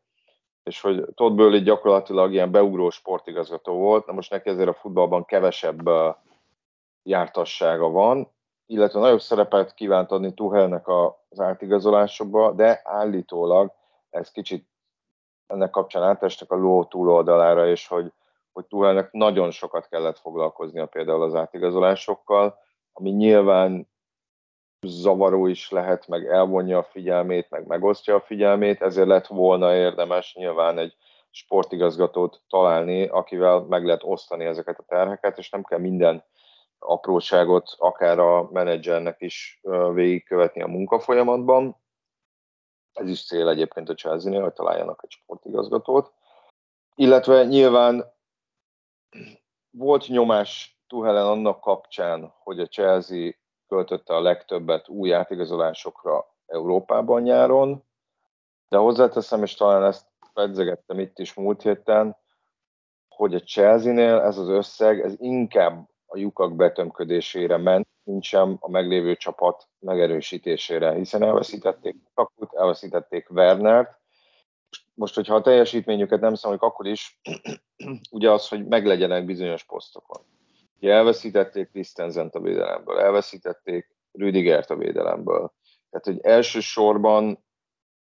és 0.64 0.82
hogy 0.82 1.06
Todd 1.16 1.36
Burley 1.36 1.60
gyakorlatilag 1.60 2.34
ilyen 2.34 2.52
beugró 2.52 2.90
sportigazgató 2.90 3.74
volt, 3.74 4.06
na 4.06 4.14
most 4.14 4.32
neki 4.32 4.50
ezért 4.50 4.70
a 4.70 4.74
futballban 4.74 5.26
kevesebb 5.26 5.90
jártassága 7.04 7.90
van, 7.90 8.32
illetve 8.66 9.00
nagyobb 9.00 9.22
szerepet 9.22 9.74
kívánt 9.74 10.12
adni 10.12 10.34
Tuhelnek 10.34 10.88
az 10.88 11.40
átigazolásokba, 11.40 12.52
de 12.52 12.82
állítólag 12.84 13.72
ez 14.10 14.32
kicsit 14.32 14.68
ennek 15.48 15.70
kapcsán 15.70 16.04
átestek 16.04 16.52
a 16.52 16.56
ló 16.56 16.84
túloldalára, 16.84 17.68
és 17.68 17.88
hogy, 17.88 18.14
hogy 18.54 18.66
Tuhelnek 18.66 19.12
nagyon 19.12 19.52
sokat 19.52 19.88
kellett 19.88 20.20
foglalkoznia 20.20 20.86
például 20.86 21.24
az 21.24 21.36
átigazolásokkal, 21.36 22.58
ami 22.94 23.10
nyilván 23.10 23.90
zavaró 24.88 25.48
is 25.48 25.70
lehet, 25.70 26.08
meg 26.08 26.28
elvonja 26.28 26.78
a 26.78 26.84
figyelmét, 26.84 27.50
meg 27.50 27.68
megosztja 27.68 28.16
a 28.16 28.22
figyelmét, 28.22 28.82
ezért 28.82 29.08
lett 29.08 29.28
volna 29.28 29.76
érdemes 29.76 30.36
nyilván 30.36 30.78
egy 30.78 30.96
sportigazgatót 31.30 32.42
találni, 32.48 33.08
akivel 33.08 33.60
meg 33.60 33.86
lehet 33.86 34.04
osztani 34.04 34.46
ezeket 34.46 34.80
a 34.80 34.86
terheket, 34.88 35.38
és 35.38 35.50
nem 35.50 35.64
kell 35.64 35.80
minden 35.80 36.24
apróságot 36.80 37.76
akár 37.78 38.20
a 38.20 38.50
menedzsernek 38.52 39.22
is 39.22 39.62
végigkövetni 39.94 40.62
a 40.62 40.68
munkafolyamatban. 40.68 41.76
Ez 42.94 43.10
is 43.10 43.26
cél 43.26 43.50
egyébként 43.50 43.90
a 43.90 43.94
Chelsea-nél, 43.94 44.42
hogy 44.42 44.54
találjanak 44.54 45.00
egy 45.04 45.12
sportigazgatót. 45.12 46.14
Illetve 46.96 47.44
nyilván 47.44 48.14
volt 49.69 50.08
nyomás 50.08 50.80
Tuhelen 50.88 51.26
annak 51.26 51.62
kapcsán, 51.62 52.34
hogy 52.43 52.60
a 52.60 52.67
Chelsea 52.67 53.32
költötte 53.67 54.15
a 54.15 54.22
legtöbbet 54.22 54.88
új 54.88 55.13
átigazolásokra 55.13 56.36
Európában 56.45 57.22
nyáron, 57.22 57.84
de 58.67 58.78
hozzáteszem, 58.78 59.43
és 59.43 59.54
talán 59.54 59.84
ezt 59.84 60.08
pedzegettem 60.34 61.00
itt 61.00 61.19
is 61.19 61.34
múlt 61.34 61.62
héten, 61.62 62.17
hogy 63.08 63.36
a 63.36 63.39
Chelsea-nél 63.39 64.19
ez 64.19 64.38
az 64.38 64.48
összeg, 64.48 65.00
ez 65.00 65.13
inkább 65.17 65.89
a 66.06 66.17
lyukak 66.17 66.56
betömködésére 66.56 67.58
ment, 67.58 67.88
mint 68.04 68.24
sem 68.24 68.58
a 68.60 68.69
meglévő 68.69 69.15
csapat 69.15 69.67
megerősítésére, 69.80 70.93
hiszen 70.93 71.24
elveszítették 71.24 71.95
Kakut, 72.13 72.54
elveszítették 72.54 73.30
Wernert, 73.30 73.99
most, 75.00 75.16
hogyha 75.16 75.36
a 75.36 75.42
teljesítményüket 75.42 76.20
nem 76.20 76.34
számoljuk, 76.34 76.64
akkor 76.64 76.88
is 76.88 77.20
ugye 78.12 78.32
az, 78.32 78.48
hogy 78.48 78.68
meglegyenek 78.68 79.26
bizonyos 79.26 79.64
posztokon. 79.64 80.22
Ugye 80.82 80.94
elveszítették 80.94 81.70
Christensent 81.70 82.36
a 82.36 82.40
védelemből, 82.40 83.00
elveszítették 83.00 83.96
Rüdigert 84.12 84.70
a 84.70 84.76
védelemből. 84.76 85.54
Tehát, 85.90 86.06
hogy 86.06 86.20
elsősorban 86.22 87.44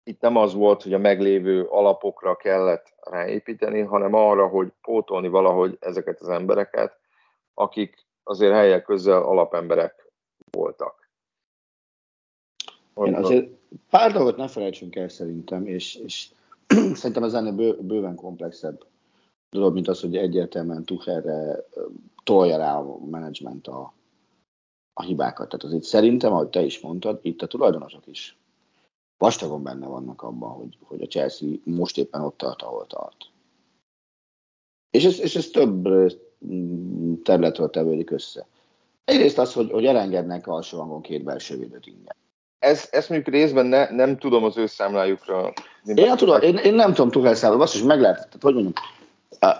itt 0.03 0.20
nem 0.20 0.37
az 0.37 0.55
volt, 0.55 0.83
hogy 0.83 0.94
a 0.94 0.98
meglévő 0.98 1.64
alapokra 1.64 2.37
kellett 2.37 2.94
ráépíteni, 3.00 3.81
hanem 3.81 4.14
arra, 4.14 4.46
hogy 4.48 4.72
pótolni 4.83 5.29
valahogy 5.29 5.76
ezeket 5.81 6.20
az 6.20 6.29
embereket, 6.29 6.98
akik 7.55 8.07
azért 8.22 8.53
helyek 8.53 8.83
közel 8.83 9.22
alapemberek 9.22 10.12
voltak. 10.50 11.11
Én 12.94 13.14
azért 13.14 13.48
pár 13.90 14.12
dolgot 14.12 14.37
ne 14.37 14.48
felejtsünk 14.48 14.96
el 14.96 15.09
szerintem, 15.09 15.66
és, 15.66 15.94
és 15.94 16.31
szerintem 16.94 17.22
ez 17.22 17.35
ennél 17.35 17.52
bő, 17.52 17.78
bőven 17.80 18.14
komplexebb 18.14 18.87
dolog, 19.50 19.74
mint 19.74 19.88
az, 19.88 20.00
hogy 20.00 20.16
egyértelműen 20.16 20.85
Tuchelre 20.85 21.64
tolja 22.24 22.56
rá 22.56 22.78
a 22.78 22.98
menedzsment 23.06 23.66
a, 23.66 23.94
a 24.92 25.02
hibákat. 25.02 25.48
Tehát 25.48 25.64
azért 25.64 25.83
szerintem, 25.83 26.33
ahogy 26.33 26.48
te 26.48 26.62
is 26.62 26.80
mondtad, 26.80 27.18
itt 27.22 27.42
a 27.42 27.46
tulajdonosok 27.46 28.06
is 28.06 28.38
vastagon 29.18 29.62
benne 29.62 29.87
vannak 29.87 30.22
abban, 30.22 30.50
hogy, 30.50 30.78
hogy 30.83 31.02
a 31.02 31.06
Chelsea 31.06 31.48
most 31.64 31.98
éppen 31.98 32.20
ott 32.20 32.37
tart, 32.37 32.62
ahol 32.62 32.87
tart. 32.87 33.30
És 34.90 35.04
ez, 35.04 35.20
és 35.20 35.37
ez 35.37 35.48
több 35.48 35.88
területről 37.22 37.70
tevődik 37.70 38.11
össze. 38.11 38.46
Egyrészt 39.04 39.38
az, 39.38 39.52
hogy, 39.52 39.70
hogy 39.70 39.85
elengednek 39.85 40.46
alsó 40.46 40.78
hangon 40.78 41.00
két 41.00 41.24
belső 41.24 41.59
védőt 41.59 41.87
ingyen. 41.87 42.16
Ez, 42.61 42.88
ezt 42.90 43.09
mondjuk 43.09 43.35
részben 43.35 43.66
ne, 43.66 43.90
nem 43.90 44.18
tudom 44.18 44.44
az 44.44 44.57
ő 44.57 44.66
számlájukra. 44.66 45.53
Én, 45.85 45.94
nem 45.94 46.16
tudom, 46.16 46.40
én, 46.40 46.57
én 46.57 46.75
nem 46.75 46.94
tudom 46.94 47.11
Tuchel 47.11 47.35
számlára, 47.35 47.62
azt 47.62 47.75
is 47.75 47.83
meg 47.83 48.01
lehet, 48.01 48.16
tehát 48.16 48.42
hogy 48.42 48.55
mondjam, 48.55 48.75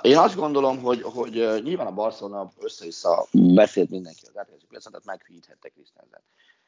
én 0.03 0.17
azt 0.17 0.37
gondolom, 0.37 0.79
hogy, 0.79 1.03
hogy 1.03 1.61
nyilván 1.63 1.87
a 1.87 1.93
Barcelona 1.93 2.53
össze-vissza 2.61 3.27
beszélt 3.33 3.91
mindenki 3.91 4.21
az 4.27 4.39
átkező 4.39 4.65
piacon, 4.69 4.93
tehát 4.93 5.07
meghűíthette 5.07 5.69
Krisztenzen. 5.69 6.21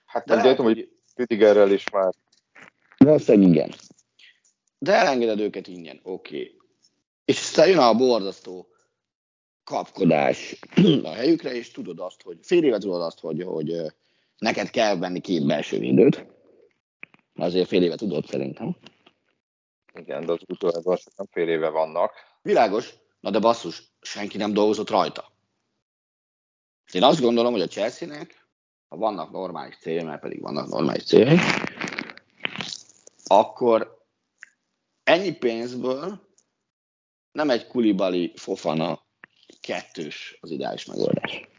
Hát 0.07 0.27
nem 0.27 0.41
tudom, 0.41 0.67
hogy 0.67 0.91
Rüdigerrel 1.15 1.71
is 1.71 1.91
már. 1.91 2.13
Valószínűleg 2.97 3.51
igen. 3.51 3.71
De 4.79 4.93
elengeded 4.95 5.41
őket 5.41 5.67
ingyen, 5.67 6.01
oké. 6.03 6.37
Okay. 6.37 6.57
És 7.25 7.39
aztán 7.39 7.69
jön 7.69 7.79
a 7.79 7.95
borzasztó 7.95 8.67
kapkodás 9.65 10.59
a 11.03 11.09
helyükre, 11.09 11.55
és 11.55 11.71
tudod 11.71 11.99
azt, 11.99 12.23
hogy 12.23 12.39
fél 12.43 12.65
éve 12.65 12.79
tudod 12.79 13.03
azt, 13.03 13.21
hogy, 13.21 13.43
hogy 13.43 13.93
neked 14.43 14.71
kell 14.71 14.97
venni 14.97 15.21
két 15.21 15.47
belső 15.47 15.79
védőt. 15.79 16.27
Azért 17.35 17.69
fél 17.69 17.83
éve 17.83 17.97
tudod 17.97 18.27
szerintem. 18.27 18.77
Igen, 19.95 20.27
de 20.27 20.33
az 20.33 20.41
utolsó 20.49 20.99
nem 21.17 21.27
fél 21.31 21.49
éve 21.49 21.69
vannak. 21.69 22.13
Világos, 22.43 22.95
na 23.21 23.31
de 23.31 23.39
basszus, 23.39 23.83
senki 24.01 24.37
nem 24.37 24.53
dolgozott 24.53 24.91
rajta. 24.91 25.33
Én 26.93 27.03
azt 27.03 27.21
gondolom, 27.21 27.53
hogy 27.53 27.61
a 27.61 27.67
Chelsea-nek, 27.67 28.47
ha 28.89 28.97
vannak 28.97 29.31
normális 29.31 29.77
céljai, 29.77 30.05
mert 30.05 30.21
pedig 30.21 30.41
vannak 30.41 30.69
normális 30.69 31.05
céljai, 31.05 31.39
akkor 33.25 34.05
ennyi 35.05 35.33
pénzből 35.33 36.29
nem 37.33 37.51
egy 37.51 37.67
kulibali 37.67 38.33
fofana 38.37 39.03
kettős 39.61 40.39
az 40.41 40.51
ideális 40.51 40.85
megoldás. 40.85 41.51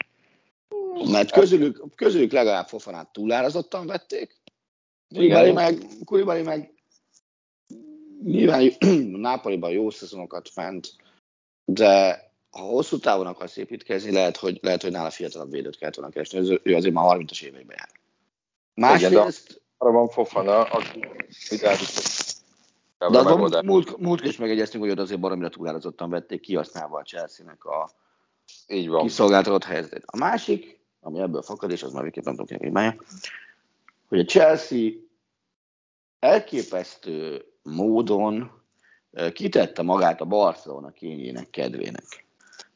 Mert 1.11 1.31
közülük, 1.31 1.83
közülük 1.95 2.31
legalább 2.31 2.67
Fofanát 2.67 3.13
túlárazottan 3.13 3.87
vették, 3.87 4.41
Kulibali 5.13 5.51
meg, 5.51 5.77
Kulibali 6.05 6.41
meg 6.41 6.73
nyilván 8.23 8.71
Nápoliban 9.27 9.71
jó 9.71 9.89
szezonokat 9.89 10.49
fent, 10.49 10.95
de 11.65 12.21
ha 12.49 12.61
hosszú 12.61 12.97
távon 12.97 13.27
akarsz 13.27 13.57
építkezni, 13.57 14.11
lehet, 14.11 14.37
hogy, 14.37 14.59
lehet, 14.61 14.81
hogy 14.81 14.91
nála 14.91 15.09
fiatalabb 15.09 15.51
védőt 15.51 15.77
kellett 15.77 15.95
volna 15.95 16.11
keresni. 16.11 16.59
Ő 16.63 16.75
azért 16.75 16.93
már 16.93 17.17
30-as 17.17 17.43
éveiben 17.43 17.75
jár. 17.77 17.89
Másrészt... 18.73 19.61
Arra 19.77 19.91
van 19.91 20.07
Fofana, 20.07 20.61
aki 20.63 20.99
de 23.09 23.19
az 23.19 23.61
múlt, 23.65 23.97
múlt 23.97 24.25
is 24.25 24.37
megegyeztünk, 24.37 24.83
hogy 24.83 24.91
ott 24.91 24.99
azért 24.99 25.19
baromira 25.19 25.49
túlárazottan 25.49 26.09
vették, 26.09 26.41
kihasználva 26.41 26.99
a 26.99 27.03
Chelsea-nek 27.03 27.65
a 27.65 27.89
Így 28.67 28.89
van. 28.89 29.01
kiszolgáltatott 29.01 29.63
helyzetét. 29.63 30.03
A 30.05 30.17
másik, 30.17 30.79
ami 31.03 31.19
ebből 31.19 31.41
fakad, 31.41 31.71
és 31.71 31.83
az 31.83 31.93
már 31.93 32.03
végképp 32.03 32.23
nem 32.23 32.35
tudom 32.35 32.59
ki 32.59 32.97
hogy 34.07 34.19
a 34.19 34.25
Chelsea 34.25 34.89
elképesztő 36.19 37.45
módon 37.63 38.51
kitette 39.33 39.81
magát 39.81 40.21
a 40.21 40.25
Barcelona 40.25 40.91
kényének 40.91 41.49
kedvének. 41.49 42.25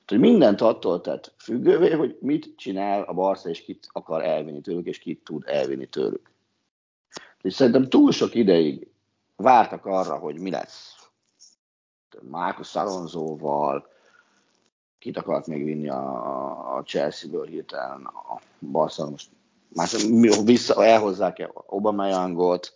Hogy 0.07 0.19
mindent 0.19 0.61
attól 0.61 1.01
tett 1.01 1.33
függővé, 1.37 1.91
hogy 1.91 2.17
mit 2.21 2.53
csinál 2.57 3.01
a 3.01 3.13
Barca, 3.13 3.49
és 3.49 3.63
kit 3.63 3.87
akar 3.91 4.23
elvinni 4.23 4.61
tőlük, 4.61 4.85
és 4.85 4.99
kit 4.99 5.23
tud 5.23 5.43
elvinni 5.45 5.85
tőlük. 5.85 6.31
És 7.41 7.53
szerintem 7.53 7.89
túl 7.89 8.11
sok 8.11 8.35
ideig 8.35 8.87
vártak 9.35 9.85
arra, 9.85 10.17
hogy 10.17 10.39
mi 10.39 10.49
lesz 10.49 11.09
Marcus 12.21 12.75
Alonsoval, 12.75 13.87
kit 14.99 15.17
akart 15.17 15.47
még 15.47 15.63
vinni 15.63 15.89
a, 15.89 16.75
a 16.77 16.83
Chelsea-ből 16.83 17.45
hirtelen 17.45 18.05
a 18.05 18.41
Barcelona 18.59 19.11
most 19.11 19.29
más, 19.67 20.05
vissza, 20.43 20.85
elhozzák-e 20.85 21.51
Youngot, 22.09 22.73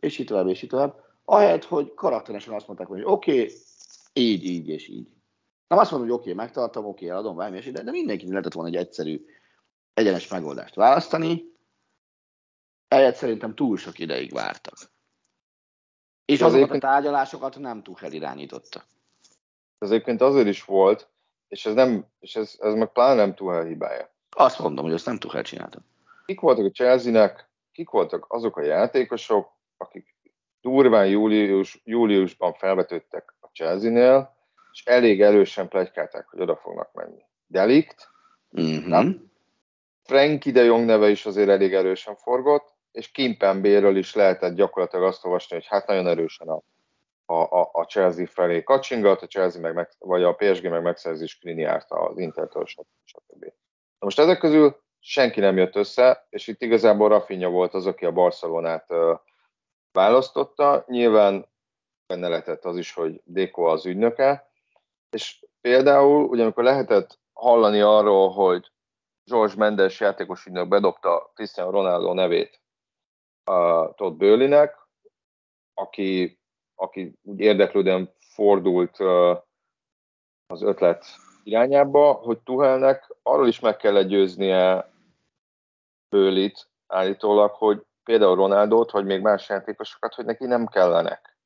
és 0.00 0.18
így 0.18 0.26
tovább, 0.26 0.48
és 0.48 0.62
így 0.62 0.68
tovább. 0.68 1.02
Ahelyett, 1.24 1.64
hogy 1.64 1.94
karakteresen 1.94 2.54
azt 2.54 2.66
mondták, 2.66 2.88
hogy 2.88 3.02
oké, 3.04 3.32
okay, 3.32 3.54
így, 4.12 4.44
így 4.44 4.68
és 4.68 4.88
így. 4.88 5.08
Nem 5.68 5.78
azt 5.78 5.90
mondom, 5.90 6.08
hogy 6.08 6.18
oké, 6.18 6.30
okay, 6.30 6.44
megtartom, 6.44 6.84
oké, 6.84 7.04
okay, 7.04 7.08
eladom, 7.08 7.36
bármi, 7.36 7.58
de, 7.58 7.82
de 7.82 7.90
mindenki 7.90 8.28
lehetett 8.28 8.52
volna 8.52 8.68
egy 8.68 8.76
egyszerű, 8.76 9.26
egyenes 9.94 10.28
megoldást 10.28 10.74
választani. 10.74 11.44
Ehelyett 12.88 13.14
szerintem 13.14 13.54
túl 13.54 13.76
sok 13.76 13.98
ideig 13.98 14.32
vártak. 14.32 14.76
És 16.24 16.40
az 16.40 16.54
azokat 16.54 16.76
a 16.76 16.78
tárgyalásokat 16.78 17.58
nem 17.58 17.82
túl 17.82 17.96
irányította. 18.10 18.84
Ez 19.78 19.90
egyébként 19.90 20.20
azért 20.20 20.46
is 20.46 20.64
volt, 20.64 21.08
és 21.48 21.66
ez, 21.66 21.74
nem, 21.74 22.06
és 22.20 22.36
ez, 22.36 22.54
ez 22.58 22.74
meg 22.74 22.92
pláne 22.92 23.14
nem 23.14 23.34
túl 23.34 23.64
hibája. 23.64 24.12
Azt 24.30 24.58
mondom, 24.58 24.84
hogy 24.84 24.94
ezt 24.94 25.06
nem 25.06 25.18
túl 25.18 25.42
csinálta. 25.42 25.78
Kik 26.26 26.40
voltak 26.40 26.64
a 26.64 26.70
Chelsea-nek, 26.70 27.48
kik 27.72 27.90
voltak 27.90 28.26
azok 28.28 28.56
a 28.56 28.62
játékosok, 28.62 29.52
akik 29.76 30.14
durván 30.60 31.06
július, 31.06 31.80
júliusban 31.84 32.52
felvetődtek 32.52 33.34
a 33.40 33.46
Chelsea-nél, 33.52 34.36
és 34.72 34.84
elég 34.84 35.22
erősen 35.22 35.68
plegykálták, 35.68 36.28
hogy 36.28 36.40
oda 36.40 36.56
fognak 36.56 36.92
menni. 36.92 37.22
Delikt, 37.46 38.08
mm-hmm. 38.60 38.88
nem? 38.88 39.32
Frankie 40.02 40.52
de 40.52 40.62
Jong 40.62 40.84
neve 40.84 41.08
is 41.08 41.26
azért 41.26 41.48
elég 41.48 41.74
erősen 41.74 42.16
forgott, 42.16 42.74
és 42.92 43.10
Kimpembéről 43.10 43.96
is 43.96 44.14
lehetett 44.14 44.54
gyakorlatilag 44.54 45.04
azt 45.04 45.24
olvasni, 45.24 45.56
hogy 45.56 45.66
hát 45.66 45.86
nagyon 45.86 46.06
erősen 46.06 46.48
a, 46.48 46.62
a, 47.26 47.34
a, 47.34 47.70
a 47.72 47.84
Chelsea 47.84 48.26
felé 48.26 48.62
kacsingat, 48.62 49.22
a 49.22 49.26
Chelsea 49.26 49.60
meg, 49.60 49.74
meg 49.74 49.88
vagy 49.98 50.22
a 50.22 50.34
PSG 50.34 50.70
meg 50.70 50.82
megszerzi 50.82 51.26
Skriniárt 51.26 51.90
az 51.90 52.18
Intertől, 52.18 52.64
stb. 52.64 53.44
Na 53.98 54.04
most 54.04 54.18
ezek 54.18 54.38
közül 54.38 54.82
senki 55.00 55.40
nem 55.40 55.56
jött 55.56 55.76
össze, 55.76 56.26
és 56.30 56.46
itt 56.46 56.62
igazából 56.62 57.08
Rafinha 57.08 57.50
volt 57.50 57.74
az, 57.74 57.86
aki 57.86 58.04
a 58.04 58.12
Barcelonát 58.12 58.90
uh, 58.90 59.18
választotta. 59.92 60.84
Nyilván 60.86 61.46
benne 62.06 62.28
lehetett 62.28 62.64
az 62.64 62.76
is, 62.76 62.92
hogy 62.92 63.20
Déko 63.24 63.62
az 63.62 63.86
ügynöke, 63.86 64.50
és 65.10 65.44
például, 65.60 66.24
ugye 66.24 66.42
amikor 66.42 66.64
lehetett 66.64 67.18
hallani 67.32 67.80
arról, 67.80 68.30
hogy 68.30 68.72
George 69.24 69.54
Mendes 69.56 70.00
játékos 70.00 70.46
ügynök 70.46 70.68
bedobta 70.68 71.30
Cristiano 71.34 71.70
Ronaldo 71.70 72.12
nevét 72.12 72.60
a 73.44 73.92
Todd 73.94 74.16
Bőlinek, 74.16 74.76
aki, 75.74 76.38
aki 76.74 77.18
úgy 77.22 77.40
érdeklődően 77.40 78.14
fordult 78.18 78.98
az 80.46 80.62
ötlet 80.62 81.04
irányába, 81.42 82.12
hogy 82.12 82.38
Tuhelnek 82.38 83.16
arról 83.22 83.48
is 83.48 83.60
meg 83.60 83.76
kell 83.76 84.02
győznie 84.02 84.92
Bőlit 86.08 86.68
állítólag, 86.86 87.50
hogy 87.50 87.82
például 88.04 88.36
Ronaldot, 88.36 88.90
vagy 88.90 89.04
még 89.04 89.20
más 89.20 89.48
játékosokat, 89.48 90.14
hogy 90.14 90.24
neki 90.24 90.46
nem 90.46 90.66
kellenek. 90.66 91.38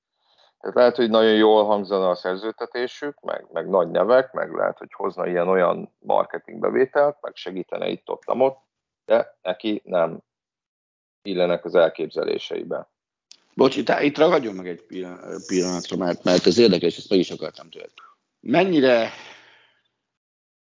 Tehát 0.58 0.76
lehet, 0.76 0.96
hogy 0.96 1.10
nagyon 1.10 1.34
jól 1.34 1.64
hangzana 1.64 2.10
a 2.10 2.14
szerzőtetésük, 2.14 3.20
meg, 3.20 3.46
meg 3.52 3.68
nagy 3.68 3.90
nevek, 3.90 4.32
meg 4.32 4.52
lehet, 4.52 4.78
hogy 4.78 4.92
hozna 4.92 5.26
ilyen-olyan 5.26 5.94
marketingbevételt, 5.98 7.18
meg 7.20 7.34
segítene 7.34 7.88
itt 7.88 8.08
ott, 8.08 8.22
ott, 8.26 8.58
de 9.04 9.38
neki 9.42 9.82
nem 9.84 10.20
illenek 11.22 11.64
az 11.64 11.74
elképzeléseibe. 11.74 12.90
Bocsi, 13.58 13.82
tá, 13.82 14.02
itt 14.02 14.18
ragadjon 14.18 14.54
meg 14.54 14.68
egy 14.68 14.82
pillanatra, 15.46 15.96
mert, 15.96 16.24
mert 16.24 16.46
ez 16.46 16.58
érdekes, 16.58 16.96
ezt 16.96 17.08
meg 17.08 17.18
is 17.18 17.30
akartam 17.30 17.70
tőled. 17.70 17.90
Mennyire 18.40 19.10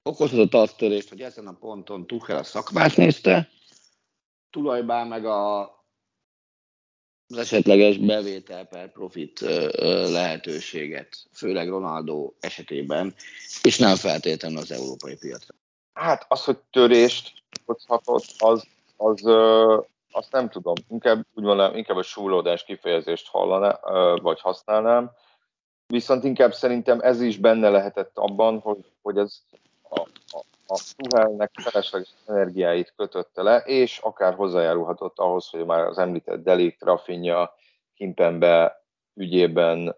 okozhatott 0.03 0.53
azt 0.53 0.77
törést, 0.77 1.09
hogy 1.09 1.21
ezen 1.21 1.47
a 1.47 1.53
ponton 1.53 2.07
Tuchel 2.07 2.37
a 2.37 2.43
szakmát 2.43 2.95
nézte, 2.95 3.49
tulajbá 4.49 5.03
meg 5.03 5.25
a, 5.25 5.61
az 7.27 7.37
esetleges 7.37 7.97
bevétel 7.97 8.65
per 8.65 8.91
profit 8.91 9.39
lehetőséget, 10.09 11.27
főleg 11.31 11.69
Ronaldo 11.69 12.33
esetében, 12.39 13.15
és 13.61 13.77
nem 13.77 13.95
feltétlenül 13.95 14.57
az 14.57 14.71
európai 14.71 15.15
piacra. 15.15 15.55
Hát 15.93 16.25
az, 16.27 16.43
hogy 16.43 16.57
törést 16.71 17.33
hozhatott, 17.65 18.25
az, 18.37 18.67
az, 18.97 19.21
azt 20.15 20.31
nem 20.31 20.49
tudom. 20.49 20.73
Inkább, 20.89 21.25
úgy 21.33 21.43
mondanám, 21.43 21.75
inkább 21.75 21.97
a 21.97 22.01
súlódás 22.01 22.63
kifejezést 22.63 23.27
hallaná, 23.27 23.79
vagy 24.21 24.41
használnám. 24.41 25.11
Viszont 25.87 26.23
inkább 26.23 26.53
szerintem 26.53 26.99
ez 27.01 27.21
is 27.21 27.37
benne 27.37 27.69
lehetett 27.69 28.17
abban, 28.17 28.59
hogy, 28.59 28.91
hogy 29.01 29.17
ez 29.17 29.41
a, 29.89 29.99
a, 30.31 30.43
a 30.67 30.79
Tuhelnek 30.97 31.51
felesleges 31.53 32.13
energiáit 32.25 32.93
kötötte 32.95 33.41
le, 33.41 33.57
és 33.57 33.97
akár 33.97 34.33
hozzájárulhatott 34.33 35.19
ahhoz, 35.19 35.49
hogy 35.49 35.65
már 35.65 35.79
az 35.79 35.97
említett 35.97 36.43
Delikt, 36.43 36.83
Rafinha, 36.83 37.55
Kimpembe 37.95 38.83
ügyében 39.13 39.95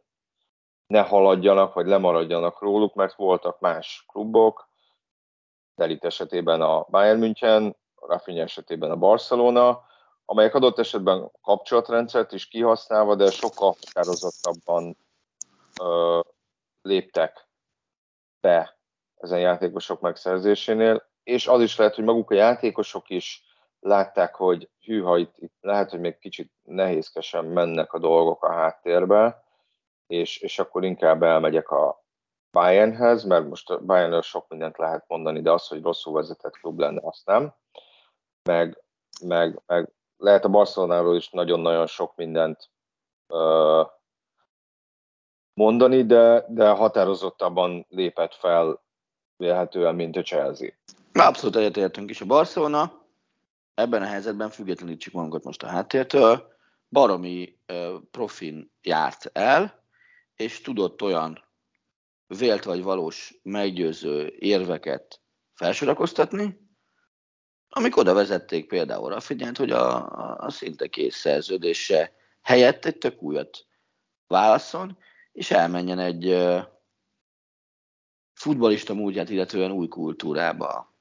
ne 0.87 1.01
haladjanak, 1.01 1.73
vagy 1.73 1.87
lemaradjanak 1.87 2.61
róluk, 2.61 2.93
mert 2.93 3.15
voltak 3.15 3.59
más 3.59 4.05
klubok, 4.07 4.69
Delikt 5.75 6.05
esetében 6.05 6.61
a 6.61 6.85
Bayern 6.89 7.19
München, 7.19 7.75
Rafinha 7.95 8.41
esetében 8.41 8.91
a 8.91 8.95
Barcelona, 8.95 9.85
amelyek 10.29 10.55
adott 10.55 10.79
esetben 10.79 11.31
kapcsolatrendszert 11.41 12.31
is 12.31 12.47
kihasználva, 12.47 13.15
de 13.15 13.31
sokkal 13.31 13.75
határozottabban 13.79 14.97
ö, 15.81 16.19
léptek 16.81 17.47
be 18.41 18.77
ezen 19.15 19.39
játékosok 19.39 20.01
megszerzésénél, 20.01 21.09
és 21.23 21.47
az 21.47 21.61
is 21.61 21.77
lehet, 21.77 21.95
hogy 21.95 22.03
maguk 22.03 22.31
a 22.31 22.35
játékosok 22.35 23.09
is 23.09 23.43
látták, 23.79 24.35
hogy 24.35 24.69
hűha, 24.81 25.17
itt, 25.17 25.35
itt 25.37 25.55
lehet, 25.61 25.89
hogy 25.89 25.99
még 25.99 26.17
kicsit 26.17 26.51
nehézkesen 26.63 27.45
mennek 27.45 27.93
a 27.93 27.99
dolgok 27.99 28.43
a 28.43 28.51
háttérbe, 28.51 29.43
és, 30.07 30.37
és 30.37 30.59
akkor 30.59 30.83
inkább 30.83 31.23
elmegyek 31.23 31.69
a 31.69 32.03
Bayernhez, 32.51 33.23
mert 33.23 33.47
most 33.47 33.69
a 33.69 33.79
Bayernről 33.79 34.21
sok 34.21 34.47
mindent 34.49 34.77
lehet 34.77 35.03
mondani, 35.07 35.41
de 35.41 35.51
az, 35.51 35.67
hogy 35.67 35.81
rosszul 35.81 36.13
vezetett 36.13 36.57
klub 36.57 36.79
lenne, 36.79 37.01
azt 37.03 37.25
nem. 37.25 37.53
Meg, 38.43 38.83
meg, 39.21 39.61
meg 39.65 39.91
lehet 40.17 40.45
a 40.45 40.49
Barcelonáról 40.49 41.15
is 41.15 41.29
nagyon-nagyon 41.29 41.87
sok 41.87 42.15
mindent 42.15 42.69
mondani, 45.53 46.05
de, 46.05 46.45
de 46.49 46.69
határozottabban 46.69 47.85
lépett 47.89 48.33
fel 48.33 48.83
vélhetően, 49.35 49.95
mint 49.95 50.15
a 50.15 50.21
Chelsea. 50.21 50.69
Abszolút 51.13 51.55
egyetértünk 51.55 52.09
is 52.09 52.21
a 52.21 52.25
Barcelona. 52.25 53.05
Ebben 53.73 54.01
a 54.01 54.05
helyzetben 54.05 54.49
függetlenítsük 54.49 55.13
magunkat 55.13 55.43
most 55.43 55.63
a 55.63 55.67
háttértől. 55.67 56.55
Baromi 56.89 57.57
profin 58.11 58.71
járt 58.81 59.29
el, 59.33 59.83
és 60.35 60.61
tudott 60.61 61.01
olyan 61.01 61.45
vélt 62.27 62.63
vagy 62.63 62.83
valós 62.83 63.39
meggyőző 63.43 64.35
érveket 64.39 65.21
felsorakoztatni, 65.53 66.66
amik 67.69 67.97
oda 67.97 68.13
vezették 68.13 68.67
például 68.67 69.13
a 69.13 69.19
figyelmet, 69.19 69.57
hogy 69.57 69.71
a, 69.71 70.09
a 70.37 70.49
szinte 70.49 70.87
kész 70.87 71.15
szerződése 71.15 72.13
helyett 72.41 72.85
egy 72.85 72.97
tök 72.97 73.21
újat 73.21 73.65
válaszol, 74.27 74.97
és 75.31 75.51
elmenjen 75.51 75.99
egy 75.99 76.27
uh, 76.27 76.61
futbalista 78.33 78.93
múltját, 78.93 79.29
illetően 79.29 79.71
új 79.71 79.87
kultúrába. 79.87 80.95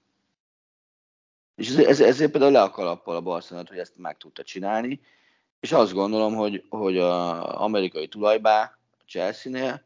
És 1.54 1.68
ez, 1.68 1.78
ez, 1.78 2.00
ezért 2.00 2.30
például 2.30 2.52
le 2.52 2.62
a 2.62 2.70
kalappal 2.70 3.16
a 3.16 3.20
Barcelona, 3.20 3.68
hogy 3.68 3.78
ezt 3.78 3.96
meg 3.96 4.16
tudta 4.16 4.42
csinálni, 4.42 5.00
és 5.60 5.72
azt 5.72 5.92
gondolom, 5.92 6.34
hogy, 6.34 6.64
hogy 6.68 6.98
az 6.98 7.38
amerikai 7.38 8.08
tulajbá, 8.08 8.78
a 8.98 9.02
Chelsea-nél 9.06 9.84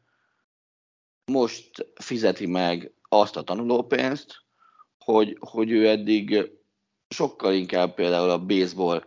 most 1.25 1.87
fizeti 1.95 2.47
meg 2.47 2.93
azt 3.09 3.37
a 3.37 3.43
tanulópénzt, 3.43 4.43
hogy, 4.99 5.37
hogy 5.41 5.71
ő 5.71 5.89
eddig 5.89 6.51
sokkal 7.15 7.55
inkább 7.55 7.95
például 7.95 8.31
a 8.31 8.45
baseball 8.45 9.05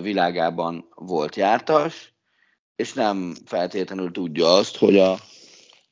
világában 0.00 0.88
volt 0.94 1.36
jártas, 1.36 2.14
és 2.76 2.92
nem 2.92 3.34
feltétlenül 3.44 4.10
tudja 4.10 4.54
azt, 4.54 4.76
hogy 4.76 4.98
a, 4.98 5.12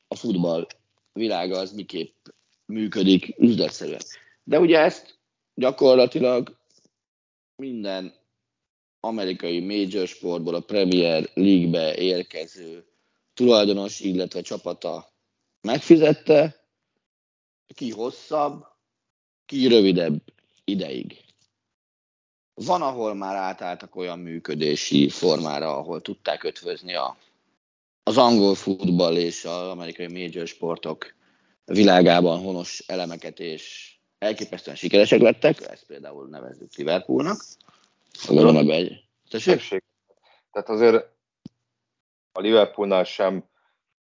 a 0.08 0.14
futball 0.14 0.66
világa 1.12 1.58
az 1.58 1.72
miképp 1.72 2.26
működik 2.64 3.34
üzletszerűen. 3.38 4.00
De 4.42 4.58
ugye 4.58 4.78
ezt 4.78 5.18
gyakorlatilag 5.54 6.58
minden 7.56 8.14
amerikai 9.00 9.60
major 9.60 10.06
sportból 10.06 10.54
a 10.54 10.60
Premier 10.60 11.30
League-be 11.34 11.94
érkező 11.96 12.84
tulajdonos, 13.34 14.00
illetve 14.00 14.40
csapata 14.40 15.12
megfizette, 15.60 16.66
ki 17.74 17.90
hosszabb, 17.90 18.66
ki 19.46 19.68
rövidebb 19.68 20.22
ideig. 20.70 21.24
Van, 22.54 22.82
ahol 22.82 23.14
már 23.14 23.36
átálltak 23.36 23.96
olyan 23.96 24.18
működési 24.18 25.08
formára, 25.08 25.76
ahol 25.76 26.00
tudták 26.00 26.44
ötvözni 26.44 26.94
a, 26.94 27.16
az 28.02 28.18
angol 28.18 28.54
futball 28.54 29.16
és 29.16 29.44
az 29.44 29.68
amerikai 29.68 30.06
major 30.06 30.46
sportok 30.46 31.14
világában 31.64 32.40
honos 32.40 32.84
elemeket, 32.86 33.40
és 33.40 33.94
elképesztően 34.18 34.76
sikeresek 34.76 35.20
lettek, 35.20 35.60
ezt 35.60 35.86
például 35.86 36.28
nevezzük 36.28 36.74
Liverpoolnak. 36.74 37.44
Gondolom 38.26 38.54
meg 38.54 38.68
egy. 38.68 39.04
Tessék? 39.30 39.84
Tehát 40.50 40.68
azért 40.68 41.04
a 42.32 42.40
Liverpoolnál 42.40 43.04
sem 43.04 43.49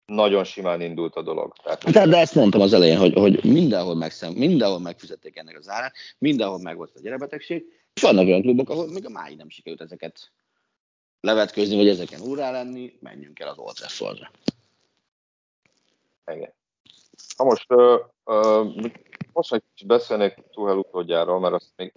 nagyon 0.06 0.44
simán 0.44 0.80
indult 0.80 1.14
a 1.14 1.22
dolog. 1.22 1.52
Tehát, 1.62 1.82
hát, 1.82 2.08
de 2.08 2.16
ezt 2.16 2.34
mondtam 2.34 2.60
az 2.60 2.72
elején, 2.72 2.98
hogy, 2.98 3.14
hogy 3.14 3.44
mindenhol, 3.44 3.94
megszem, 3.94 4.32
mindenhol 4.32 4.78
megfizették 4.78 5.36
ennek 5.36 5.58
az 5.58 5.68
árát, 5.68 5.94
mindenhol 6.18 6.58
meg 6.58 6.76
volt 6.76 6.92
a 6.94 7.00
gyerekbetegség, 7.00 7.64
és 7.94 8.02
vannak 8.02 8.26
olyan 8.26 8.40
klubok, 8.40 8.70
ahol 8.70 8.88
még 8.88 9.06
a 9.06 9.10
máig 9.10 9.36
nem 9.36 9.48
sikerült 9.48 9.80
ezeket 9.80 10.32
levetközni, 11.20 11.76
vagy 11.76 11.88
ezeken 11.88 12.20
úrá 12.20 12.50
lenni, 12.50 12.98
menjünk 13.00 13.40
el 13.40 13.48
az 13.48 13.58
Old 13.58 13.74
Traffordra. 13.74 14.30
Igen. 16.26 16.52
Ha 17.36 17.44
most, 17.44 17.72
uh, 17.72 18.00
uh, 18.24 18.90
most 19.32 19.52
egy 19.52 19.62
kicsit 19.74 19.88
beszélnék 19.88 20.34
Tuhel 20.52 20.76
utódjáról, 20.76 21.40
mert 21.40 21.54
azt 21.54 21.72
még... 21.76 21.92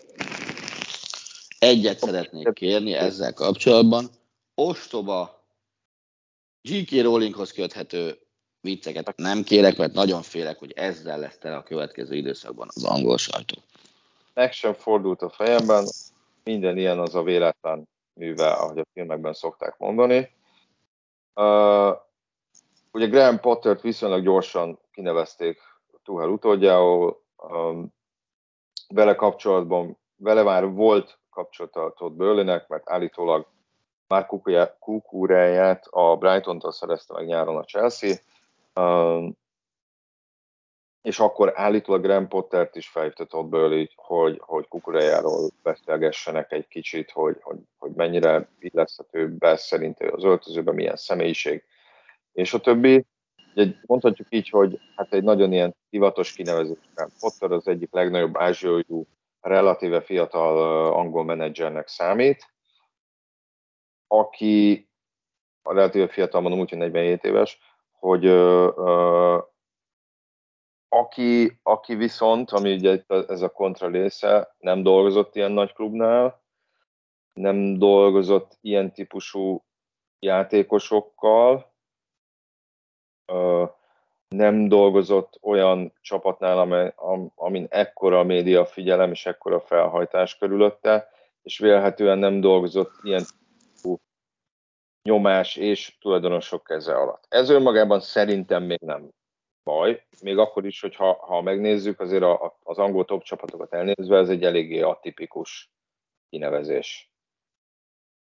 Egyet 1.59 1.99
szeretnék 1.99 2.53
kérni 2.53 2.93
ezzel 2.93 3.33
kapcsolatban. 3.33 4.09
Ostoba 4.55 5.34
J.K. 6.67 7.01
Rowlinghoz 7.01 7.51
köthető 7.51 8.17
vicceket 8.61 9.13
nem 9.15 9.43
kérek, 9.43 9.77
mert 9.77 9.93
nagyon 9.93 10.21
félek, 10.21 10.59
hogy 10.59 10.71
ezzel 10.71 11.19
lesz 11.19 11.37
tele 11.37 11.55
a 11.55 11.63
következő 11.63 12.15
időszakban 12.15 12.67
az 12.73 12.83
angol 12.83 13.17
sajtó. 13.17 13.55
Meg 14.33 14.51
sem 14.51 14.73
fordult 14.73 15.21
a 15.21 15.29
fejemben, 15.29 15.85
minden 16.43 16.77
ilyen 16.77 16.99
az 16.99 17.15
a 17.15 17.23
véletlen 17.23 17.87
műve, 18.13 18.51
ahogy 18.51 18.79
a 18.79 18.85
filmekben 18.93 19.33
szokták 19.33 19.77
mondani. 19.77 20.31
Uh, 21.35 21.95
ugye 22.91 23.07
Graham 23.07 23.39
Pottert 23.39 23.81
viszonylag 23.81 24.23
gyorsan 24.23 24.79
kinevezték 24.91 25.59
Tuhel 26.03 26.29
utódjául, 26.29 27.23
um, 27.37 27.93
vele 28.87 29.15
kapcsolatban, 29.15 29.97
vele 30.15 30.43
már 30.43 30.71
volt 30.71 31.19
kapcsolata 31.29 31.93
Todd 31.97 32.15
Burleynek, 32.15 32.67
mert 32.67 32.89
állítólag 32.89 33.47
már 34.07 34.25
kukuráját 34.79 35.85
a 35.89 36.15
Brighton-tól 36.15 36.71
szerezte 36.71 37.13
meg 37.13 37.25
nyáron 37.25 37.57
a 37.57 37.63
Chelsea, 37.63 38.15
um, 38.75 39.37
és 41.01 41.19
akkor 41.19 41.51
állítólag 41.55 42.01
Graham 42.01 42.27
Pottert 42.27 42.75
is 42.75 42.87
felhívta 42.87 43.25
Todd 43.25 43.49
Burley, 43.49 43.85
hogy, 43.95 44.41
hogy 44.43 44.67
kukurájáról 44.67 45.49
beszélgessenek 45.63 46.51
egy 46.51 46.67
kicsit, 46.67 47.11
hogy, 47.11 47.37
hogy, 47.41 47.57
hogy 47.77 47.91
mennyire 47.91 48.49
illeszthető 48.59 49.29
be 49.29 49.55
szerint 49.55 49.99
az 49.99 50.23
öltözőben, 50.23 50.75
milyen 50.75 50.95
személyiség, 50.95 51.63
és 52.31 52.53
a 52.53 52.59
többi. 52.59 53.05
Mondhatjuk 53.85 54.27
így, 54.29 54.49
hogy 54.49 54.79
hát 54.95 55.13
egy 55.13 55.23
nagyon 55.23 55.53
ilyen 55.53 55.75
hivatos 55.89 56.33
kinevezés. 56.33 56.77
Potter 57.19 57.51
az 57.51 57.67
egyik 57.67 57.93
legnagyobb 57.93 58.37
ázsiai 58.37 58.85
relatíve 59.41 60.01
fiatal 60.01 60.85
angol 60.93 61.23
menedzsernek 61.23 61.87
számít, 61.87 62.54
aki 64.07 64.87
relatíve 65.63 66.07
fiatal, 66.07 66.41
mondom 66.41 66.59
úgy, 66.59 66.69
hogy 66.69 66.77
47 66.77 67.23
éves, 67.23 67.59
hogy 67.91 68.25
ö, 68.25 68.71
ö, 68.75 69.37
aki, 70.89 71.59
aki 71.63 71.95
viszont, 71.95 72.51
ami 72.51 72.73
ugye 72.73 73.03
ez 73.07 73.41
a 73.41 73.49
kontra 73.49 73.87
része, 73.87 74.55
nem 74.57 74.83
dolgozott 74.83 75.35
ilyen 75.35 75.51
nagy 75.51 75.73
klubnál, 75.73 76.43
nem 77.33 77.77
dolgozott 77.77 78.57
ilyen 78.61 78.93
típusú 78.93 79.65
játékosokkal, 80.19 81.73
ö, 83.25 83.65
nem 84.27 84.67
dolgozott 84.67 85.37
olyan 85.41 85.93
csapatnál, 86.01 86.59
amely, 86.59 86.93
amin 87.35 87.67
ekkora 87.69 88.19
a 88.19 88.23
média 88.23 88.65
figyelem 88.65 89.11
és 89.11 89.25
ekkora 89.25 89.59
felhajtás 89.59 90.37
körülötte, 90.37 91.09
és 91.41 91.57
vélhetően 91.57 92.17
nem 92.17 92.39
dolgozott 92.39 92.91
ilyen 93.03 93.23
nyomás 95.05 95.55
és 95.55 95.97
tulajdonosok 96.01 96.63
keze 96.63 96.95
alatt. 96.95 97.25
Ez 97.29 97.49
önmagában 97.49 97.99
szerintem 97.99 98.63
még 98.63 98.79
nem 98.81 99.09
baj, 99.63 100.05
még 100.21 100.37
akkor 100.37 100.65
is, 100.65 100.81
hogy 100.81 100.95
ha, 100.95 101.13
ha 101.13 101.41
megnézzük, 101.41 101.99
azért 101.99 102.23
a, 102.23 102.57
az 102.63 102.77
angol 102.77 103.05
top 103.05 103.23
csapatokat 103.23 103.73
elnézve, 103.73 104.17
ez 104.17 104.29
egy 104.29 104.43
eléggé 104.43 104.81
atipikus 104.81 105.71
kinevezés. 106.29 107.11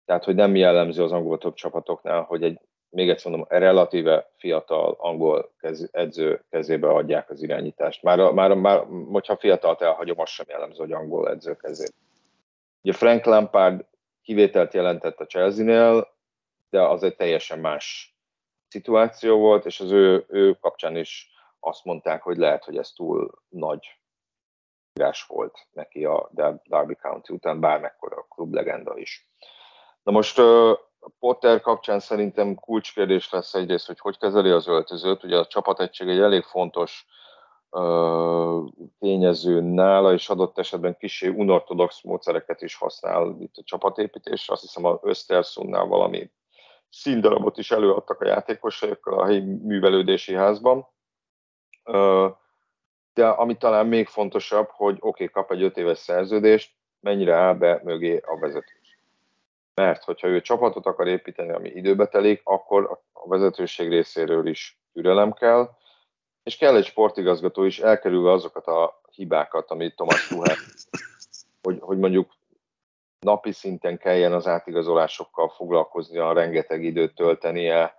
Tehát, 0.05 0.23
hogy 0.23 0.35
nem 0.35 0.55
jellemző 0.55 1.03
az 1.03 1.11
angol 1.11 1.37
top 1.37 1.55
csapatoknál, 1.55 2.21
hogy 2.21 2.43
egy, 2.43 2.59
még 2.89 3.09
egyszer 3.09 3.31
mondom, 3.31 3.47
relatíve 3.49 4.31
fiatal 4.37 4.95
angol 4.99 5.53
kez, 5.59 5.89
edző 5.91 6.43
kezébe 6.49 6.87
adják 6.87 7.29
az 7.29 7.41
irányítást. 7.41 8.03
Már, 8.03 8.31
már, 8.31 8.55
már 8.55 8.85
hogyha 9.11 9.37
fiatalt 9.37 9.81
elhagyom, 9.81 10.19
az 10.19 10.29
sem 10.29 10.45
jellemző, 10.49 10.77
hogy 10.77 10.91
angol 10.91 11.29
edző 11.29 11.55
kezébe. 11.55 11.93
Ugye 12.81 12.93
Frank 12.93 13.25
Lampard 13.25 13.85
kivételt 14.21 14.73
jelentett 14.73 15.19
a 15.19 15.25
Chelsea-nél, 15.25 16.16
de 16.69 16.81
az 16.81 17.03
egy 17.03 17.15
teljesen 17.15 17.59
más 17.59 18.15
szituáció 18.67 19.37
volt, 19.37 19.65
és 19.65 19.79
az 19.79 19.91
ő, 19.91 20.25
ő 20.27 20.53
kapcsán 20.53 20.95
is 20.95 21.31
azt 21.59 21.83
mondták, 21.83 22.21
hogy 22.21 22.37
lehet, 22.37 22.63
hogy 22.63 22.77
ez 22.77 22.91
túl 22.91 23.41
nagy 23.49 23.99
írás 24.93 25.25
volt 25.25 25.67
neki 25.71 26.05
a 26.05 26.29
Derby 26.63 26.95
County 26.95 27.33
után, 27.33 27.59
bármekkora 27.59 28.25
klub 28.29 28.53
legenda 28.53 28.97
is. 28.97 29.29
Na 30.03 30.11
most 30.11 30.41
Potter 31.19 31.61
kapcsán 31.61 31.99
szerintem 31.99 32.55
kulcskérdés 32.55 33.29
lesz 33.29 33.53
egyrészt, 33.53 33.87
hogy 33.87 33.99
hogy 33.99 34.17
kezeli 34.17 34.49
az 34.49 34.67
öltözőt. 34.67 35.23
Ugye 35.23 35.37
a 35.37 35.45
csapategység 35.45 36.07
egy 36.09 36.19
elég 36.19 36.43
fontos 36.43 37.05
tényező 38.99 39.61
nála, 39.61 40.13
és 40.13 40.29
adott 40.29 40.57
esetben 40.57 40.97
kicsi 40.97 41.27
unortodox 41.27 42.01
módszereket 42.01 42.61
is 42.61 42.75
használ 42.75 43.35
itt 43.39 43.55
a 43.55 43.63
csapatépítésre. 43.63 44.53
Azt 44.53 44.61
hiszem 44.61 44.85
a 44.85 44.99
Östersunnál 45.01 45.85
valami 45.85 46.31
színdarabot 46.89 47.57
is 47.57 47.71
előadtak 47.71 48.21
a 48.21 48.27
játékosokkal 48.27 49.19
a 49.19 49.25
helyi 49.25 49.39
művelődési 49.39 50.33
házban. 50.33 50.87
De 53.13 53.27
ami 53.27 53.57
talán 53.57 53.87
még 53.87 54.07
fontosabb, 54.07 54.69
hogy 54.71 54.97
oké, 54.99 55.23
okay, 55.23 55.29
kap 55.29 55.51
egy 55.51 55.61
öt 55.61 55.77
éves 55.77 55.97
szerződést, 55.97 56.71
mennyire 56.99 57.35
áll 57.35 57.53
be 57.53 57.81
mögé 57.83 58.17
a 58.25 58.39
vezetőség. 58.39 58.99
Mert 59.73 60.03
hogyha 60.03 60.27
ő 60.27 60.41
csapatot 60.41 60.85
akar 60.85 61.07
építeni, 61.07 61.51
ami 61.51 61.69
időbe 61.69 62.07
telik, 62.07 62.41
akkor 62.43 63.01
a 63.13 63.27
vezetőség 63.27 63.89
részéről 63.89 64.47
is 64.47 64.79
türelem 64.93 65.33
kell, 65.33 65.69
és 66.43 66.57
kell 66.57 66.75
egy 66.75 66.85
sportigazgató 66.85 67.63
is 67.63 67.79
elkerülve 67.79 68.31
azokat 68.31 68.67
a 68.67 69.01
hibákat, 69.11 69.71
amit 69.71 69.95
Thomas 69.95 70.27
Tuchel, 70.27 70.55
hogy, 71.61 71.77
hogy 71.79 71.97
mondjuk 71.97 72.36
napi 73.19 73.51
szinten 73.51 73.97
kelljen 73.97 74.33
az 74.33 74.47
átigazolásokkal 74.47 75.49
foglalkoznia, 75.49 76.33
rengeteg 76.33 76.83
időt 76.83 77.15
töltenie 77.15 77.95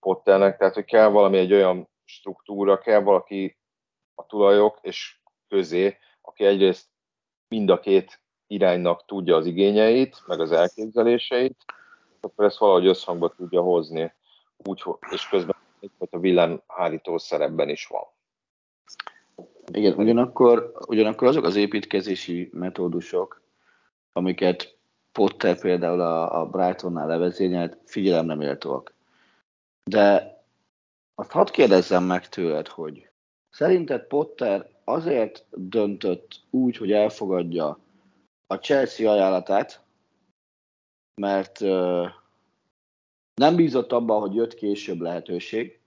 Potternek, 0.00 0.56
tehát 0.56 0.74
hogy 0.74 0.84
kell 0.84 1.08
valami 1.08 1.38
egy 1.38 1.52
olyan 1.52 1.88
struktúra, 2.04 2.78
kell 2.78 3.00
valaki 3.00 3.58
a 4.14 4.26
tulajok 4.26 4.78
és 4.80 5.20
közé, 5.48 5.96
aki 6.20 6.44
egyrészt 6.44 6.86
mind 7.48 7.70
a 7.70 7.80
két 7.80 8.20
iránynak 8.46 9.04
tudja 9.04 9.36
az 9.36 9.46
igényeit, 9.46 10.22
meg 10.26 10.40
az 10.40 10.52
elképzeléseit, 10.52 11.64
akkor 12.20 12.44
ezt 12.44 12.58
valahogy 12.58 12.86
összhangba 12.86 13.28
tudja 13.28 13.60
hozni, 13.60 14.14
úgy, 14.56 14.82
és 15.10 15.28
közben 15.28 15.56
egyfajta 15.80 16.18
villámhárító 16.18 17.18
szerepben 17.18 17.68
is 17.68 17.86
van. 17.86 18.04
Igen, 19.72 19.94
ugyanakkor, 19.94 20.72
ugyanakkor 20.86 21.28
azok 21.28 21.44
az 21.44 21.56
építkezési 21.56 22.50
metódusok, 22.52 23.41
amiket 24.12 24.76
Potter 25.12 25.60
például 25.60 26.00
a, 26.00 26.40
a 26.40 26.46
Brightonnál 26.46 27.06
levezényelt, 27.06 27.78
figyelem 27.84 28.26
nem 28.26 28.40
éltóak. 28.40 28.94
De 29.90 30.36
azt 31.14 31.30
hadd 31.30 31.50
kérdezzem 31.50 32.04
meg 32.04 32.28
tőled, 32.28 32.68
hogy 32.68 33.10
szerinted 33.50 34.06
Potter 34.06 34.70
azért 34.84 35.46
döntött 35.50 36.40
úgy, 36.50 36.76
hogy 36.76 36.92
elfogadja 36.92 37.78
a 38.46 38.54
Chelsea 38.54 39.10
ajánlatát, 39.10 39.82
mert 41.20 41.60
uh, 41.60 42.08
nem 43.34 43.56
bízott 43.56 43.92
abban, 43.92 44.20
hogy 44.20 44.34
jött 44.34 44.54
később 44.54 45.00
lehetőség, 45.00 45.80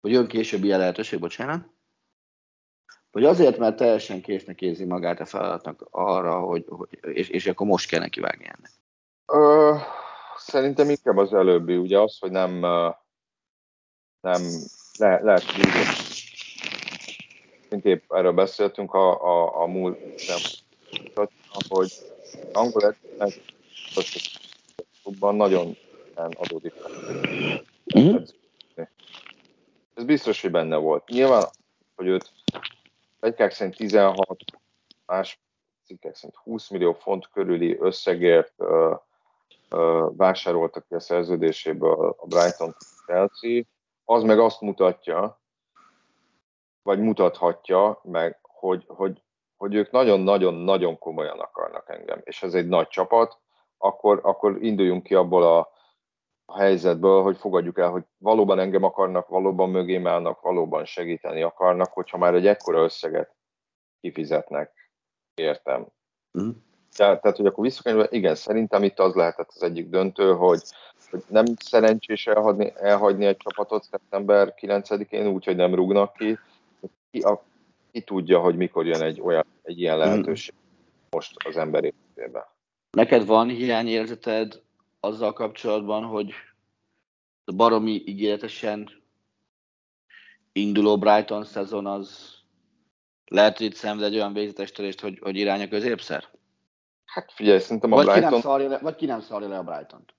hogy 0.00 0.10
jön 0.10 0.26
később 0.26 0.64
ilyen 0.64 0.78
lehetőség, 0.78 1.20
bocsánat, 1.20 1.68
vagy 3.10 3.24
azért, 3.24 3.58
mert 3.58 3.76
teljesen 3.76 4.20
késznek 4.20 4.60
érzi 4.60 4.84
magát 4.84 5.20
a 5.20 5.24
feladatnak 5.24 5.86
arra, 5.90 6.40
hogy, 6.40 6.64
hogy 6.68 6.88
és, 7.00 7.28
és 7.28 7.46
akkor 7.46 7.66
most 7.66 7.88
kell 7.88 8.00
neki 8.00 8.20
vágni 8.20 8.44
ennek? 8.44 8.70
Ö, 9.26 9.74
szerintem 10.36 10.90
inkább 10.90 11.16
az 11.16 11.34
előbbi, 11.34 11.76
ugye 11.76 11.98
az, 11.98 12.18
hogy 12.18 12.30
nem, 12.30 12.58
nem 14.20 14.42
le, 14.98 15.20
lehet 15.22 15.44
mint 17.70 17.84
épp 17.84 18.12
erről 18.12 18.32
beszéltünk 18.32 18.94
a, 18.94 19.22
a, 19.22 19.62
a 19.62 19.66
múlt 19.66 19.98
nem, 20.28 20.38
hogy 21.68 21.92
angol 22.52 22.84
edzőnek 22.84 23.40
nagyon 25.36 25.76
adódik. 26.14 26.72
Mm. 27.98 28.16
Ez 29.94 30.04
biztos, 30.04 30.40
hogy 30.40 30.50
benne 30.50 30.76
volt. 30.76 31.08
Nyilván, 31.08 31.44
hogy 31.96 32.06
őt 32.06 32.30
egykák 33.20 33.50
szerint 33.50 33.76
16, 33.76 34.44
más 35.06 35.40
cikkek 35.84 36.14
szerint 36.14 36.36
20 36.36 36.68
millió 36.68 36.92
font 36.92 37.28
körüli 37.32 37.76
összegért 37.80 38.52
ö, 38.56 38.94
ö, 39.70 40.08
vásároltak 40.16 40.86
ki 40.88 40.94
a 40.94 41.00
szerződéséből 41.00 42.16
a 42.18 42.26
Brighton 42.26 42.74
Chelsea, 43.06 43.62
az 44.04 44.22
meg 44.22 44.38
azt 44.38 44.60
mutatja, 44.60 45.40
vagy 46.82 47.00
mutathatja 47.00 48.00
meg, 48.02 48.38
hogy, 48.42 48.84
hogy, 48.86 49.22
hogy 49.56 49.74
ők 49.74 49.90
nagyon-nagyon-nagyon 49.90 50.98
komolyan 50.98 51.38
akarnak 51.38 51.88
engem, 51.88 52.20
és 52.24 52.42
ez 52.42 52.54
egy 52.54 52.68
nagy 52.68 52.88
csapat, 52.88 53.38
akkor, 53.78 54.20
akkor 54.22 54.62
induljunk 54.62 55.02
ki 55.02 55.14
abból 55.14 55.42
a, 55.42 55.72
a 56.50 56.58
helyzetből, 56.58 57.22
hogy 57.22 57.36
fogadjuk 57.36 57.78
el, 57.78 57.90
hogy 57.90 58.02
valóban 58.18 58.58
engem 58.58 58.82
akarnak, 58.82 59.28
valóban 59.28 59.70
mögém 59.70 60.06
állnak, 60.06 60.40
valóban 60.40 60.84
segíteni 60.84 61.42
akarnak, 61.42 61.92
hogyha 61.92 62.18
már 62.18 62.34
egy 62.34 62.46
ekkora 62.46 62.82
összeget 62.82 63.34
kifizetnek, 64.00 64.90
értem. 65.34 65.86
Mm. 66.40 66.48
Tehát, 66.96 67.20
tehát, 67.20 67.36
hogy 67.36 67.46
akkor 67.46 67.64
visszakanyolva, 67.64 68.06
igen, 68.10 68.34
szerintem 68.34 68.82
itt 68.82 68.98
az 68.98 69.14
lehetett 69.14 69.50
az 69.54 69.62
egyik 69.62 69.88
döntő, 69.88 70.34
hogy, 70.34 70.62
hogy 71.10 71.22
nem 71.28 71.44
szerencsés 71.58 72.26
elhagyni, 72.26 72.72
elhagyni 72.76 73.26
egy 73.26 73.36
csapatot 73.36 73.82
szeptember 73.82 74.54
9-én 74.60 75.26
úgy, 75.26 75.44
hogy 75.44 75.56
nem 75.56 75.74
rúgnak 75.74 76.12
ki. 76.12 76.38
Ki, 77.10 77.20
a, 77.20 77.42
ki 77.92 78.00
tudja, 78.00 78.38
hogy 78.38 78.56
mikor 78.56 78.86
jön 78.86 79.02
egy, 79.02 79.20
olyan, 79.20 79.46
egy 79.62 79.80
ilyen 79.80 79.98
mhm. 79.98 80.06
lehetőség 80.06 80.54
mm. 80.54 81.08
most 81.10 81.36
az 81.44 81.56
ember 81.56 81.84
életében. 81.84 82.44
Neked 82.90 83.26
van 83.26 83.48
hiányérzeted 83.48 84.62
azzal 85.00 85.32
kapcsolatban, 85.32 86.04
hogy 86.04 86.32
a 87.44 87.52
baromi 87.52 88.02
ígéretesen 88.06 89.02
induló 90.52 90.98
Brighton 90.98 91.44
szezon 91.44 91.86
az 91.86 92.36
lehet, 93.26 93.56
hogy 93.56 93.66
itt 93.66 93.74
szenved 93.74 94.04
egy 94.06 94.14
olyan 94.14 94.32
végzetes 94.32 94.72
törést, 94.72 95.00
hogy, 95.00 95.18
hogy 95.18 95.36
irány 95.36 95.62
a 95.62 95.68
középszer? 95.68 96.24
Hát 97.04 97.32
figyelj, 97.32 97.58
szerintem 97.58 97.92
a 97.92 97.96
vagy 97.96 98.04
Brighton... 98.04 98.28
Ki 98.28 98.34
nem 98.34 98.42
szarja 98.42 98.68
le, 98.68 98.78
vagy 98.78 98.94
ki 98.94 99.06
nem 99.06 99.20
szarja 99.20 99.48
le 99.48 99.58
a 99.58 99.62
Brighton-t? 99.62 100.14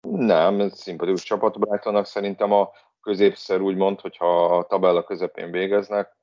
Nem, 0.00 0.60
ez 0.60 0.78
szimpatikus 0.78 1.22
csapat 1.22 1.58
Brightonnak. 1.58 2.06
Szerintem 2.06 2.52
a 2.52 2.70
középszer 3.00 3.60
úgy 3.60 3.76
mond, 3.76 4.00
hogyha 4.00 4.56
a 4.56 4.66
tabella 4.66 5.04
közepén 5.04 5.50
végeznek, 5.50 6.16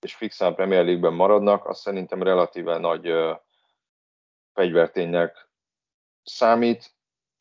és 0.00 0.14
fixen 0.14 0.48
a 0.48 0.54
Premier 0.54 0.84
League-ben 0.84 1.12
maradnak, 1.12 1.66
az 1.66 1.78
szerintem 1.78 2.22
relatíve 2.22 2.78
nagy 2.78 3.10
uh, 3.10 3.36
fegyverténynek 4.52 5.50
számít. 6.24 6.92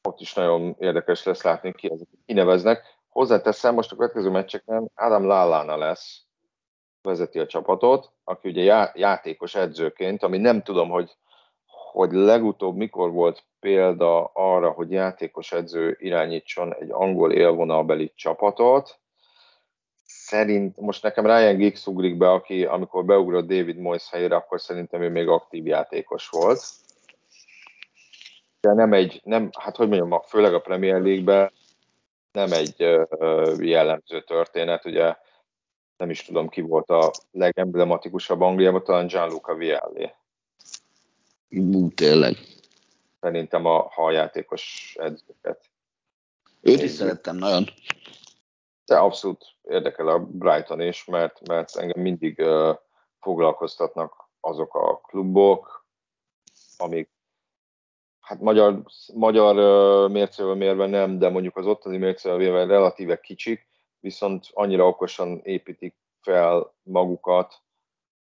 Ott 0.04 0.20
is 0.20 0.34
nagyon 0.34 0.76
érdekes 0.80 1.24
lesz 1.24 1.42
látni, 1.44 1.74
ki 1.74 1.92
ezeket 1.92 2.20
kineveznek. 2.26 2.84
Hozzáteszem, 3.10 3.74
most 3.74 3.92
a 3.92 3.96
következő 3.96 4.30
meccseken 4.30 4.92
Adam 4.96 5.26
Lallana 5.26 5.78
lesz, 5.78 6.22
vezeti 7.02 7.40
a 7.40 7.46
csapatot, 7.46 8.12
aki 8.24 8.50
ugye 8.50 8.92
játékos 8.94 9.56
edzőként, 9.56 10.24
ami 10.24 10.38
nem 10.38 10.64
tudom, 10.64 10.90
hogy, 10.90 11.12
hogy 11.92 12.12
legutóbb 12.12 12.76
mikor 12.76 13.12
volt 13.12 13.44
példa 13.60 14.24
arra, 14.24 14.70
hogy 14.72 14.92
játékos 14.92 15.52
edző 15.52 15.98
irányítson 16.00 16.76
egy 16.76 16.92
angol 16.92 17.32
élvonalbeli 17.32 18.12
csapatot. 18.16 19.00
Szerint, 20.06 20.78
most 20.78 21.04
nekem 21.04 21.26
Ryan 21.26 21.58
Giggs 21.58 21.88
ugrik 21.88 22.18
be, 22.18 22.32
aki 22.32 22.66
amikor 22.66 23.06
beugrott 23.06 23.48
David 23.48 23.78
Moyes 23.78 24.10
helyére, 24.10 24.36
akkor 24.36 24.62
szerintem 24.62 25.02
ő 25.02 25.10
még 25.10 25.28
aktív 25.28 25.66
játékos 25.66 26.30
volt 26.30 26.62
de 28.62 28.74
nem 28.74 28.94
egy, 28.94 29.22
nem, 29.24 29.50
hát 29.60 29.76
hogy 29.76 29.88
mondjam, 29.88 30.22
főleg 30.22 30.54
a 30.54 30.62
Premier 30.62 31.02
League-ben 31.02 31.52
nem 32.32 32.52
egy 32.52 32.80
jellemző 33.60 34.22
történet, 34.22 34.86
ugye 34.86 35.16
nem 35.98 36.10
is 36.10 36.24
tudom 36.24 36.50
ki 36.50 36.62
volt 36.62 36.90
a 36.90 37.12
legemblematikusabb 37.32 38.42
Angliában, 38.42 38.84
talán 38.84 39.08
Gianluca 39.08 39.56
Vialli. 39.56 40.12
Ú, 41.50 41.90
tényleg. 41.90 42.38
Szerintem 43.20 43.66
a 43.66 43.88
haljátékos 43.90 44.96
edzőket. 45.00 45.70
Őt 46.62 46.82
is 46.82 46.92
szerettem 46.92 47.36
nagyon. 47.36 47.66
De 48.86 48.98
abszolút 48.98 49.46
érdekel 49.64 50.08
a 50.08 50.20
Brighton 50.20 50.82
is, 50.82 51.06
mert, 51.06 51.48
mert 51.48 51.76
engem 51.76 52.02
mindig 52.02 52.40
uh, 52.40 52.78
foglalkoztatnak 53.20 54.30
azok 54.40 54.76
a 54.76 54.98
klubok, 54.98 55.86
amik 56.78 57.10
hát 58.32 58.42
magyar, 58.42 58.84
magyar 59.14 59.56
mércével 60.10 60.56
mérve 60.56 60.86
nem, 60.86 61.20
de 61.20 61.30
mondjuk 61.30 61.58
az 61.58 61.66
ottani 61.66 61.98
mércével 61.98 62.38
mérve 62.38 62.66
relatíve 62.66 63.20
kicsik, 63.20 63.68
viszont 64.00 64.46
annyira 64.52 64.88
okosan 64.88 65.40
építik 65.44 65.96
fel 66.22 66.74
magukat, 66.84 67.54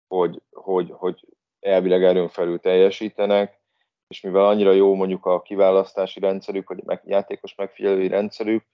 hogy, 0.09 0.42
hogy, 0.50 0.92
hogy 0.96 1.26
elvileg 1.61 2.04
erőn 2.04 2.28
felül 2.28 2.59
teljesítenek, 2.59 3.61
és 4.09 4.20
mivel 4.20 4.46
annyira 4.46 4.72
jó 4.72 4.94
mondjuk 4.94 5.26
a 5.26 5.42
kiválasztási 5.42 6.20
rendszerük, 6.20 6.68
vagy 6.68 6.82
a 6.86 7.00
játékos 7.04 7.54
megfigyelői 7.54 8.09
rendszerük, 8.09 8.64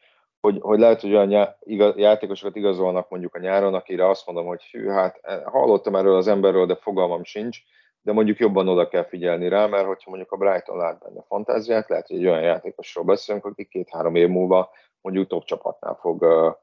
hogy, 0.41 0.59
hogy 0.61 0.79
lehet, 0.79 1.01
hogy 1.01 1.15
olyan 1.15 1.57
játékosokat 1.97 2.57
igazolnak 2.57 3.09
mondjuk 3.09 3.35
a 3.35 3.39
nyáron, 3.39 3.75
akire 3.75 4.09
azt 4.09 4.27
mondom, 4.27 4.47
hogy 4.47 4.63
hű, 4.63 4.89
hát 4.89 5.19
eh, 5.23 5.43
hallottam 5.45 5.97
erről 5.97 6.17
az 6.17 6.29
emberről, 6.29 6.67
de 6.67 6.77
fogalmam 6.77 7.25
sincs, 7.25 7.59
de 8.03 8.13
mondjuk 8.13 8.39
jobban 8.39 8.69
oda 8.69 8.89
kell 8.89 9.05
figyelni 9.05 9.49
rá, 9.49 9.67
mert 9.67 9.87
hogyha 9.87 10.11
mondjuk 10.11 10.33
a 10.33 10.37
Brighton 10.37 10.77
lát 10.77 10.99
benne 10.99 11.25
fantáziát, 11.29 11.89
lehet, 11.89 12.07
hogy 12.07 12.17
egy 12.17 12.27
olyan 12.27 12.43
játékosról 12.43 13.05
beszélünk, 13.05 13.45
aki 13.45 13.65
két-három 13.65 14.15
év 14.15 14.29
múlva 14.29 14.71
mondjuk 15.01 15.29
top 15.29 15.45
csapatnál 15.45 15.99
fog 16.01 16.23
uh, 16.23 16.55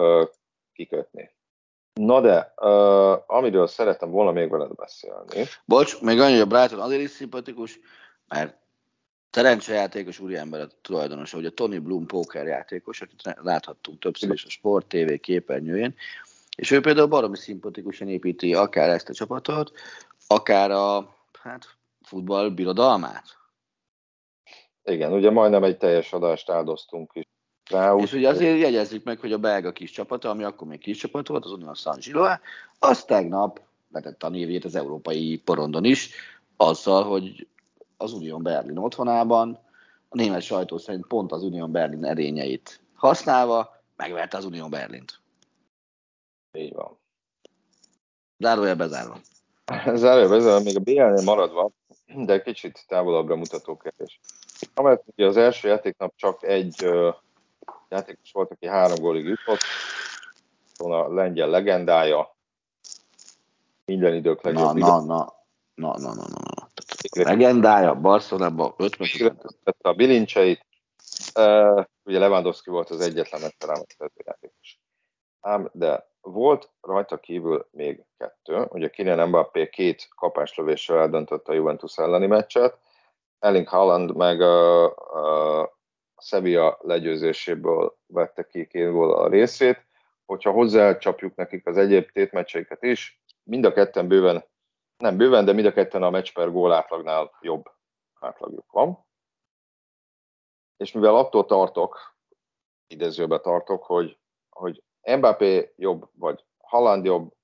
uh, 0.00 0.28
kikötni. 0.72 1.30
Na 1.94 2.20
de, 2.20 2.52
uh, 2.56 3.22
amiről 3.26 3.66
szeretem 3.66 4.10
volna 4.10 4.32
még 4.32 4.50
veled 4.50 4.74
beszélni. 4.74 5.44
Bocs, 5.64 6.00
még 6.00 6.20
annyi, 6.20 6.32
hogy 6.32 6.40
a 6.40 6.46
Brighton 6.46 6.80
azért 6.80 7.02
is 7.02 7.10
szimpatikus, 7.10 7.78
mert 8.28 8.56
szerencsejátékos 9.30 10.18
úriember 10.18 10.60
a 10.60 10.68
tulajdonos, 10.82 11.32
hogy 11.32 11.46
a 11.46 11.50
Tony 11.50 11.82
Bloom 11.82 12.06
póker 12.06 12.46
játékos, 12.46 13.00
akit 13.00 13.36
láthattunk 13.42 13.98
többször 13.98 14.32
is 14.32 14.44
a 14.44 14.50
Sport 14.50 14.86
TV 14.86 15.12
képernyőjén, 15.20 15.94
és 16.56 16.70
ő 16.70 16.80
például 16.80 17.06
baromi 17.06 17.36
szimpatikusan 17.36 18.08
építi 18.08 18.54
akár 18.54 18.88
ezt 18.88 19.08
a 19.08 19.14
csapatot, 19.14 19.72
akár 20.26 20.70
a 20.70 21.16
hát, 21.42 21.76
futball 22.02 22.48
birodalmát. 22.48 23.24
Igen, 24.84 25.12
ugye 25.12 25.30
majdnem 25.30 25.64
egy 25.64 25.76
teljes 25.76 26.12
adást 26.12 26.50
áldoztunk 26.50 27.10
is 27.14 27.24
rá. 27.70 27.94
És 27.96 28.12
ugye 28.12 28.28
azért 28.28 28.58
jegyezzük 28.58 29.04
meg, 29.04 29.18
hogy 29.18 29.32
a 29.32 29.38
belga 29.38 29.72
kis 29.72 29.90
csapata, 29.90 30.30
ami 30.30 30.42
akkor 30.42 30.66
még 30.66 30.78
kis 30.78 30.98
csapat 30.98 31.28
volt, 31.28 31.44
az 31.44 31.50
Union 31.50 31.74
San 31.74 31.98
Giloa, 32.00 32.40
az 32.78 33.04
tegnap 33.04 33.60
vetette 33.88 34.26
a 34.26 34.30
névét 34.30 34.64
az 34.64 34.74
európai 34.74 35.38
porondon 35.44 35.84
is, 35.84 36.10
azzal, 36.56 37.04
hogy 37.04 37.48
az 37.96 38.12
Union 38.12 38.42
Berlin 38.42 38.78
otthonában, 38.78 39.58
a 40.08 40.16
német 40.16 40.42
sajtó 40.42 40.78
szerint 40.78 41.06
pont 41.06 41.32
az 41.32 41.42
Union 41.42 41.72
Berlin 41.72 42.04
erényeit 42.04 42.80
használva 42.94 43.82
megverte 43.96 44.36
az 44.36 44.44
Union 44.44 44.70
Berlint. 44.70 45.20
Így 46.52 46.72
van. 46.74 46.98
Zárója 48.38 48.76
bezárva. 48.76 49.20
Zárója 49.94 50.28
bezárva, 50.28 50.64
még 50.64 50.76
a 50.76 50.80
BL-nél 50.80 51.24
maradva, 51.24 51.70
de 52.14 52.42
kicsit 52.42 52.84
távolabbra 52.88 53.36
mutató 53.36 53.76
kérdés. 53.76 54.20
Amellett 54.74 55.04
ugye 55.06 55.26
az 55.26 55.36
első 55.36 55.68
játéknap 55.68 56.12
csak 56.16 56.42
egy 56.42 56.84
uh, 56.84 57.14
játékos 57.88 58.32
volt, 58.32 58.50
aki 58.50 58.66
három 58.66 58.96
gólig 58.98 59.24
jutott, 59.24 59.60
a 60.78 61.14
lengyel 61.14 61.48
legendája, 61.48 62.36
minden 63.84 64.14
idők 64.14 64.42
legjobb. 64.42 64.76
Na, 64.76 65.00
na, 65.00 65.04
na, 65.04 65.34
na, 65.74 65.98
na, 65.98 66.14
na, 66.14 66.24
na 66.28 66.46
legendája, 67.24 67.94
Barcelonában 67.94 68.74
50 68.76 69.38
a 69.80 69.92
bilincseit. 69.92 70.66
Uh, 71.34 71.84
ugye 72.04 72.18
Lewandowski 72.18 72.70
volt 72.70 72.90
az 72.90 73.00
egyetlen 73.00 73.40
megtalálható 73.40 74.10
játékos. 74.24 74.78
Ám, 75.40 75.70
de 75.72 76.10
volt 76.26 76.70
rajta 76.80 77.18
kívül 77.18 77.68
még 77.70 78.04
kettő. 78.16 78.66
Ugye 78.68 78.90
Kylian 78.90 79.28
Mbappé 79.28 79.68
két 79.68 80.08
kapáslövéssel 80.16 80.98
eldöntötte 80.98 81.52
a 81.52 81.54
Juventus 81.54 81.98
elleni 81.98 82.26
meccset. 82.26 82.78
Erling 83.38 83.68
Haaland 83.68 84.16
meg 84.16 84.40
a, 84.40 84.84
a 85.60 85.78
Sevilla 86.22 86.78
legyőzéséből 86.80 87.96
vette 88.06 88.46
ki 88.46 88.66
két 88.66 88.90
gól 88.90 89.14
a 89.14 89.28
részét. 89.28 89.86
Hogyha 90.24 90.50
hozzácsapjuk 90.50 91.34
nekik 91.34 91.66
az 91.66 91.76
egyéb 91.76 92.10
tétmeccseiket 92.10 92.82
is, 92.82 93.20
mind 93.42 93.64
a 93.64 93.72
ketten 93.72 94.08
bőven 94.08 94.44
nem 94.96 95.16
bőven, 95.16 95.44
de 95.44 95.52
mind 95.52 95.66
a 95.66 95.72
ketten 95.72 96.02
a 96.02 96.10
meccs 96.10 96.32
per 96.32 96.52
gól 96.52 96.72
átlagnál 96.72 97.36
jobb 97.40 97.64
átlagjuk 98.20 98.70
van. 98.72 99.06
És 100.76 100.92
mivel 100.92 101.14
attól 101.14 101.44
tartok, 101.44 102.16
idézőbe 102.86 103.40
tartok, 103.40 103.84
hogy, 103.84 104.18
hogy 104.48 104.82
Mbappé 105.14 105.72
jobb, 105.76 106.08
vagy 106.12 106.44
Haaland 106.58 107.04
jobb, 107.04 107.34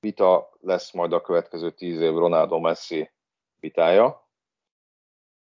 vita 0.00 0.50
lesz 0.60 0.92
majd 0.92 1.12
a 1.12 1.20
következő 1.20 1.70
tíz 1.70 2.00
év 2.00 2.14
Ronaldo 2.14 2.58
Messi 2.58 3.10
vitája. 3.60 4.28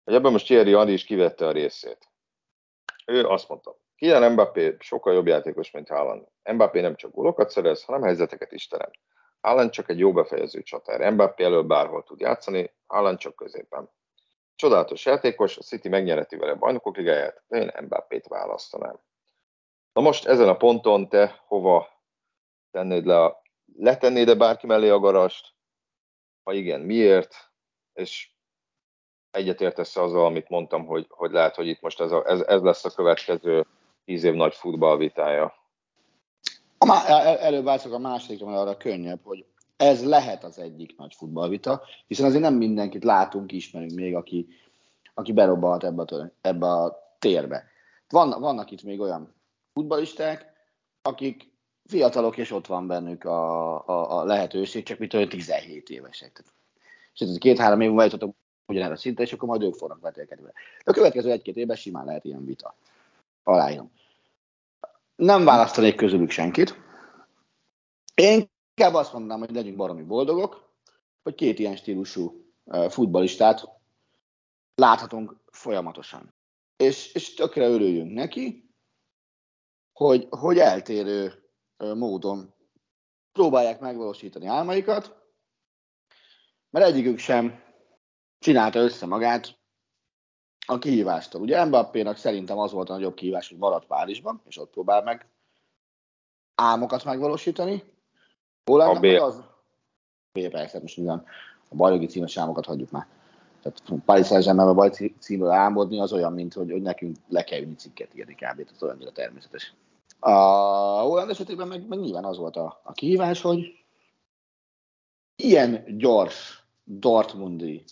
Hogy 0.04 0.14
ebben 0.14 0.32
most 0.32 0.44
Thierry 0.44 0.72
Andi 0.72 0.92
is 0.92 1.04
kivette 1.04 1.46
a 1.46 1.52
részét. 1.52 2.10
Ő 3.06 3.24
azt 3.24 3.48
mondta, 3.48 3.80
Kylian 3.96 4.32
Mbappé 4.32 4.76
sokkal 4.78 5.14
jobb 5.14 5.26
játékos, 5.26 5.70
mint 5.70 5.88
Haaland. 5.88 6.26
Mbappé 6.52 6.80
nem 6.80 6.96
csak 6.96 7.12
gólokat 7.12 7.50
szerez, 7.50 7.84
hanem 7.84 8.02
helyzeteket 8.02 8.52
is 8.52 8.66
teremt. 8.66 8.98
Allen 9.40 9.70
csak 9.70 9.88
egy 9.88 9.98
jó 9.98 10.12
befejező 10.12 10.62
csatár. 10.62 11.12
Mbappé 11.12 11.44
elől 11.44 11.62
bárhol 11.62 12.02
tud 12.02 12.20
játszani, 12.20 12.74
Allen 12.86 13.16
csak 13.16 13.36
középen. 13.36 13.90
Csodálatos 14.54 15.04
játékos, 15.04 15.58
a 15.58 15.62
City 15.62 15.88
megnyereti 15.88 16.36
vele 16.36 16.54
bajnokok 16.54 16.96
ligáját, 16.96 17.42
de 17.46 17.58
én 17.58 17.72
Mbappét 17.84 18.26
választanám. 18.26 19.00
Na 19.93 20.01
most 20.01 20.26
ezen 20.26 20.49
a 20.49 20.57
ponton 20.57 21.09
te 21.09 21.43
hova 21.47 21.88
tennéd 22.70 23.07
le 23.07 23.22
a, 23.22 23.43
letennéd-e 23.76 24.34
bárki 24.34 24.66
mellé 24.66 24.88
a 24.88 24.99
garast? 24.99 25.55
Ha 26.43 26.53
igen, 26.53 26.80
miért? 26.80 27.34
És 27.93 28.30
egyetértesz 29.30 29.97
azzal, 29.97 30.24
amit 30.24 30.49
mondtam, 30.49 30.86
hogy, 30.86 31.07
hogy 31.09 31.30
lehet, 31.30 31.55
hogy 31.55 31.66
itt 31.66 31.80
most 31.80 32.01
ez, 32.01 32.12
a, 32.12 32.28
ez, 32.28 32.40
ez 32.40 32.62
lesz 32.62 32.84
a 32.84 32.90
következő 32.90 33.66
tíz 34.05 34.24
év 34.24 34.34
nagy 34.34 34.55
futballvitája. 34.55 35.55
A 36.78 36.84
má, 36.84 37.05
előbb 37.36 37.64
változok 37.64 37.97
a 37.97 37.99
másodikra, 37.99 38.47
mert 38.47 38.59
arra 38.59 38.76
könnyebb, 38.76 39.20
hogy 39.24 39.47
ez 39.76 40.05
lehet 40.05 40.45
az 40.45 40.59
egyik 40.59 40.97
nagy 40.97 41.14
futballvita, 41.14 41.82
hiszen 42.07 42.26
azért 42.26 42.43
nem 42.43 42.55
mindenkit 42.55 43.05
látunk, 43.05 43.53
ismerünk 43.53 43.93
még, 43.93 44.14
aki, 44.14 44.49
aki 45.14 45.32
berobbalt 45.32 45.84
ebbe 45.84 46.03
a, 46.03 46.32
ebbe 46.40 46.66
a 46.66 47.14
térbe. 47.18 47.64
Van, 48.09 48.40
vannak 48.40 48.70
itt 48.70 48.82
még 48.82 49.01
olyan 49.01 49.41
futballisták, 49.72 50.52
akik 51.02 51.50
fiatalok, 51.84 52.36
és 52.36 52.50
ott 52.50 52.66
van 52.66 52.86
bennük 52.86 53.24
a, 53.24 53.72
a, 53.88 54.18
a 54.18 54.24
lehetőség, 54.24 54.84
csak 54.84 54.98
mitől 54.98 55.28
17 55.28 55.90
évesek. 55.90 56.32
Tehát, 56.32 56.52
és 57.14 57.20
ez 57.20 57.38
két-három 57.38 57.80
év 57.80 57.88
múlva 57.88 58.04
jutottak 58.04 58.34
ugyanerre 58.66 58.92
a 58.92 58.96
szintre, 58.96 59.24
és 59.24 59.32
akkor 59.32 59.48
majd 59.48 59.62
ők 59.62 59.74
fognak 59.74 60.00
vetélkedni 60.00 60.44
De 60.44 60.90
a 60.90 60.92
következő 60.92 61.30
egy-két 61.30 61.56
évben 61.56 61.76
simán 61.76 62.04
lehet 62.04 62.24
ilyen 62.24 62.44
vita. 62.44 62.76
Aláírom 63.42 63.90
nem 65.22 65.44
választanék 65.44 65.94
közülük 65.96 66.30
senkit. 66.30 66.80
Én 68.14 68.50
inkább 68.74 68.94
azt 68.94 69.12
mondanám, 69.12 69.38
hogy 69.38 69.54
legyünk 69.54 69.76
baromi 69.76 70.02
boldogok, 70.02 70.70
hogy 71.22 71.34
két 71.34 71.58
ilyen 71.58 71.76
stílusú 71.76 72.44
futbalistát 72.88 73.68
láthatunk 74.74 75.36
folyamatosan. 75.50 76.34
És, 76.76 77.12
és 77.12 77.34
tökre 77.34 77.68
örüljünk 77.68 78.12
neki, 78.12 78.70
hogy, 79.93 80.26
hogy 80.30 80.59
eltérő 80.59 81.32
módon 81.76 82.55
próbálják 83.32 83.80
megvalósítani 83.80 84.47
álmaikat, 84.47 85.20
mert 86.70 86.86
egyikük 86.86 87.18
sem 87.18 87.62
csinálta 88.38 88.78
össze 88.78 89.07
magát 89.07 89.61
a 90.66 90.78
kihívástól. 90.78 91.40
Ugye 91.40 91.64
Mbappénak 91.64 92.16
szerintem 92.16 92.59
az 92.59 92.72
volt 92.72 92.90
a 92.90 92.93
nagyobb 92.93 93.14
kihívás, 93.14 93.49
hogy 93.49 93.59
marad 93.59 93.86
Párizsban, 93.86 94.43
és 94.45 94.59
ott 94.59 94.70
próbál 94.70 95.03
meg 95.03 95.26
álmokat 96.55 97.05
megvalósítani. 97.05 97.84
Hollandnak 98.64 99.03
meg 99.03 99.20
az... 99.20 99.45
B, 100.32 100.49
persze, 100.49 100.80
most 100.80 100.97
minden 100.97 101.24
a 101.68 101.74
bajnoki 101.74 102.07
címes 102.07 102.36
álmokat 102.36 102.66
hagyjuk 102.66 102.90
már. 102.90 103.07
Tehát 103.62 104.02
Paris 104.04 104.26
Saint-Germain 104.26 104.68
a 104.68 104.74
baj 104.74 104.90
címről 105.18 105.50
álmodni 105.50 106.00
az 106.00 106.12
olyan, 106.12 106.32
mint 106.32 106.52
hogy, 106.52 106.70
hogy 106.70 106.82
nekünk 106.82 107.16
le 107.28 107.44
kell 107.44 107.60
ülni 107.60 107.74
cikket 107.74 108.14
írni 108.14 108.34
kb. 108.34 108.68
Ez 108.72 108.82
olyan 108.82 109.12
természetes. 109.14 109.74
A 110.18 110.30
Holland 111.00 111.30
esetében 111.30 111.68
meg, 111.68 111.86
meg 111.86 111.98
nyilván 111.98 112.24
az 112.24 112.36
volt 112.36 112.56
a, 112.56 112.80
a 112.82 112.92
kihívás, 112.92 113.40
hogy 113.40 113.84
ilyen 115.36 115.98
gyors 115.98 116.64
Dortmundi 116.84 117.84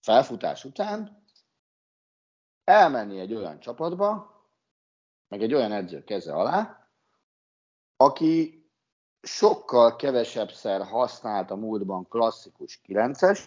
felfutás 0.00 0.64
után 0.64 1.24
elmenni 2.64 3.18
egy 3.18 3.34
olyan 3.34 3.60
csapatba, 3.60 4.38
meg 5.28 5.42
egy 5.42 5.54
olyan 5.54 5.72
edző 5.72 6.04
keze 6.04 6.32
alá, 6.32 6.88
aki 7.96 8.64
sokkal 9.22 9.96
kevesebbszer 9.96 10.82
használt 10.86 11.50
a 11.50 11.56
múltban 11.56 12.08
klasszikus 12.08 12.80
9-es, 12.86 13.44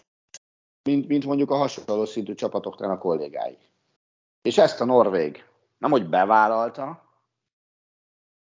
mint, 0.84 1.08
mint 1.08 1.24
mondjuk 1.24 1.50
a 1.50 1.56
hasonló 1.56 2.04
szintű 2.04 2.34
csapatoknál 2.34 2.90
a 2.90 2.98
kollégái. 2.98 3.58
És 4.42 4.58
ezt 4.58 4.80
a 4.80 4.84
Norvég 4.84 5.44
nem 5.78 5.90
hogy 5.90 6.08
bevállalta, 6.08 7.02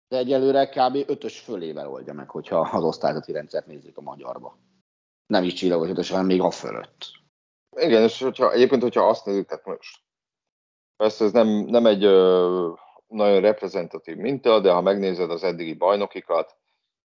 de 0.07 0.17
egyelőre 0.17 0.69
kb. 0.69 1.09
ötös 1.09 1.39
fölével 1.39 1.89
oldja 1.89 2.13
meg, 2.13 2.29
hogyha 2.29 2.59
az 2.59 2.83
osztályzati 2.83 3.31
rendszert 3.31 3.65
nézzük 3.65 3.97
a 3.97 4.01
magyarba. 4.01 4.57
Nem 5.25 5.43
is 5.43 5.53
csillagos 5.53 5.89
ötös, 5.89 6.09
hanem 6.09 6.25
még 6.25 6.41
a 6.41 6.51
fölött. 6.51 7.11
Igen, 7.75 8.03
és 8.03 8.21
hogyha, 8.21 8.51
egyébként, 8.51 8.81
hogyha 8.81 9.07
azt 9.07 9.25
nézzük, 9.25 9.47
tehát 9.47 9.65
most 9.65 9.99
persze 10.95 11.25
ez 11.25 11.31
nem, 11.31 11.47
nem 11.47 11.86
egy 11.86 12.03
ö, 12.03 12.73
nagyon 13.07 13.41
reprezentatív 13.41 14.15
minta, 14.15 14.59
de 14.59 14.71
ha 14.71 14.81
megnézed 14.81 15.31
az 15.31 15.43
eddigi 15.43 15.73
bajnokikat, 15.73 16.57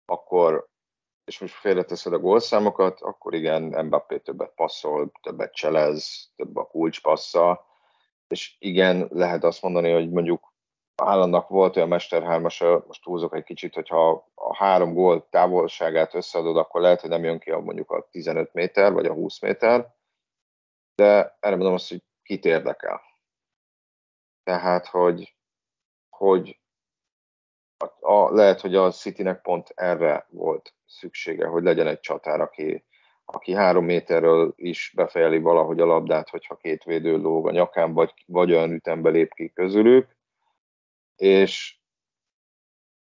akkor, 0.04 0.68
és 1.24 1.38
most 1.38 1.54
félreteszed 1.54 2.12
a 2.12 2.18
gólszámokat, 2.18 3.00
akkor 3.00 3.34
igen, 3.34 3.62
Mbappé 3.62 4.18
többet 4.18 4.52
passzol, 4.54 5.12
többet 5.22 5.54
cselez, 5.54 6.30
több 6.36 6.56
a 6.56 6.66
kulcspassza, 6.66 7.66
és 8.28 8.56
igen, 8.58 9.08
lehet 9.10 9.44
azt 9.44 9.62
mondani, 9.62 9.92
hogy 9.92 10.10
mondjuk 10.10 10.52
Állandnak 10.94 11.48
volt 11.48 11.76
olyan 11.76 11.88
mesterhármasa, 11.88 12.84
most 12.86 13.02
túlzok 13.02 13.34
egy 13.34 13.44
kicsit, 13.44 13.74
hogyha 13.74 14.30
a 14.34 14.56
három 14.56 14.94
gól 14.94 15.28
távolságát 15.28 16.14
összeadod, 16.14 16.56
akkor 16.56 16.80
lehet, 16.80 17.00
hogy 17.00 17.10
nem 17.10 17.24
jön 17.24 17.38
ki 17.38 17.50
a 17.50 17.58
mondjuk 17.58 17.90
a 17.90 18.08
15 18.10 18.52
méter, 18.52 18.92
vagy 18.92 19.06
a 19.06 19.12
20 19.12 19.40
méter, 19.40 19.94
de 20.94 21.36
erre 21.40 21.56
mondom 21.56 21.74
azt, 21.74 21.88
hogy 21.88 22.02
kit 22.22 22.44
érdekel. 22.44 23.00
Tehát, 24.42 24.86
hogy, 24.86 25.36
hogy 26.08 26.60
a, 27.76 28.12
a, 28.12 28.34
lehet, 28.34 28.60
hogy 28.60 28.76
a 28.76 28.90
Citynek 28.90 29.42
pont 29.42 29.72
erre 29.74 30.26
volt 30.30 30.74
szüksége, 30.92 31.46
hogy 31.46 31.62
legyen 31.62 31.86
egy 31.86 32.00
csatár, 32.00 32.40
aki, 32.40 32.84
aki 33.24 33.52
három 33.52 33.84
méterről 33.84 34.52
is 34.56 34.92
befejeli 34.96 35.38
valahogy 35.38 35.80
a 35.80 35.84
labdát, 35.84 36.28
hogyha 36.28 36.56
két 36.56 36.82
védő 36.82 37.16
lóg 37.16 37.48
a 37.48 37.50
nyakán, 37.50 37.92
vagy, 37.92 38.12
vagy 38.26 38.52
olyan 38.52 38.72
ütembe 38.72 39.10
lép 39.10 39.34
ki 39.34 39.52
közülük, 39.52 40.16
és, 41.16 41.78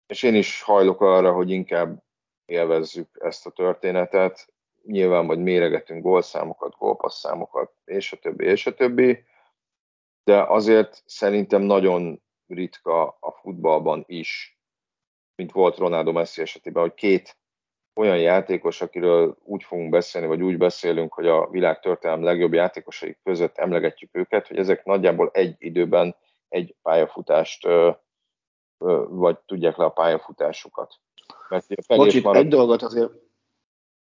és 0.07 0.23
én 0.23 0.35
is 0.35 0.63
hajlok 0.63 1.01
arra, 1.01 1.33
hogy 1.33 1.51
inkább 1.51 2.03
élvezzük 2.45 3.09
ezt 3.21 3.47
a 3.47 3.51
történetet, 3.51 4.53
nyilván 4.83 5.27
vagy 5.27 5.39
méregetünk 5.39 6.03
gólszámokat, 6.03 6.77
gólpasszámokat, 6.79 7.73
és 7.85 8.13
a 8.13 8.17
többi, 8.17 8.45
és 8.45 8.67
a 8.67 8.75
többi, 8.75 9.25
de 10.25 10.43
azért 10.43 11.03
szerintem 11.07 11.63
nagyon 11.63 12.23
ritka 12.47 13.17
a 13.21 13.31
futballban 13.31 14.05
is, 14.07 14.61
mint 15.35 15.53
volt 15.53 15.77
Ronaldo 15.77 16.13
Messi 16.13 16.41
esetében, 16.41 16.83
hogy 16.83 16.95
két 16.95 17.37
olyan 17.95 18.19
játékos, 18.19 18.81
akiről 18.81 19.37
úgy 19.45 19.63
fogunk 19.63 19.91
beszélni, 19.91 20.27
vagy 20.27 20.43
úgy 20.43 20.59
beszélünk, 20.59 21.13
hogy 21.13 21.27
a 21.27 21.49
világ 21.51 21.81
történelem 21.81 22.25
legjobb 22.25 22.53
játékosai 22.53 23.17
között 23.23 23.59
emlegetjük 23.59 24.11
őket, 24.13 24.47
hogy 24.47 24.57
ezek 24.57 24.85
nagyjából 24.85 25.31
egy 25.33 25.55
időben 25.59 26.17
egy 26.49 26.75
pályafutást, 26.83 27.69
vagy 29.09 29.39
tudják 29.39 29.77
le 29.77 29.85
a 29.85 29.91
pályafutásukat. 29.91 30.95
Mert 31.49 31.67
Bocsit, 31.87 32.23
marad... 32.23 32.43
egy 32.43 32.49
dolgot 32.49 32.83
azért 32.83 33.11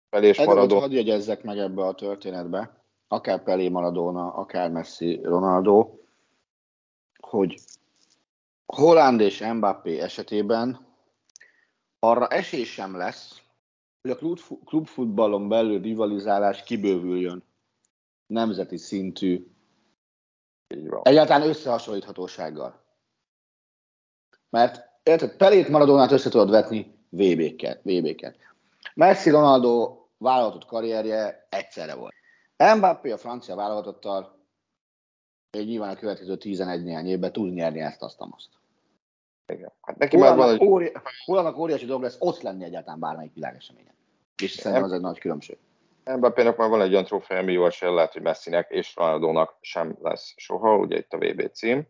Pelés 0.08 0.38
egy 0.38 0.46
Maradó... 0.46 0.78
hadd 0.78 0.90
jegyezzek 0.90 1.42
meg 1.42 1.58
ebbe 1.58 1.82
a 1.82 1.94
történetbe, 1.94 2.82
akár 3.08 3.42
Pelé 3.42 3.68
Maradona, 3.68 4.32
akár 4.32 4.70
Messi 4.70 5.20
Ronaldo, 5.22 5.90
hogy 7.20 7.58
Holland 8.66 9.20
és 9.20 9.44
Mbappé 9.52 9.98
esetében 10.00 10.86
arra 11.98 12.26
esély 12.26 12.64
sem 12.64 12.96
lesz, 12.96 13.42
hogy 14.02 14.10
a 14.10 14.36
klubfutballon 14.64 15.48
belül 15.48 15.80
rivalizálás 15.80 16.62
kibővüljön 16.62 17.44
nemzeti 18.26 18.76
szintű, 18.76 19.46
egyáltalán 21.02 21.48
összehasonlíthatósággal. 21.48 22.82
Mert 24.50 25.00
érted, 25.02 25.36
Pelét 25.36 25.68
Maradonát 25.68 26.12
össze 26.12 26.30
tudod 26.30 26.50
vetni 26.50 26.98
VB-ket. 27.08 27.80
VB-ket. 27.82 28.36
Messi 28.94 29.30
Ronaldo 29.30 30.04
vállalatott 30.18 30.64
karrierje 30.64 31.46
egyszerre 31.50 31.94
volt. 31.94 32.14
Mbappé 32.76 33.10
a 33.10 33.16
francia 33.16 33.54
vállalatottal 33.54 34.38
egy 35.50 35.66
nyilván 35.66 35.94
a 35.94 35.98
következő 35.98 36.36
11 36.36 36.84
néhány 36.84 37.06
évben 37.06 37.32
tud 37.32 37.52
nyerni 37.52 37.80
ezt, 37.80 38.02
azt, 38.02 38.18
azt. 38.18 38.48
Igen. 39.52 39.72
Hát 39.80 39.98
neki 39.98 40.16
már 40.16 40.36
van 40.36 40.50
egy... 40.50 40.62
Óri... 40.62 40.92
óriási 41.56 41.86
dolog 41.86 42.02
lesz 42.02 42.16
ott 42.18 42.40
lenni 42.40 42.64
egyáltalán 42.64 43.00
bármelyik 43.00 43.34
világeseményen. 43.34 43.94
És 44.42 44.50
szerintem 44.50 44.84
ez 44.84 44.92
egy 44.92 45.00
nagy 45.00 45.18
különbség. 45.18 45.58
Mbappének 46.04 46.56
már 46.56 46.68
van 46.68 46.80
egy 46.80 46.92
olyan 46.92 47.04
trófeja, 47.04 47.40
ami 47.40 47.52
jól 47.52 47.70
sem 47.70 47.94
lehet, 47.94 48.12
hogy 48.12 48.22
Messinek 48.22 48.70
és 48.70 48.96
Ronaldónak 48.96 49.56
sem 49.60 49.96
lesz 50.00 50.32
soha, 50.36 50.76
ugye 50.76 50.96
itt 50.96 51.12
a 51.12 51.18
VB 51.18 51.50
cím. 51.52 51.88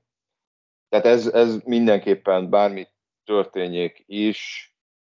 Tehát 0.88 1.06
ez, 1.06 1.26
ez 1.26 1.56
mindenképpen 1.64 2.50
bármi 2.50 2.86
történjék 3.24 4.02
is, 4.06 4.72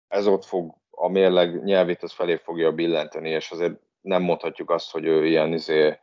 ez 0.08 0.26
ott 0.26 0.44
fog 0.44 0.74
a 0.90 1.08
mérleg 1.08 1.64
nyelvét 1.64 2.02
az 2.02 2.12
felé 2.12 2.36
fogja 2.36 2.72
billenteni, 2.72 3.30
és 3.30 3.50
azért 3.50 3.80
nem 4.00 4.22
mondhatjuk 4.22 4.70
azt, 4.70 4.90
hogy 4.90 5.04
ő 5.04 5.26
ilyen 5.26 5.52
izé, 5.52 5.98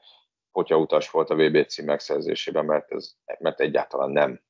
potyautas 0.51 1.09
volt 1.09 1.29
a 1.29 1.35
VB 1.35 1.65
cím 1.67 1.85
megszerzésében, 1.85 2.65
mert, 2.65 2.91
ez, 2.91 3.13
mert 3.39 3.59
egyáltalán 3.59 4.09
nem 4.09 4.41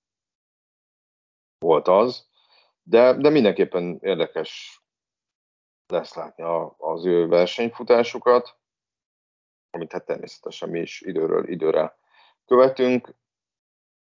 volt 1.59 1.87
az. 1.87 2.27
De, 2.83 3.13
de 3.13 3.29
mindenképpen 3.29 3.99
érdekes 4.01 4.81
lesz 5.87 6.15
látni 6.15 6.43
a, 6.43 6.75
az 6.77 7.05
ő 7.05 7.27
versenyfutásukat, 7.27 8.57
amit 9.69 9.91
hát 9.91 10.05
természetesen 10.05 10.69
mi 10.69 10.79
is 10.79 11.01
időről 11.01 11.49
időre 11.49 11.97
követünk. 12.45 13.15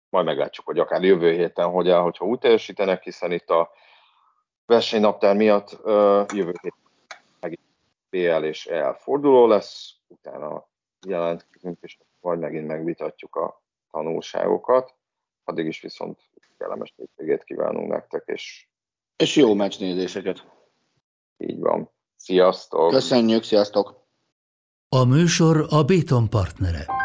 Majd 0.09 0.27
meglátjuk, 0.27 0.67
hogy 0.67 0.79
akár 0.79 1.03
jövő 1.03 1.33
héten 1.33 1.71
hogy 1.71 1.89
áll, 1.89 2.01
hogyha 2.01 2.25
úgy 2.25 2.39
teljesítenek, 2.39 3.03
hiszen 3.03 3.33
itt 3.33 3.51
a 3.51 3.71
versenynaptár 4.67 5.37
miatt 5.37 5.73
uh, 5.73 6.27
jövő 6.35 6.53
héten 6.63 6.79
megint 7.41 7.61
BL 8.11 8.45
és 8.45 8.67
EL 8.67 8.95
forduló 8.95 9.47
lesz, 9.47 9.95
utána 10.07 10.69
jelentkezünk, 11.07 11.79
és 11.81 11.99
majd 12.21 12.39
megint 12.39 12.67
megvitatjuk 12.67 13.37
a 13.37 13.63
tanulságokat. 13.91 14.95
Addig 15.45 15.67
is 15.67 15.81
viszont 15.81 16.30
kellemes 16.61 16.93
hétvégét 16.97 17.45
kívánunk 17.45 17.91
nektek, 17.91 18.23
és... 18.27 18.69
És 19.17 19.37
jó 19.37 19.55
meccsnézéseket! 19.55 20.45
Így 21.37 21.59
van. 21.59 21.91
Sziasztok! 22.17 22.91
Köszönjük, 22.91 23.43
sziasztok! 23.43 24.09
A 24.89 25.05
műsor 25.05 25.67
a 25.69 25.85
Béton 25.85 26.29
partnere. 26.29 27.00